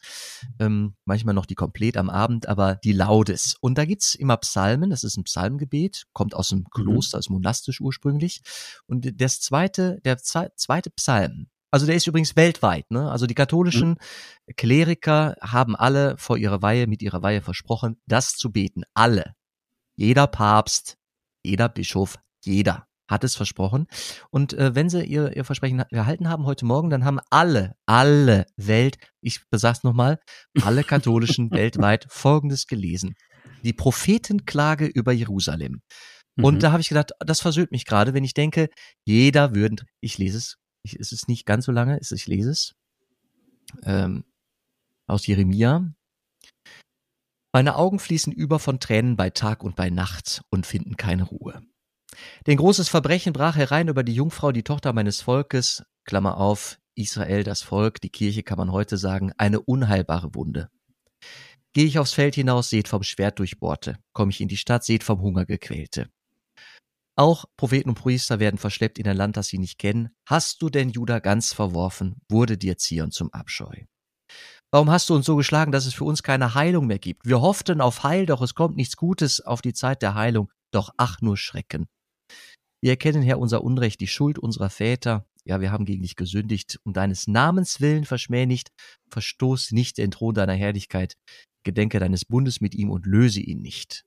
ähm, 0.58 0.94
manchmal 1.06 1.34
noch 1.34 1.46
die 1.46 1.54
komplett 1.54 1.96
am 1.96 2.10
Abend, 2.10 2.48
aber 2.48 2.76
die 2.76 2.92
Laudes. 2.92 3.56
Und 3.60 3.78
da 3.78 3.84
gibt's 3.86 4.14
immer 4.14 4.36
Psalmen, 4.36 4.90
das 4.90 5.04
ist 5.04 5.16
ein 5.16 5.24
Psalmgebet, 5.24 6.04
kommt 6.12 6.34
aus 6.34 6.50
dem 6.50 6.60
mhm. 6.60 6.70
Kloster, 6.70 7.16
mhm. 7.16 7.20
ist 7.20 7.30
monastisch 7.30 7.80
ursprünglich. 7.80 8.42
Und 8.86 9.20
das 9.20 9.40
zweite, 9.40 10.00
der 10.04 10.18
zweite 10.18 10.90
Psalm, 10.90 11.46
also 11.70 11.86
der 11.86 11.96
ist 11.96 12.06
übrigens 12.06 12.36
weltweit, 12.36 12.90
ne? 12.90 13.10
Also 13.10 13.26
die 13.26 13.34
katholischen 13.34 13.90
mhm. 13.90 14.54
Kleriker 14.56 15.36
haben 15.40 15.74
alle 15.74 16.16
vor 16.18 16.36
ihrer 16.36 16.62
Weihe, 16.62 16.86
mit 16.86 17.02
ihrer 17.02 17.22
Weihe 17.22 17.42
versprochen, 17.42 18.00
das 18.06 18.36
zu 18.36 18.52
beten. 18.52 18.82
Alle. 18.94 19.34
Jeder 19.96 20.26
Papst, 20.26 20.96
jeder 21.42 21.68
Bischof, 21.68 22.18
jeder 22.44 22.86
hat 23.08 23.24
es 23.24 23.36
versprochen. 23.36 23.86
Und 24.30 24.52
äh, 24.54 24.74
wenn 24.74 24.88
sie 24.88 25.04
ihr, 25.04 25.36
ihr 25.36 25.44
Versprechen 25.44 25.84
gehalten 25.90 26.28
haben 26.28 26.44
heute 26.44 26.64
Morgen, 26.64 26.90
dann 26.90 27.04
haben 27.04 27.20
alle, 27.30 27.76
alle 27.86 28.46
Welt, 28.56 28.98
ich 29.20 29.48
besag's 29.50 29.84
nochmal, 29.84 30.18
alle 30.62 30.84
Katholischen 30.84 31.50
weltweit 31.52 32.06
Folgendes 32.08 32.66
gelesen. 32.66 33.14
Die 33.62 33.72
Prophetenklage 33.72 34.86
über 34.86 35.12
Jerusalem. 35.12 35.82
Und 36.40 36.56
mhm. 36.56 36.60
da 36.60 36.72
habe 36.72 36.82
ich 36.82 36.88
gedacht, 36.88 37.12
das 37.20 37.40
versöhnt 37.40 37.72
mich 37.72 37.86
gerade, 37.86 38.12
wenn 38.12 38.24
ich 38.24 38.34
denke, 38.34 38.68
jeder 39.04 39.54
würde, 39.54 39.84
ich 40.00 40.18
lese 40.18 40.38
es, 40.38 40.56
ich, 40.82 40.98
es 40.98 41.12
ist 41.12 41.28
nicht 41.28 41.46
ganz 41.46 41.64
so 41.64 41.72
lange, 41.72 41.98
ich 42.00 42.26
lese 42.26 42.50
es, 42.50 42.74
ähm, 43.84 44.24
aus 45.06 45.26
Jeremia. 45.26 45.92
Meine 47.52 47.76
Augen 47.76 47.98
fließen 47.98 48.32
über 48.32 48.58
von 48.58 48.80
Tränen 48.80 49.16
bei 49.16 49.30
Tag 49.30 49.62
und 49.62 49.76
bei 49.76 49.88
Nacht 49.88 50.42
und 50.50 50.66
finden 50.66 50.96
keine 50.96 51.22
Ruhe. 51.22 51.62
Denn 52.46 52.56
großes 52.56 52.88
Verbrechen 52.88 53.32
brach 53.32 53.56
herein 53.56 53.88
über 53.88 54.02
die 54.02 54.14
Jungfrau, 54.14 54.52
die 54.52 54.62
Tochter 54.62 54.92
meines 54.92 55.20
Volkes, 55.20 55.84
Klammer 56.04 56.38
auf, 56.38 56.78
Israel, 56.94 57.44
das 57.44 57.62
Volk, 57.62 58.00
die 58.00 58.10
Kirche 58.10 58.42
kann 58.42 58.58
man 58.58 58.72
heute 58.72 58.96
sagen, 58.96 59.32
eine 59.36 59.60
unheilbare 59.60 60.34
Wunde. 60.34 60.70
Gehe 61.72 61.84
ich 61.84 61.98
aufs 61.98 62.14
Feld 62.14 62.34
hinaus, 62.34 62.70
seht 62.70 62.88
vom 62.88 63.02
Schwert 63.02 63.38
durchbohrte. 63.38 63.98
Komme 64.14 64.30
ich 64.30 64.40
in 64.40 64.48
die 64.48 64.56
Stadt, 64.56 64.84
seht 64.84 65.04
vom 65.04 65.20
Hunger 65.20 65.44
gequälte. 65.44 66.08
Auch 67.16 67.44
Propheten 67.56 67.90
und 67.90 67.96
Priester 67.96 68.40
werden 68.40 68.58
verschleppt 68.58 68.98
in 68.98 69.08
ein 69.08 69.16
Land, 69.16 69.36
das 69.36 69.48
sie 69.48 69.58
nicht 69.58 69.78
kennen. 69.78 70.10
Hast 70.26 70.62
du 70.62 70.70
denn 70.70 70.90
Juda 70.90 71.18
ganz 71.18 71.52
verworfen, 71.52 72.20
wurde 72.28 72.56
dir 72.56 72.78
Zion 72.78 73.10
zum 73.10 73.32
Abscheu. 73.32 73.84
Warum 74.70 74.90
hast 74.90 75.08
du 75.08 75.14
uns 75.14 75.26
so 75.26 75.36
geschlagen, 75.36 75.72
dass 75.72 75.86
es 75.86 75.94
für 75.94 76.04
uns 76.04 76.22
keine 76.22 76.54
Heilung 76.54 76.86
mehr 76.86 76.98
gibt? 76.98 77.24
Wir 77.24 77.40
hofften 77.40 77.80
auf 77.80 78.02
Heil, 78.02 78.26
doch 78.26 78.42
es 78.42 78.54
kommt 78.54 78.76
nichts 78.76 78.96
Gutes 78.96 79.40
auf 79.40 79.62
die 79.62 79.72
Zeit 79.72 80.02
der 80.02 80.14
Heilung. 80.14 80.50
Doch 80.72 80.90
ach 80.96 81.20
nur 81.22 81.36
Schrecken. 81.36 81.88
Wir 82.80 82.90
erkennen, 82.90 83.22
Herr, 83.22 83.38
unser 83.38 83.62
Unrecht, 83.62 84.00
die 84.00 84.06
Schuld 84.06 84.38
unserer 84.38 84.70
Väter. 84.70 85.26
Ja, 85.44 85.60
wir 85.60 85.70
haben 85.70 85.84
gegen 85.84 86.02
dich 86.02 86.16
gesündigt. 86.16 86.78
Um 86.84 86.92
deines 86.92 87.26
Namens 87.26 87.80
willen 87.80 88.04
verschmäh 88.04 88.46
nicht, 88.46 88.70
verstoß 89.10 89.72
nicht 89.72 89.98
den 89.98 90.10
Thron 90.10 90.34
deiner 90.34 90.54
Herrlichkeit. 90.54 91.16
Gedenke 91.62 91.98
deines 91.98 92.24
Bundes 92.24 92.60
mit 92.60 92.74
ihm 92.74 92.90
und 92.90 93.06
löse 93.06 93.40
ihn 93.40 93.60
nicht. 93.60 94.04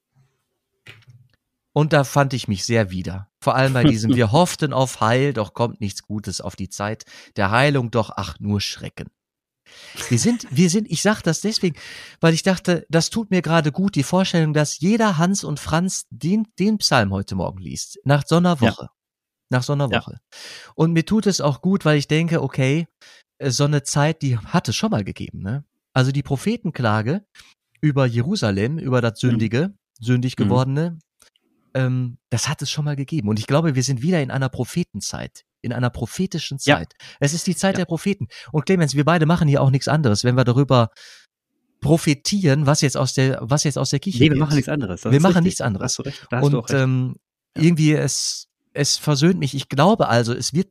Und 1.73 1.93
da 1.93 2.03
fand 2.03 2.33
ich 2.33 2.47
mich 2.47 2.65
sehr 2.65 2.91
wieder. 2.91 3.29
Vor 3.41 3.55
allem 3.55 3.73
bei 3.73 3.83
diesem, 3.83 4.13
wir 4.15 4.31
hofften 4.31 4.73
auf 4.73 5.01
Heil, 5.01 5.33
doch 5.33 5.53
kommt 5.53 5.81
nichts 5.81 6.03
Gutes 6.03 6.41
auf 6.41 6.55
die 6.55 6.69
Zeit 6.69 7.05
der 7.35 7.51
Heilung, 7.51 7.91
doch 7.91 8.11
ach 8.15 8.39
nur 8.39 8.59
Schrecken. 8.61 9.09
Wir 10.09 10.19
sind, 10.19 10.47
wir 10.51 10.69
sind, 10.69 10.89
ich 10.89 11.01
sag 11.01 11.21
das 11.21 11.41
deswegen, 11.41 11.77
weil 12.21 12.33
ich 12.33 12.43
dachte, 12.43 12.85
das 12.89 13.09
tut 13.09 13.31
mir 13.31 13.41
gerade 13.41 13.71
gut, 13.71 13.95
die 13.95 14.03
Vorstellung, 14.03 14.53
dass 14.53 14.79
jeder 14.79 15.17
Hans 15.17 15.43
und 15.43 15.59
Franz 15.59 16.05
den, 16.09 16.47
den 16.59 16.77
Psalm 16.77 17.11
heute 17.11 17.35
Morgen 17.35 17.59
liest, 17.59 17.99
nach 18.03 18.23
so 18.25 18.37
einer 18.37 18.61
Woche. 18.61 18.83
Ja. 18.83 18.91
Nach 19.49 19.63
so 19.63 19.73
einer 19.73 19.89
Woche. 19.89 20.13
Ja. 20.13 20.39
Und 20.75 20.93
mir 20.93 21.05
tut 21.05 21.25
es 21.25 21.41
auch 21.41 21.61
gut, 21.61 21.83
weil 21.83 21.97
ich 21.97 22.07
denke, 22.07 22.41
okay, 22.43 22.87
äh, 23.39 23.49
so 23.49 23.65
eine 23.65 23.83
Zeit, 23.83 24.21
die 24.21 24.37
hat 24.37 24.69
es 24.69 24.75
schon 24.75 24.91
mal 24.91 25.03
gegeben, 25.03 25.41
ne? 25.41 25.65
Also 25.91 26.11
die 26.11 26.21
Prophetenklage 26.21 27.25
über 27.81 28.05
Jerusalem, 28.05 28.77
über 28.77 29.01
das 29.01 29.21
mhm. 29.23 29.29
Sündige, 29.29 29.67
mhm. 29.69 30.03
sündig 30.05 30.35
gewordene, 30.35 30.99
ähm, 31.73 32.17
das 32.29 32.47
hat 32.47 32.61
es 32.61 32.69
schon 32.69 32.85
mal 32.85 32.95
gegeben. 32.95 33.27
Und 33.29 33.39
ich 33.39 33.47
glaube, 33.47 33.75
wir 33.75 33.83
sind 33.83 34.01
wieder 34.01 34.21
in 34.21 34.31
einer 34.31 34.49
Prophetenzeit 34.49 35.45
in 35.61 35.73
einer 35.73 35.89
prophetischen 35.89 36.59
Zeit. 36.59 36.93
Ja. 36.99 37.07
Es 37.19 37.33
ist 37.33 37.47
die 37.47 37.55
Zeit 37.55 37.75
ja. 37.75 37.79
der 37.79 37.85
Propheten. 37.85 38.27
Und 38.51 38.65
Clemens, 38.65 38.95
wir 38.95 39.05
beide 39.05 39.25
machen 39.25 39.47
hier 39.47 39.61
auch 39.61 39.71
nichts 39.71 39.87
anderes, 39.87 40.23
wenn 40.23 40.35
wir 40.35 40.43
darüber 40.43 40.91
profitieren, 41.81 42.65
was 42.65 42.81
jetzt 42.81 42.97
aus 42.97 43.13
der, 43.13 43.39
was 43.41 43.63
jetzt 43.63 43.77
aus 43.77 43.89
der 43.89 43.99
Kirche 43.99 44.23
Nee, 44.23 44.31
wir 44.31 44.37
machen 44.37 44.55
nichts 44.55 44.69
anderes. 44.69 45.01
Das 45.01 45.11
wir 45.11 45.19
machen 45.21 45.31
richtig. 45.31 45.45
nichts 45.45 45.61
anderes. 45.61 45.79
Da 45.79 45.85
hast 45.85 45.97
du 45.97 46.01
recht. 46.03 46.27
Da 46.29 46.37
hast 46.37 46.45
Und 46.45 46.51
du 46.51 46.59
auch 46.59 46.69
recht. 46.69 46.81
Ähm, 46.81 47.15
ja. 47.55 47.63
irgendwie 47.63 47.93
es, 47.93 48.47
es 48.73 48.97
versöhnt 48.97 49.39
mich. 49.39 49.53
Ich 49.53 49.69
glaube 49.69 50.07
also, 50.07 50.33
es 50.33 50.53
wird, 50.53 50.69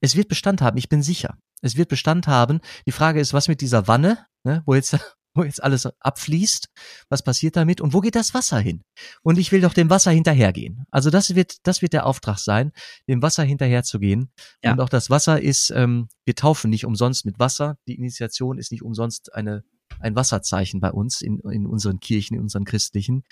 es 0.00 0.16
wird 0.16 0.28
Bestand 0.28 0.62
haben. 0.62 0.76
Ich 0.78 0.88
bin 0.88 1.02
sicher. 1.02 1.36
Es 1.62 1.76
wird 1.76 1.88
Bestand 1.88 2.26
haben. 2.26 2.60
Die 2.86 2.92
Frage 2.92 3.20
ist, 3.20 3.32
was 3.32 3.48
mit 3.48 3.60
dieser 3.60 3.88
Wanne, 3.88 4.26
ne, 4.44 4.62
wo 4.66 4.74
jetzt 4.74 4.96
wo 5.36 5.44
jetzt 5.44 5.62
alles 5.62 5.86
abfließt. 6.00 6.68
Was 7.08 7.22
passiert 7.22 7.56
damit? 7.56 7.80
Und 7.80 7.92
wo 7.92 8.00
geht 8.00 8.16
das 8.16 8.34
Wasser 8.34 8.58
hin? 8.58 8.82
Und 9.22 9.38
ich 9.38 9.52
will 9.52 9.60
doch 9.60 9.74
dem 9.74 9.90
Wasser 9.90 10.10
hinterhergehen. 10.10 10.84
Also 10.90 11.10
das 11.10 11.34
wird, 11.34 11.56
das 11.64 11.82
wird 11.82 11.92
der 11.92 12.06
Auftrag 12.06 12.38
sein, 12.38 12.72
dem 13.08 13.22
Wasser 13.22 13.44
hinterherzugehen. 13.44 14.30
Ja. 14.62 14.72
Und 14.72 14.80
auch 14.80 14.88
das 14.88 15.10
Wasser 15.10 15.40
ist, 15.40 15.70
ähm, 15.74 16.08
wir 16.24 16.34
taufen 16.34 16.70
nicht 16.70 16.84
umsonst 16.84 17.24
mit 17.24 17.38
Wasser. 17.38 17.76
Die 17.86 17.94
Initiation 17.94 18.58
ist 18.58 18.72
nicht 18.72 18.82
umsonst 18.82 19.34
eine 19.34 19.62
ein 20.00 20.16
Wasserzeichen 20.16 20.80
bei 20.80 20.90
uns 20.90 21.22
in, 21.22 21.38
in 21.40 21.64
unseren 21.64 22.00
Kirchen, 22.00 22.34
in 22.34 22.42
unseren 22.42 22.64
christlichen. 22.64 23.22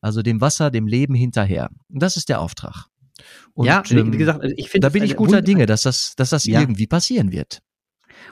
Also 0.00 0.22
dem 0.22 0.40
Wasser, 0.40 0.70
dem 0.70 0.86
Leben 0.86 1.14
hinterher. 1.14 1.70
Und 1.88 2.02
das 2.02 2.16
ist 2.16 2.28
der 2.28 2.40
Auftrag. 2.40 2.86
Und, 3.52 3.66
ja, 3.66 3.82
wie 3.88 3.98
ähm, 3.98 4.12
gesagt, 4.12 4.44
ich 4.56 4.70
finde, 4.70 4.86
da 4.86 4.88
bin 4.90 5.02
ich 5.02 5.16
guter 5.16 5.42
Dinge, 5.42 5.66
dass 5.66 5.82
das, 5.82 6.14
dass 6.16 6.30
das 6.30 6.44
ja. 6.44 6.60
irgendwie 6.60 6.86
passieren 6.86 7.32
wird. 7.32 7.60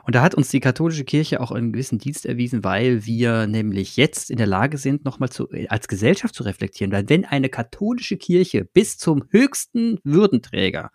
Und 0.05 0.15
da 0.15 0.23
hat 0.23 0.35
uns 0.35 0.49
die 0.49 0.61
katholische 0.61 1.05
Kirche 1.05 1.41
auch 1.41 1.51
einen 1.51 1.73
gewissen 1.73 1.99
Dienst 1.99 2.27
erwiesen, 2.27 2.65
weil 2.65 3.07
wir 3.07 3.47
nämlich 3.47 3.97
jetzt 3.97 4.31
in 4.31 4.37
der 4.37 4.47
Lage 4.47 4.79
sind, 4.79 5.05
nochmal 5.05 5.31
zu, 5.31 5.49
als 5.69 5.89
Gesellschaft 5.89 6.35
zu 6.35 6.43
reflektieren. 6.43 6.93
Weil 6.93 7.09
wenn 7.09 7.25
eine 7.25 7.49
katholische 7.49 8.17
Kirche 8.17 8.65
bis 8.65 8.99
zum 8.99 9.25
höchsten 9.31 9.99
Würdenträger 10.05 10.91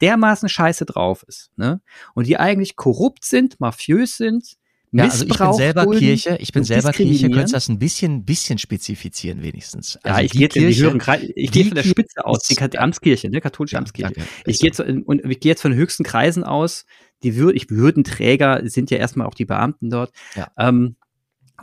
dermaßen 0.00 0.48
scheiße 0.48 0.84
drauf 0.84 1.24
ist, 1.26 1.50
ne, 1.56 1.80
und 2.14 2.26
die 2.26 2.36
eigentlich 2.36 2.76
korrupt 2.76 3.24
sind, 3.24 3.58
mafiös 3.60 4.16
sind, 4.16 4.56
ja, 4.94 5.04
also 5.04 5.24
ich 5.24 5.38
bin 5.38 5.52
selber 5.54 5.86
Kirche, 5.90 6.36
ich 6.38 6.52
bin 6.52 6.64
selber 6.64 6.92
Kirche, 6.92 7.30
könntest 7.30 7.54
du 7.54 7.56
das 7.56 7.68
ein 7.70 7.78
bisschen, 7.78 8.26
bisschen 8.26 8.58
spezifizieren 8.58 9.42
wenigstens. 9.42 9.96
Also 10.02 10.18
ja, 10.18 10.24
ich 10.24 10.32
gehe 10.32 10.42
jetzt, 10.42 10.54
höheren 10.54 11.00
ich 11.34 11.50
gehe 11.50 11.64
von 11.64 11.76
der 11.76 11.82
Spitze 11.82 12.26
aus, 12.26 12.42
die, 12.42 12.78
Amtskirche, 12.78 13.30
ne, 13.30 13.40
katholische 13.40 13.74
ja, 13.74 13.78
Amtskirche. 13.78 14.12
Ja, 14.14 14.24
ich 14.44 14.58
gehe 14.58 14.68
jetzt, 14.68 14.80
und 14.80 15.24
ich 15.24 15.40
gehe 15.40 15.50
jetzt 15.50 15.62
von 15.62 15.70
den 15.70 15.80
höchsten 15.80 16.04
Kreisen 16.04 16.44
aus, 16.44 16.84
die 17.22 17.36
Wür 17.36 17.54
ich, 17.54 17.70
Würdenträger 17.70 18.62
sind 18.64 18.90
ja 18.90 18.98
erstmal 18.98 19.26
auch 19.26 19.34
die 19.34 19.44
Beamten 19.44 19.90
dort. 19.90 20.12
Ja. 20.34 20.48
Ähm, 20.58 20.96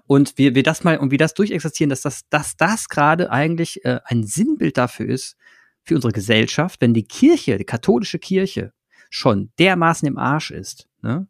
und 0.07 0.37
wir, 0.37 0.55
wir 0.55 0.63
das 0.63 0.83
mal, 0.83 0.97
und 0.97 1.11
wir 1.11 1.17
das 1.17 1.33
durchexerzieren, 1.33 1.89
dass 1.89 2.01
das, 2.01 2.27
dass 2.29 2.57
das 2.57 2.89
gerade 2.89 3.31
eigentlich 3.31 3.83
äh, 3.85 3.99
ein 4.05 4.23
Sinnbild 4.23 4.77
dafür 4.77 5.07
ist, 5.07 5.35
für 5.83 5.95
unsere 5.95 6.13
Gesellschaft, 6.13 6.81
wenn 6.81 6.93
die 6.93 7.07
Kirche, 7.07 7.57
die 7.57 7.65
katholische 7.65 8.19
Kirche, 8.19 8.73
schon 9.09 9.51
dermaßen 9.57 10.07
im 10.07 10.17
Arsch 10.17 10.51
ist, 10.51 10.87
ne? 11.01 11.27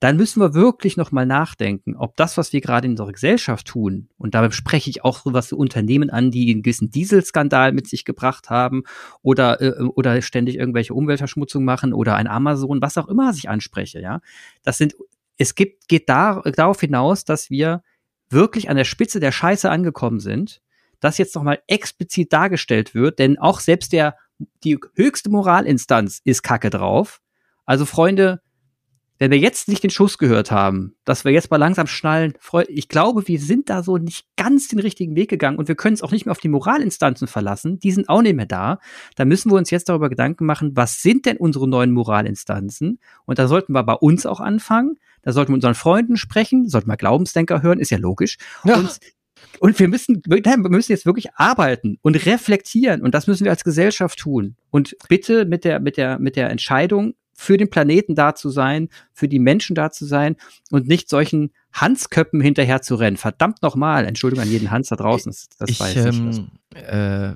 Dann 0.00 0.16
müssen 0.16 0.40
wir 0.40 0.54
wirklich 0.54 0.96
noch 0.96 1.10
mal 1.10 1.26
nachdenken, 1.26 1.96
ob 1.96 2.16
das, 2.16 2.36
was 2.36 2.52
wir 2.52 2.60
gerade 2.60 2.86
in 2.86 2.92
unserer 2.92 3.12
Gesellschaft 3.12 3.66
tun, 3.66 4.08
und 4.18 4.34
dabei 4.34 4.50
spreche 4.50 4.90
ich 4.90 5.04
auch 5.04 5.22
so 5.22 5.32
was 5.32 5.48
für 5.48 5.56
Unternehmen 5.56 6.10
an, 6.10 6.30
die 6.30 6.50
einen 6.52 6.62
gewissen 6.62 6.90
Dieselskandal 6.90 7.72
mit 7.72 7.88
sich 7.88 8.04
gebracht 8.04 8.50
haben 8.50 8.82
oder, 9.22 9.60
äh, 9.60 9.82
oder 9.82 10.20
ständig 10.22 10.56
irgendwelche 10.56 10.94
Umweltverschmutzung 10.94 11.64
machen 11.64 11.92
oder 11.92 12.16
ein 12.16 12.26
Amazon, 12.26 12.82
was 12.82 12.98
auch 12.98 13.08
immer 13.08 13.32
sich 13.32 13.48
anspreche, 13.48 14.00
ja. 14.00 14.20
Das 14.62 14.78
sind, 14.78 14.94
es 15.38 15.54
gibt, 15.54 15.88
geht 15.88 16.08
da, 16.08 16.42
darauf 16.42 16.80
hinaus, 16.80 17.24
dass 17.24 17.50
wir 17.50 17.82
wirklich 18.28 18.68
an 18.68 18.76
der 18.76 18.84
Spitze 18.84 19.20
der 19.20 19.32
Scheiße 19.32 19.70
angekommen 19.70 20.20
sind, 20.20 20.60
das 21.00 21.18
jetzt 21.18 21.34
noch 21.34 21.42
mal 21.42 21.60
explizit 21.66 22.32
dargestellt 22.32 22.94
wird, 22.94 23.18
denn 23.18 23.38
auch 23.38 23.60
selbst 23.60 23.92
der, 23.92 24.16
die 24.64 24.78
höchste 24.94 25.30
Moralinstanz 25.30 26.20
ist 26.24 26.42
Kacke 26.42 26.70
drauf. 26.70 27.20
Also 27.64 27.84
Freunde, 27.84 28.40
wenn 29.18 29.30
wir 29.30 29.38
jetzt 29.38 29.68
nicht 29.68 29.82
den 29.82 29.90
Schuss 29.90 30.18
gehört 30.18 30.50
haben, 30.50 30.94
dass 31.04 31.24
wir 31.24 31.32
jetzt 31.32 31.50
mal 31.50 31.56
langsam 31.56 31.86
schnallen, 31.86 32.34
ich 32.68 32.88
glaube, 32.88 33.26
wir 33.28 33.40
sind 33.40 33.70
da 33.70 33.82
so 33.82 33.96
nicht 33.96 34.26
ganz 34.36 34.68
den 34.68 34.78
richtigen 34.78 35.16
Weg 35.16 35.30
gegangen 35.30 35.58
und 35.58 35.68
wir 35.68 35.74
können 35.74 35.94
es 35.94 36.02
auch 36.02 36.12
nicht 36.12 36.26
mehr 36.26 36.32
auf 36.32 36.38
die 36.38 36.48
Moralinstanzen 36.48 37.26
verlassen. 37.26 37.78
Die 37.78 37.92
sind 37.92 38.08
auch 38.08 38.22
nicht 38.22 38.36
mehr 38.36 38.46
da. 38.46 38.78
Da 39.14 39.24
müssen 39.24 39.50
wir 39.50 39.56
uns 39.56 39.70
jetzt 39.70 39.88
darüber 39.88 40.08
Gedanken 40.08 40.44
machen, 40.44 40.72
was 40.74 41.02
sind 41.02 41.26
denn 41.26 41.36
unsere 41.36 41.68
neuen 41.68 41.92
Moralinstanzen? 41.92 42.98
Und 43.24 43.38
da 43.38 43.48
sollten 43.48 43.72
wir 43.72 43.82
bei 43.82 43.94
uns 43.94 44.26
auch 44.26 44.40
anfangen. 44.40 44.98
Da 45.22 45.32
sollten 45.32 45.52
wir 45.52 45.56
unseren 45.56 45.74
Freunden 45.74 46.16
sprechen, 46.16 46.68
sollten 46.68 46.88
wir 46.88 46.96
Glaubensdenker 46.96 47.62
hören, 47.62 47.80
ist 47.80 47.90
ja 47.90 47.98
logisch. 47.98 48.38
Ja. 48.64 48.76
Und 48.76 48.98
und 49.58 49.78
wir 49.78 49.88
müssen, 49.88 50.22
wir 50.26 50.56
müssen 50.70 50.92
jetzt 50.92 51.06
wirklich 51.06 51.34
arbeiten 51.34 51.98
und 52.02 52.26
reflektieren. 52.26 53.02
Und 53.02 53.14
das 53.14 53.26
müssen 53.26 53.44
wir 53.44 53.50
als 53.50 53.64
Gesellschaft 53.64 54.18
tun. 54.18 54.56
Und 54.70 54.96
bitte 55.08 55.44
mit 55.44 55.64
der, 55.64 55.80
mit 55.80 55.96
der, 55.96 56.18
mit 56.18 56.36
der 56.36 56.50
Entscheidung, 56.50 57.14
für 57.36 57.56
den 57.56 57.70
Planeten 57.70 58.14
da 58.14 58.34
zu 58.34 58.50
sein, 58.50 58.88
für 59.12 59.28
die 59.28 59.38
Menschen 59.38 59.74
da 59.74 59.90
zu 59.90 60.06
sein 60.06 60.36
und 60.70 60.88
nicht 60.88 61.08
solchen 61.08 61.52
Hansköppen 61.72 62.40
hinterher 62.40 62.82
zu 62.82 62.94
rennen. 62.94 63.16
Verdammt 63.16 63.62
nochmal, 63.62 64.06
Entschuldigung 64.06 64.42
an 64.42 64.50
jeden 64.50 64.70
Hans 64.70 64.88
da 64.88 64.96
draußen. 64.96 65.30
Das, 65.30 65.48
das 65.58 65.70
ich 65.70 65.80
weiß 65.80 65.96
ähm, 65.96 66.50
äh, 66.74 67.34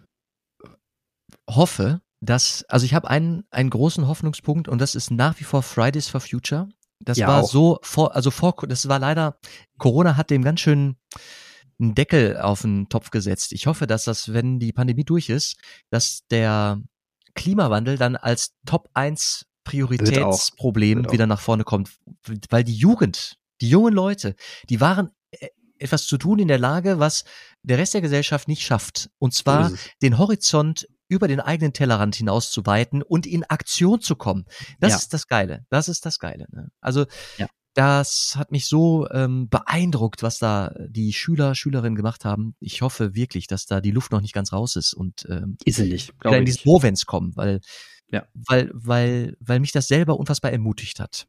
hoffe, 1.49 2.01
dass, 2.21 2.65
also 2.69 2.87
ich 2.87 2.95
habe 2.95 3.09
einen, 3.09 3.45
einen 3.51 3.71
großen 3.71 4.09
Hoffnungspunkt 4.09 4.69
und 4.69 4.81
das 4.81 4.95
ist 4.95 5.11
nach 5.11 5.39
wie 5.39 5.45
vor 5.45 5.63
Fridays 5.63 6.09
for 6.09 6.21
Future. 6.21 6.69
Das 7.01 7.19
ja, 7.19 7.29
war 7.29 7.43
auch. 7.43 7.51
so 7.51 7.79
vor, 7.83 8.15
also 8.15 8.31
vor, 8.31 8.55
das 8.69 8.89
war 8.89 8.99
leider, 8.99 9.39
Corona 9.79 10.17
hat 10.17 10.31
dem 10.31 10.43
ganz 10.43 10.61
schön 10.61 10.97
einen 11.79 11.95
Deckel 11.95 12.37
auf 12.37 12.63
den 12.63 12.89
Topf 12.89 13.11
gesetzt. 13.11 13.53
Ich 13.53 13.67
hoffe, 13.67 13.87
dass 13.87 14.05
das, 14.05 14.33
wenn 14.33 14.59
die 14.59 14.73
Pandemie 14.73 15.05
durch 15.05 15.31
ist, 15.31 15.57
dass 15.89 16.27
der 16.31 16.83
Klimawandel 17.35 17.97
dann 17.97 18.17
als 18.17 18.55
Top 18.67 18.91
1 18.93 19.47
Prioritätsproblem 19.65 21.11
wieder 21.11 21.27
nach 21.27 21.41
vorne 21.41 21.65
kommt, 21.65 21.91
weil 22.49 22.65
die 22.65 22.75
Jugend, 22.75 23.39
die 23.61 23.69
jungen 23.69 23.93
Leute, 23.93 24.35
die 24.69 24.81
waren 24.81 25.11
äh, 25.31 25.49
etwas 25.79 26.05
zu 26.07 26.19
tun 26.19 26.39
in 26.39 26.49
der 26.49 26.59
Lage, 26.59 26.99
was 26.99 27.25
der 27.63 27.79
Rest 27.79 27.95
der 27.95 28.01
Gesellschaft 28.01 28.49
nicht 28.49 28.63
schafft. 28.63 29.11
Und 29.19 29.35
zwar 29.35 29.73
den 30.03 30.19
Horizont 30.19 30.87
über 31.09 31.27
den 31.27 31.41
eigenen 31.41 31.73
Tellerrand 31.73 32.15
hinaus 32.15 32.53
zu 32.53 32.67
weiten 32.67 33.03
und 33.03 33.27
in 33.27 33.45
Aktion 33.45 34.01
zu 34.01 34.15
kommen. 34.15 34.45
Das 34.79 34.91
ja. 34.91 34.97
ist 34.99 35.15
das 35.15 35.27
Geile. 35.27 35.65
Das 35.71 35.89
ist 35.89 36.07
das 36.07 36.19
Geile. 36.19 36.47
Ne? 36.53 36.69
Also 36.81 37.07
ja 37.39 37.49
das 37.75 38.35
hat 38.37 38.51
mich 38.51 38.67
so 38.67 39.09
ähm, 39.11 39.49
beeindruckt, 39.49 40.23
was 40.23 40.39
da 40.39 40.75
die 40.89 41.13
Schüler, 41.13 41.55
Schülerinnen 41.55 41.95
gemacht 41.95 42.25
haben. 42.25 42.55
Ich 42.59 42.83
hoffe 42.83 43.15
wirklich, 43.15 43.47
dass 43.47 43.67
da 43.67 43.81
die 43.81 43.93
Luft 43.93 44.13
noch 44.13 44.21
nicht 44.21 44.35
ganz 44.35 44.53
raus 44.53 44.77
ist 44.77 44.93
und 44.93 45.27
ähm, 45.29 45.57
ist 45.65 45.77
sie 45.77 45.89
nicht, 45.89 46.13
in 46.25 46.45
diesen 46.45 46.63
Movens 46.65 47.07
kommen, 47.07 47.33
weil, 47.37 47.61
ja. 48.11 48.25
weil, 48.35 48.71
weil, 48.73 49.37
weil 49.41 49.61
mich 49.61 49.73
das 49.73 49.89
selber 49.89 50.19
unfassbar 50.19 50.53
ermutigt 50.53 51.01
hat. 51.01 51.27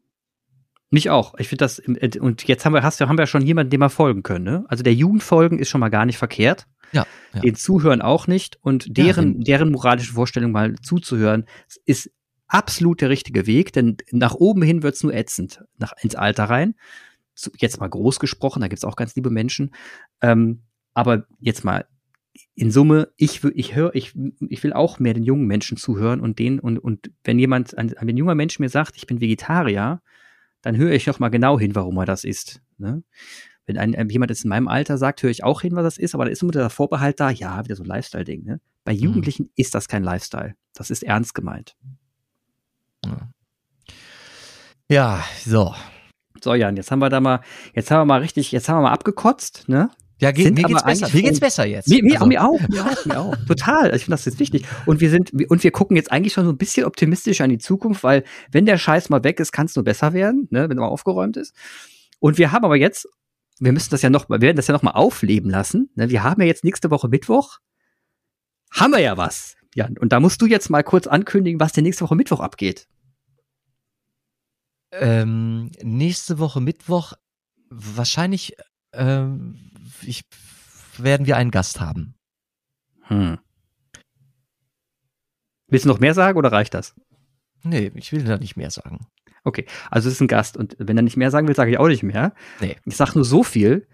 Mich 0.90 1.10
auch. 1.10 1.36
Ich 1.38 1.48
finde 1.48 1.64
das, 1.64 1.80
und 1.80 2.48
jetzt 2.48 2.66
haben 2.66 2.74
wir, 2.74 2.84
hast, 2.84 3.00
haben 3.00 3.18
wir 3.18 3.26
schon 3.26 3.46
jemanden, 3.46 3.70
dem 3.70 3.80
wir 3.80 3.90
folgen 3.90 4.24
können. 4.24 4.44
Ne? 4.44 4.66
Also 4.68 4.84
der 4.84 4.94
Jugendfolgen 4.94 5.58
ist 5.58 5.70
schon 5.70 5.80
mal 5.80 5.90
gar 5.90 6.06
nicht 6.06 6.18
verkehrt. 6.18 6.68
Ja, 6.92 7.06
ja. 7.34 7.40
Den 7.40 7.56
Zuhören 7.56 8.02
auch 8.02 8.28
nicht. 8.28 8.58
Und 8.62 8.98
deren, 8.98 9.38
ja, 9.38 9.44
deren 9.44 9.72
moralische 9.72 10.12
Vorstellung 10.12 10.52
mal 10.52 10.76
zuzuhören, 10.82 11.46
ist 11.86 12.12
absolut 12.48 13.00
der 13.00 13.10
richtige 13.10 13.48
Weg, 13.48 13.72
denn 13.72 13.96
nach 14.12 14.36
oben 14.36 14.62
hin 14.62 14.84
wird's 14.84 15.02
nur 15.04 15.14
ätzend, 15.14 15.64
nach, 15.78 15.94
ins 16.02 16.16
Alter 16.16 16.46
rein. 16.46 16.76
Jetzt 17.58 17.80
mal 17.80 17.88
groß 17.88 18.20
gesprochen, 18.20 18.60
da 18.60 18.68
gibt's 18.68 18.84
auch 18.84 18.98
ganz 18.98 19.16
liebe 19.16 19.30
Menschen. 19.30 19.74
Ähm, 20.20 20.64
aber 20.94 21.26
jetzt 21.40 21.64
mal 21.64 21.86
in 22.56 22.72
Summe, 22.72 23.10
ich, 23.18 23.44
ich 23.44 23.76
höre, 23.76 23.94
ich, 23.96 24.14
ich 24.50 24.64
will 24.64 24.74
auch 24.74 25.00
mehr 25.00 25.14
den 25.14 25.24
jungen 25.24 25.48
Menschen 25.48 25.78
zuhören 25.78 26.22
und 26.22 26.40
den, 26.40 26.60
und, 26.60 26.80
und 26.80 27.12
wenn 27.24 27.40
jemand, 27.40 27.78
ein, 27.78 27.98
ein 27.98 28.18
junger 28.18 28.36
Mensch 28.36 28.60
mir 28.60 28.70
sagt, 28.70 28.96
ich 28.96 29.08
bin 29.08 29.22
Vegetarier, 29.22 30.02
dann 30.62 30.78
höre 30.78 30.92
ich 30.92 31.08
noch 31.08 31.20
mal 31.20 31.30
genau 31.30 31.60
hin, 31.60 31.76
warum 31.76 31.98
er 31.98 32.06
das 32.06 32.24
ist. 32.24 32.62
Ne? 32.78 33.04
Wenn 33.66 33.78
ein, 33.78 34.10
jemand 34.10 34.32
jetzt 34.32 34.44
in 34.44 34.50
meinem 34.50 34.68
Alter 34.68 34.98
sagt, 34.98 35.24
höre 35.24 35.30
ich 35.30 35.44
auch 35.44 35.62
hin, 35.62 35.76
was 35.76 35.84
das 35.84 35.98
ist, 35.98 36.14
aber 36.14 36.26
da 36.26 36.32
ist 36.32 36.42
immer 36.42 36.52
der 36.52 36.70
Vorbehalt 36.70 37.20
da, 37.20 37.30
ja, 37.30 37.64
wieder 37.64 37.76
so 37.76 37.84
ein 37.84 37.88
Lifestyle-Ding. 37.88 38.44
Ne? 38.44 38.62
Bei 38.84 38.94
mhm. 38.94 39.00
Jugendlichen 39.00 39.44
mhm. 39.44 39.52
ist 39.56 39.76
das 39.76 39.88
kein 39.88 40.04
Lifestyle. 40.04 40.56
Das 40.74 40.90
ist 40.90 41.04
ernst 41.04 41.34
gemeint. 41.34 41.76
Ja, 44.90 45.24
so. 45.46 45.74
So, 46.44 46.54
Jan, 46.54 46.76
jetzt 46.76 46.92
haben 46.92 47.00
wir 47.00 47.10
da 47.10 47.20
mal, 47.20 47.42
jetzt 47.74 47.92
haben 47.92 48.02
wir 48.02 48.06
mal 48.06 48.22
richtig, 48.22 48.52
jetzt 48.52 48.68
haben 48.68 48.78
wir 48.78 48.84
mal 48.84 48.92
abgekotzt, 48.92 49.70
ne? 49.70 49.92
Ja, 50.22 50.32
geht, 50.32 50.54
mir 50.54 50.64
geht's 50.64 50.84
besser. 50.84 51.10
Mir 51.12 51.24
geht's 51.24 51.40
besser 51.40 51.66
jetzt. 51.66 51.88
Mir, 51.90 52.04
mir, 52.04 52.14
also. 52.14 52.28
mir 52.28 52.44
auch, 52.44 52.60
mir 52.70 52.86
auch, 52.86 53.06
mir 53.06 53.20
auch. 53.20 53.36
Total. 53.48 53.86
Also 53.86 53.96
ich 53.96 54.04
finde 54.04 54.18
das 54.18 54.26
jetzt 54.26 54.40
wichtig. 54.40 54.68
Und 54.86 55.02
wir 55.02 55.10
sind, 55.10 55.32
und 55.50 55.64
wir 55.64 55.72
gucken 55.72 55.98
jetzt 55.98 56.12
eigentlich 56.12 56.34
schon 56.34 56.46
so 56.46 56.52
ein 56.52 56.58
bisschen 56.58 56.86
optimistisch 56.86 57.42
an 57.42 57.50
die 57.50 57.58
Zukunft, 57.58 58.04
weil 58.04 58.24
wenn 58.52 58.68
der 58.68 58.78
Scheiß 58.78 59.10
mal 59.10 59.24
weg 59.24 59.40
ist, 59.40 59.52
kann 59.52 59.66
es 59.66 59.76
nur 59.76 59.84
besser 59.84 60.14
werden, 60.14 60.48
ne, 60.52 60.70
wenn 60.70 60.78
er 60.78 60.82
mal 60.82 60.90
aufgeräumt 60.90 61.38
ist. 61.38 61.56
Und 62.20 62.38
wir 62.38 62.52
haben 62.52 62.64
aber 62.64 62.76
jetzt, 62.76 63.08
wir 63.60 63.72
müssen 63.72 63.90
das 63.90 64.04
ja 64.04 64.12
noch, 64.12 64.30
wir 64.30 64.42
werden 64.42 64.58
das 64.58 64.68
ja 64.68 64.76
noch 64.76 64.84
mal 64.84 64.92
aufleben 64.92 65.50
lassen. 65.50 65.90
Ne? 65.96 66.12
Wir 66.12 66.22
haben 66.22 66.40
ja 66.40 66.48
jetzt 66.48 66.64
nächste 66.64 66.92
Woche 66.92 67.10
Mittwoch. 67.10 67.58
Haben 68.70 68.92
wir 68.92 69.00
ja 69.00 69.18
was. 69.18 69.56
Jan. 69.74 69.98
Und 69.98 70.14
da 70.14 70.20
musst 70.20 70.40
du 70.40 70.46
jetzt 70.46 70.70
mal 70.70 70.84
kurz 70.84 71.08
ankündigen, 71.08 71.60
was 71.60 71.74
denn 71.74 71.84
nächste 71.84 72.04
Woche 72.04 72.16
Mittwoch 72.16 72.42
abgeht. 72.42 72.88
Ähm, 74.92 75.72
nächste 75.82 76.38
Woche 76.38 76.62
Mittwoch 76.62 77.14
wahrscheinlich 77.72 78.56
ähm, 78.94 79.71
ich, 80.04 80.24
werden 80.98 81.26
wir 81.26 81.38
einen 81.38 81.52
Gast 81.52 81.80
haben. 81.80 82.16
Hm. 83.04 83.38
Willst 85.68 85.86
du 85.86 85.90
noch 85.90 86.00
mehr 86.00 86.14
sagen 86.14 86.38
oder 86.38 86.52
reicht 86.52 86.74
das? 86.74 86.96
Nee, 87.64 87.92
ich 87.96 88.12
will 88.12 88.24
da 88.24 88.38
nicht 88.38 88.58
mehr 88.58 88.72
sagen. 88.72 89.08
Okay, 89.44 89.66
also 89.90 90.08
es 90.08 90.16
ist 90.16 90.22
ein 90.22 90.28
Gast 90.28 90.58
und 90.58 90.76
wenn 90.78 90.98
er 90.98 91.04
nicht 91.04 91.18
mehr 91.18 91.32
sagen 91.32 91.48
will, 91.48 91.56
sage 91.56 91.72
ich 91.72 91.78
auch 91.78 91.88
nicht 91.88 92.04
mehr. 92.04 92.34
Nee. 92.60 92.78
Ich 92.86 92.96
sage 92.96 93.14
nur 93.16 93.26
so 93.26 93.44
viel 93.44 93.88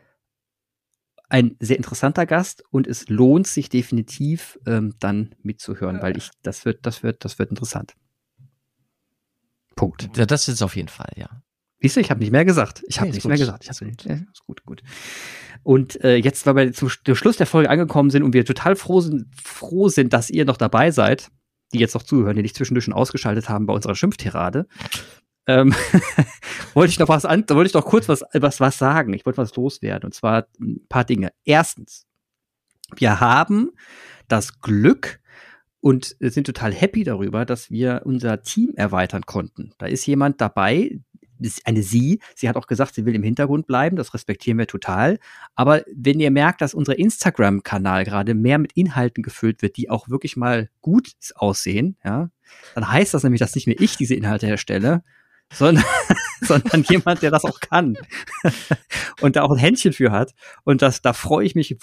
ein 1.30 1.55
sehr 1.60 1.78
interessanter 1.78 2.26
Gast 2.26 2.64
und 2.70 2.88
es 2.88 3.10
lohnt 3.10 3.47
sich 3.47 3.70
definitiv 3.70 4.58
ähm, 4.66 4.95
dann 4.99 5.36
mitzuhören, 5.43 6.01
weil 6.01 6.18
ich 6.18 6.30
das 6.41 6.66
wird 6.66 6.86
das 6.86 7.03
wird 7.03 7.24
das 7.26 7.39
wird 7.39 7.49
interessant. 7.49 7.95
Punkt. 9.76 10.10
Ja, 10.18 10.26
das 10.26 10.47
ist 10.47 10.62
auf 10.62 10.76
jeden 10.76 10.88
Fall, 10.88 11.12
ja. 11.16 11.43
Siehst 11.80 11.95
du, 11.95 11.99
ich 11.99 12.09
habe 12.09 12.19
nicht 12.19 12.32
mehr 12.32 12.45
gesagt. 12.45 12.84
Ich 12.88 12.99
habe 12.99 13.09
nee, 13.09 13.13
nichts 13.13 13.28
mehr 13.28 13.38
gesagt. 13.38 13.63
Ich 13.63 13.69
hab, 13.69 13.80
gut. 13.80 14.03
Ja, 14.05 14.15
ist 14.15 14.45
gut, 14.45 14.65
gut. 14.65 14.82
Und 15.63 16.03
äh, 16.03 16.15
jetzt, 16.15 16.45
weil 16.45 16.55
wir 16.55 16.73
zum, 16.73 16.89
Schluss 16.89 17.38
der 17.38 17.45
Folge 17.45 17.69
angekommen 17.69 18.09
sind 18.09 18.23
und 18.23 18.34
wir 18.34 18.45
total 18.45 18.75
froh 18.75 19.01
sind, 19.01 19.28
froh 19.41 19.89
sind, 19.89 20.13
dass 20.13 20.30
ihr 20.30 20.45
noch 20.45 20.57
dabei 20.57 20.91
seid, 20.91 21.30
die 21.73 21.80
jetzt 21.80 21.93
noch 21.93 22.03
zuhören, 22.03 22.36
die 22.36 22.41
nicht 22.41 22.55
zwischendurch 22.55 22.86
schon 22.86 22.93
ausgeschaltet 22.93 23.49
haben 23.49 23.65
bei 23.65 23.73
unserer 23.73 23.95
Schimpftirade, 23.95 24.67
ähm, 25.45 25.73
wollte 26.73 26.91
ich 26.91 26.99
noch 26.99 27.09
was 27.09 27.25
an, 27.25 27.45
wollte 27.49 27.67
ich 27.67 27.73
noch 27.73 27.86
kurz 27.86 28.09
was, 28.09 28.23
was, 28.34 28.59
was 28.59 28.78
sagen. 28.78 29.13
Ich 29.13 29.25
wollte 29.25 29.38
was 29.38 29.55
loswerden. 29.55 30.07
Und 30.07 30.13
zwar 30.13 30.47
ein 30.59 30.86
paar 30.89 31.05
Dinge. 31.05 31.32
Erstens, 31.45 32.05
wir 32.95 33.19
haben 33.19 33.71
das 34.28 34.59
Glück 34.61 35.19
und 35.80 36.15
sind 36.19 36.45
total 36.45 36.73
happy 36.73 37.03
darüber, 37.03 37.45
dass 37.45 37.69
wir 37.69 38.01
unser 38.03 38.41
Team 38.41 38.73
erweitern 38.75 39.25
konnten. 39.25 39.71
Da 39.78 39.86
ist 39.86 40.05
jemand 40.05 40.41
dabei, 40.41 40.99
eine 41.66 41.84
Sie. 41.84 42.20
Sie 42.36 42.50
hat 42.50 42.56
auch 42.56 42.68
gesagt, 42.68 42.96
sie 42.96 43.06
will 43.06 43.16
im 43.16 43.24
Hintergrund 43.24 43.68
bleiben. 43.68 43.96
Das 43.96 44.14
respektieren 44.14 44.58
wir 44.58 44.68
total. 44.68 45.20
Aber 45.56 45.84
wenn 45.94 46.20
ihr 46.20 46.32
merkt, 46.32 46.62
dass 46.62 46.74
unser 46.74 46.98
Instagram-Kanal 46.98 48.06
gerade 48.06 48.34
mehr 48.34 48.58
mit 48.58 48.74
Inhalten 48.74 49.24
gefüllt 49.24 49.62
wird, 49.62 49.78
die 49.78 49.90
auch 49.90 50.10
wirklich 50.10 50.38
mal 50.38 50.70
gut 50.82 51.12
aussehen, 51.36 51.98
ja, 52.04 52.30
dann 52.76 52.92
heißt 52.92 53.14
das 53.14 53.24
nämlich, 53.24 53.40
dass 53.40 53.56
nicht 53.56 53.68
mehr 53.68 53.80
ich 53.80 53.98
diese 53.98 54.16
Inhalte 54.16 54.48
herstelle, 54.48 55.04
sondern, 55.54 55.84
sondern 56.42 56.84
jemand, 56.84 57.22
der 57.22 57.32
das 57.32 57.46
auch 57.46 57.60
kann 57.60 57.98
und 59.22 59.36
da 59.36 59.44
auch 59.44 59.52
ein 59.52 59.58
Händchen 59.58 59.94
für 59.94 60.12
hat. 60.12 60.34
Und 60.64 60.82
das, 60.82 61.02
da 61.02 61.14
freue 61.14 61.46
ich 61.46 61.56
mich 61.56 61.78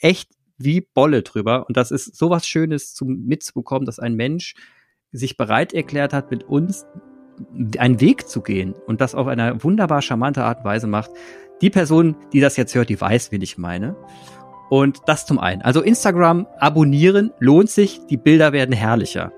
echt 0.00 0.30
wie 0.58 0.80
Bolle 0.80 1.22
drüber. 1.22 1.66
Und 1.68 1.76
das 1.76 1.90
ist 1.90 2.16
sowas 2.16 2.46
Schönes 2.46 2.94
zum 2.94 3.24
mitzubekommen, 3.26 3.86
dass 3.86 3.98
ein 3.98 4.14
Mensch 4.14 4.54
sich 5.12 5.36
bereit 5.36 5.72
erklärt 5.72 6.12
hat, 6.12 6.30
mit 6.30 6.44
uns 6.44 6.84
einen 7.78 8.00
Weg 8.00 8.28
zu 8.28 8.40
gehen 8.40 8.74
und 8.86 9.00
das 9.00 9.14
auf 9.14 9.26
eine 9.26 9.62
wunderbar 9.62 10.02
charmante 10.02 10.44
Art 10.44 10.58
und 10.58 10.64
Weise 10.64 10.86
macht. 10.86 11.10
Die 11.60 11.70
Person, 11.70 12.16
die 12.32 12.40
das 12.40 12.56
jetzt 12.56 12.74
hört, 12.74 12.88
die 12.88 13.00
weiß, 13.00 13.32
wen 13.32 13.42
ich 13.42 13.58
meine. 13.58 13.96
Und 14.68 15.00
das 15.06 15.26
zum 15.26 15.38
einen. 15.38 15.62
Also 15.62 15.80
Instagram 15.80 16.46
abonnieren 16.58 17.32
lohnt 17.38 17.70
sich, 17.70 18.00
die 18.10 18.16
Bilder 18.16 18.52
werden 18.52 18.74
herrlicher. 18.74 19.32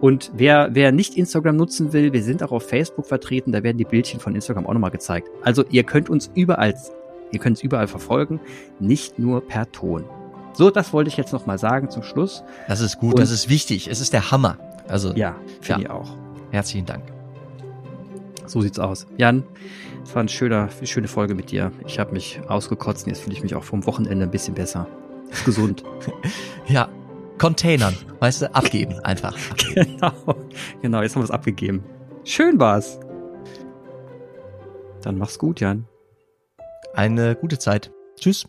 Und 0.00 0.30
wer, 0.34 0.70
wer 0.72 0.92
nicht 0.92 1.16
Instagram 1.16 1.56
nutzen 1.56 1.92
will, 1.92 2.12
wir 2.12 2.22
sind 2.22 2.42
auch 2.42 2.52
auf 2.52 2.68
Facebook 2.68 3.06
vertreten, 3.06 3.52
da 3.52 3.62
werden 3.62 3.78
die 3.78 3.84
Bildchen 3.84 4.20
von 4.20 4.34
Instagram 4.34 4.66
auch 4.66 4.72
nochmal 4.72 4.90
gezeigt. 4.90 5.28
Also 5.42 5.64
ihr 5.70 5.82
könnt 5.82 6.08
uns 6.08 6.30
überall, 6.34 6.74
ihr 7.32 7.38
könnt 7.38 7.56
es 7.56 7.62
überall 7.62 7.88
verfolgen, 7.88 8.40
nicht 8.78 9.18
nur 9.18 9.46
per 9.46 9.70
Ton. 9.72 10.04
So, 10.54 10.70
das 10.70 10.92
wollte 10.92 11.08
ich 11.08 11.16
jetzt 11.16 11.32
nochmal 11.32 11.58
sagen 11.58 11.90
zum 11.90 12.02
Schluss. 12.02 12.44
Das 12.68 12.80
ist 12.80 12.98
gut, 12.98 13.14
Und 13.14 13.20
das 13.20 13.30
ist 13.30 13.48
wichtig. 13.48 13.88
Es 13.88 14.00
ist 14.00 14.12
der 14.12 14.30
Hammer. 14.30 14.58
Also, 14.86 15.14
ja, 15.14 15.36
finde 15.60 15.82
ja. 15.82 15.88
ich 15.88 15.90
auch. 15.90 16.16
Herzlichen 16.50 16.86
Dank. 16.86 17.21
So 18.46 18.60
sieht's 18.60 18.78
aus. 18.78 19.06
Jan, 19.16 19.44
es 20.04 20.14
war 20.14 20.20
eine 20.20 20.28
schöne, 20.28 20.68
schöne 20.82 21.08
Folge 21.08 21.34
mit 21.34 21.50
dir. 21.50 21.72
Ich 21.86 21.98
habe 21.98 22.12
mich 22.12 22.40
ausgekotzt 22.48 23.06
und 23.06 23.12
jetzt 23.12 23.22
fühle 23.22 23.36
ich 23.36 23.42
mich 23.42 23.54
auch 23.54 23.64
vom 23.64 23.86
Wochenende 23.86 24.24
ein 24.24 24.30
bisschen 24.30 24.54
besser. 24.54 24.86
Ist 25.30 25.44
gesund. 25.44 25.84
ja, 26.68 26.88
Containern, 27.38 27.96
weißt 28.20 28.42
du, 28.42 28.54
abgeben 28.54 29.00
einfach. 29.00 29.36
genau, 29.74 30.12
genau, 30.80 31.02
jetzt 31.02 31.14
haben 31.14 31.22
wir 31.22 31.26
es 31.26 31.30
abgegeben. 31.30 31.82
Schön 32.24 32.60
war's. 32.60 33.00
Dann 35.02 35.18
mach's 35.18 35.38
gut, 35.38 35.60
Jan. 35.60 35.86
Eine 36.94 37.34
gute 37.34 37.58
Zeit. 37.58 37.90
Tschüss. 38.18 38.46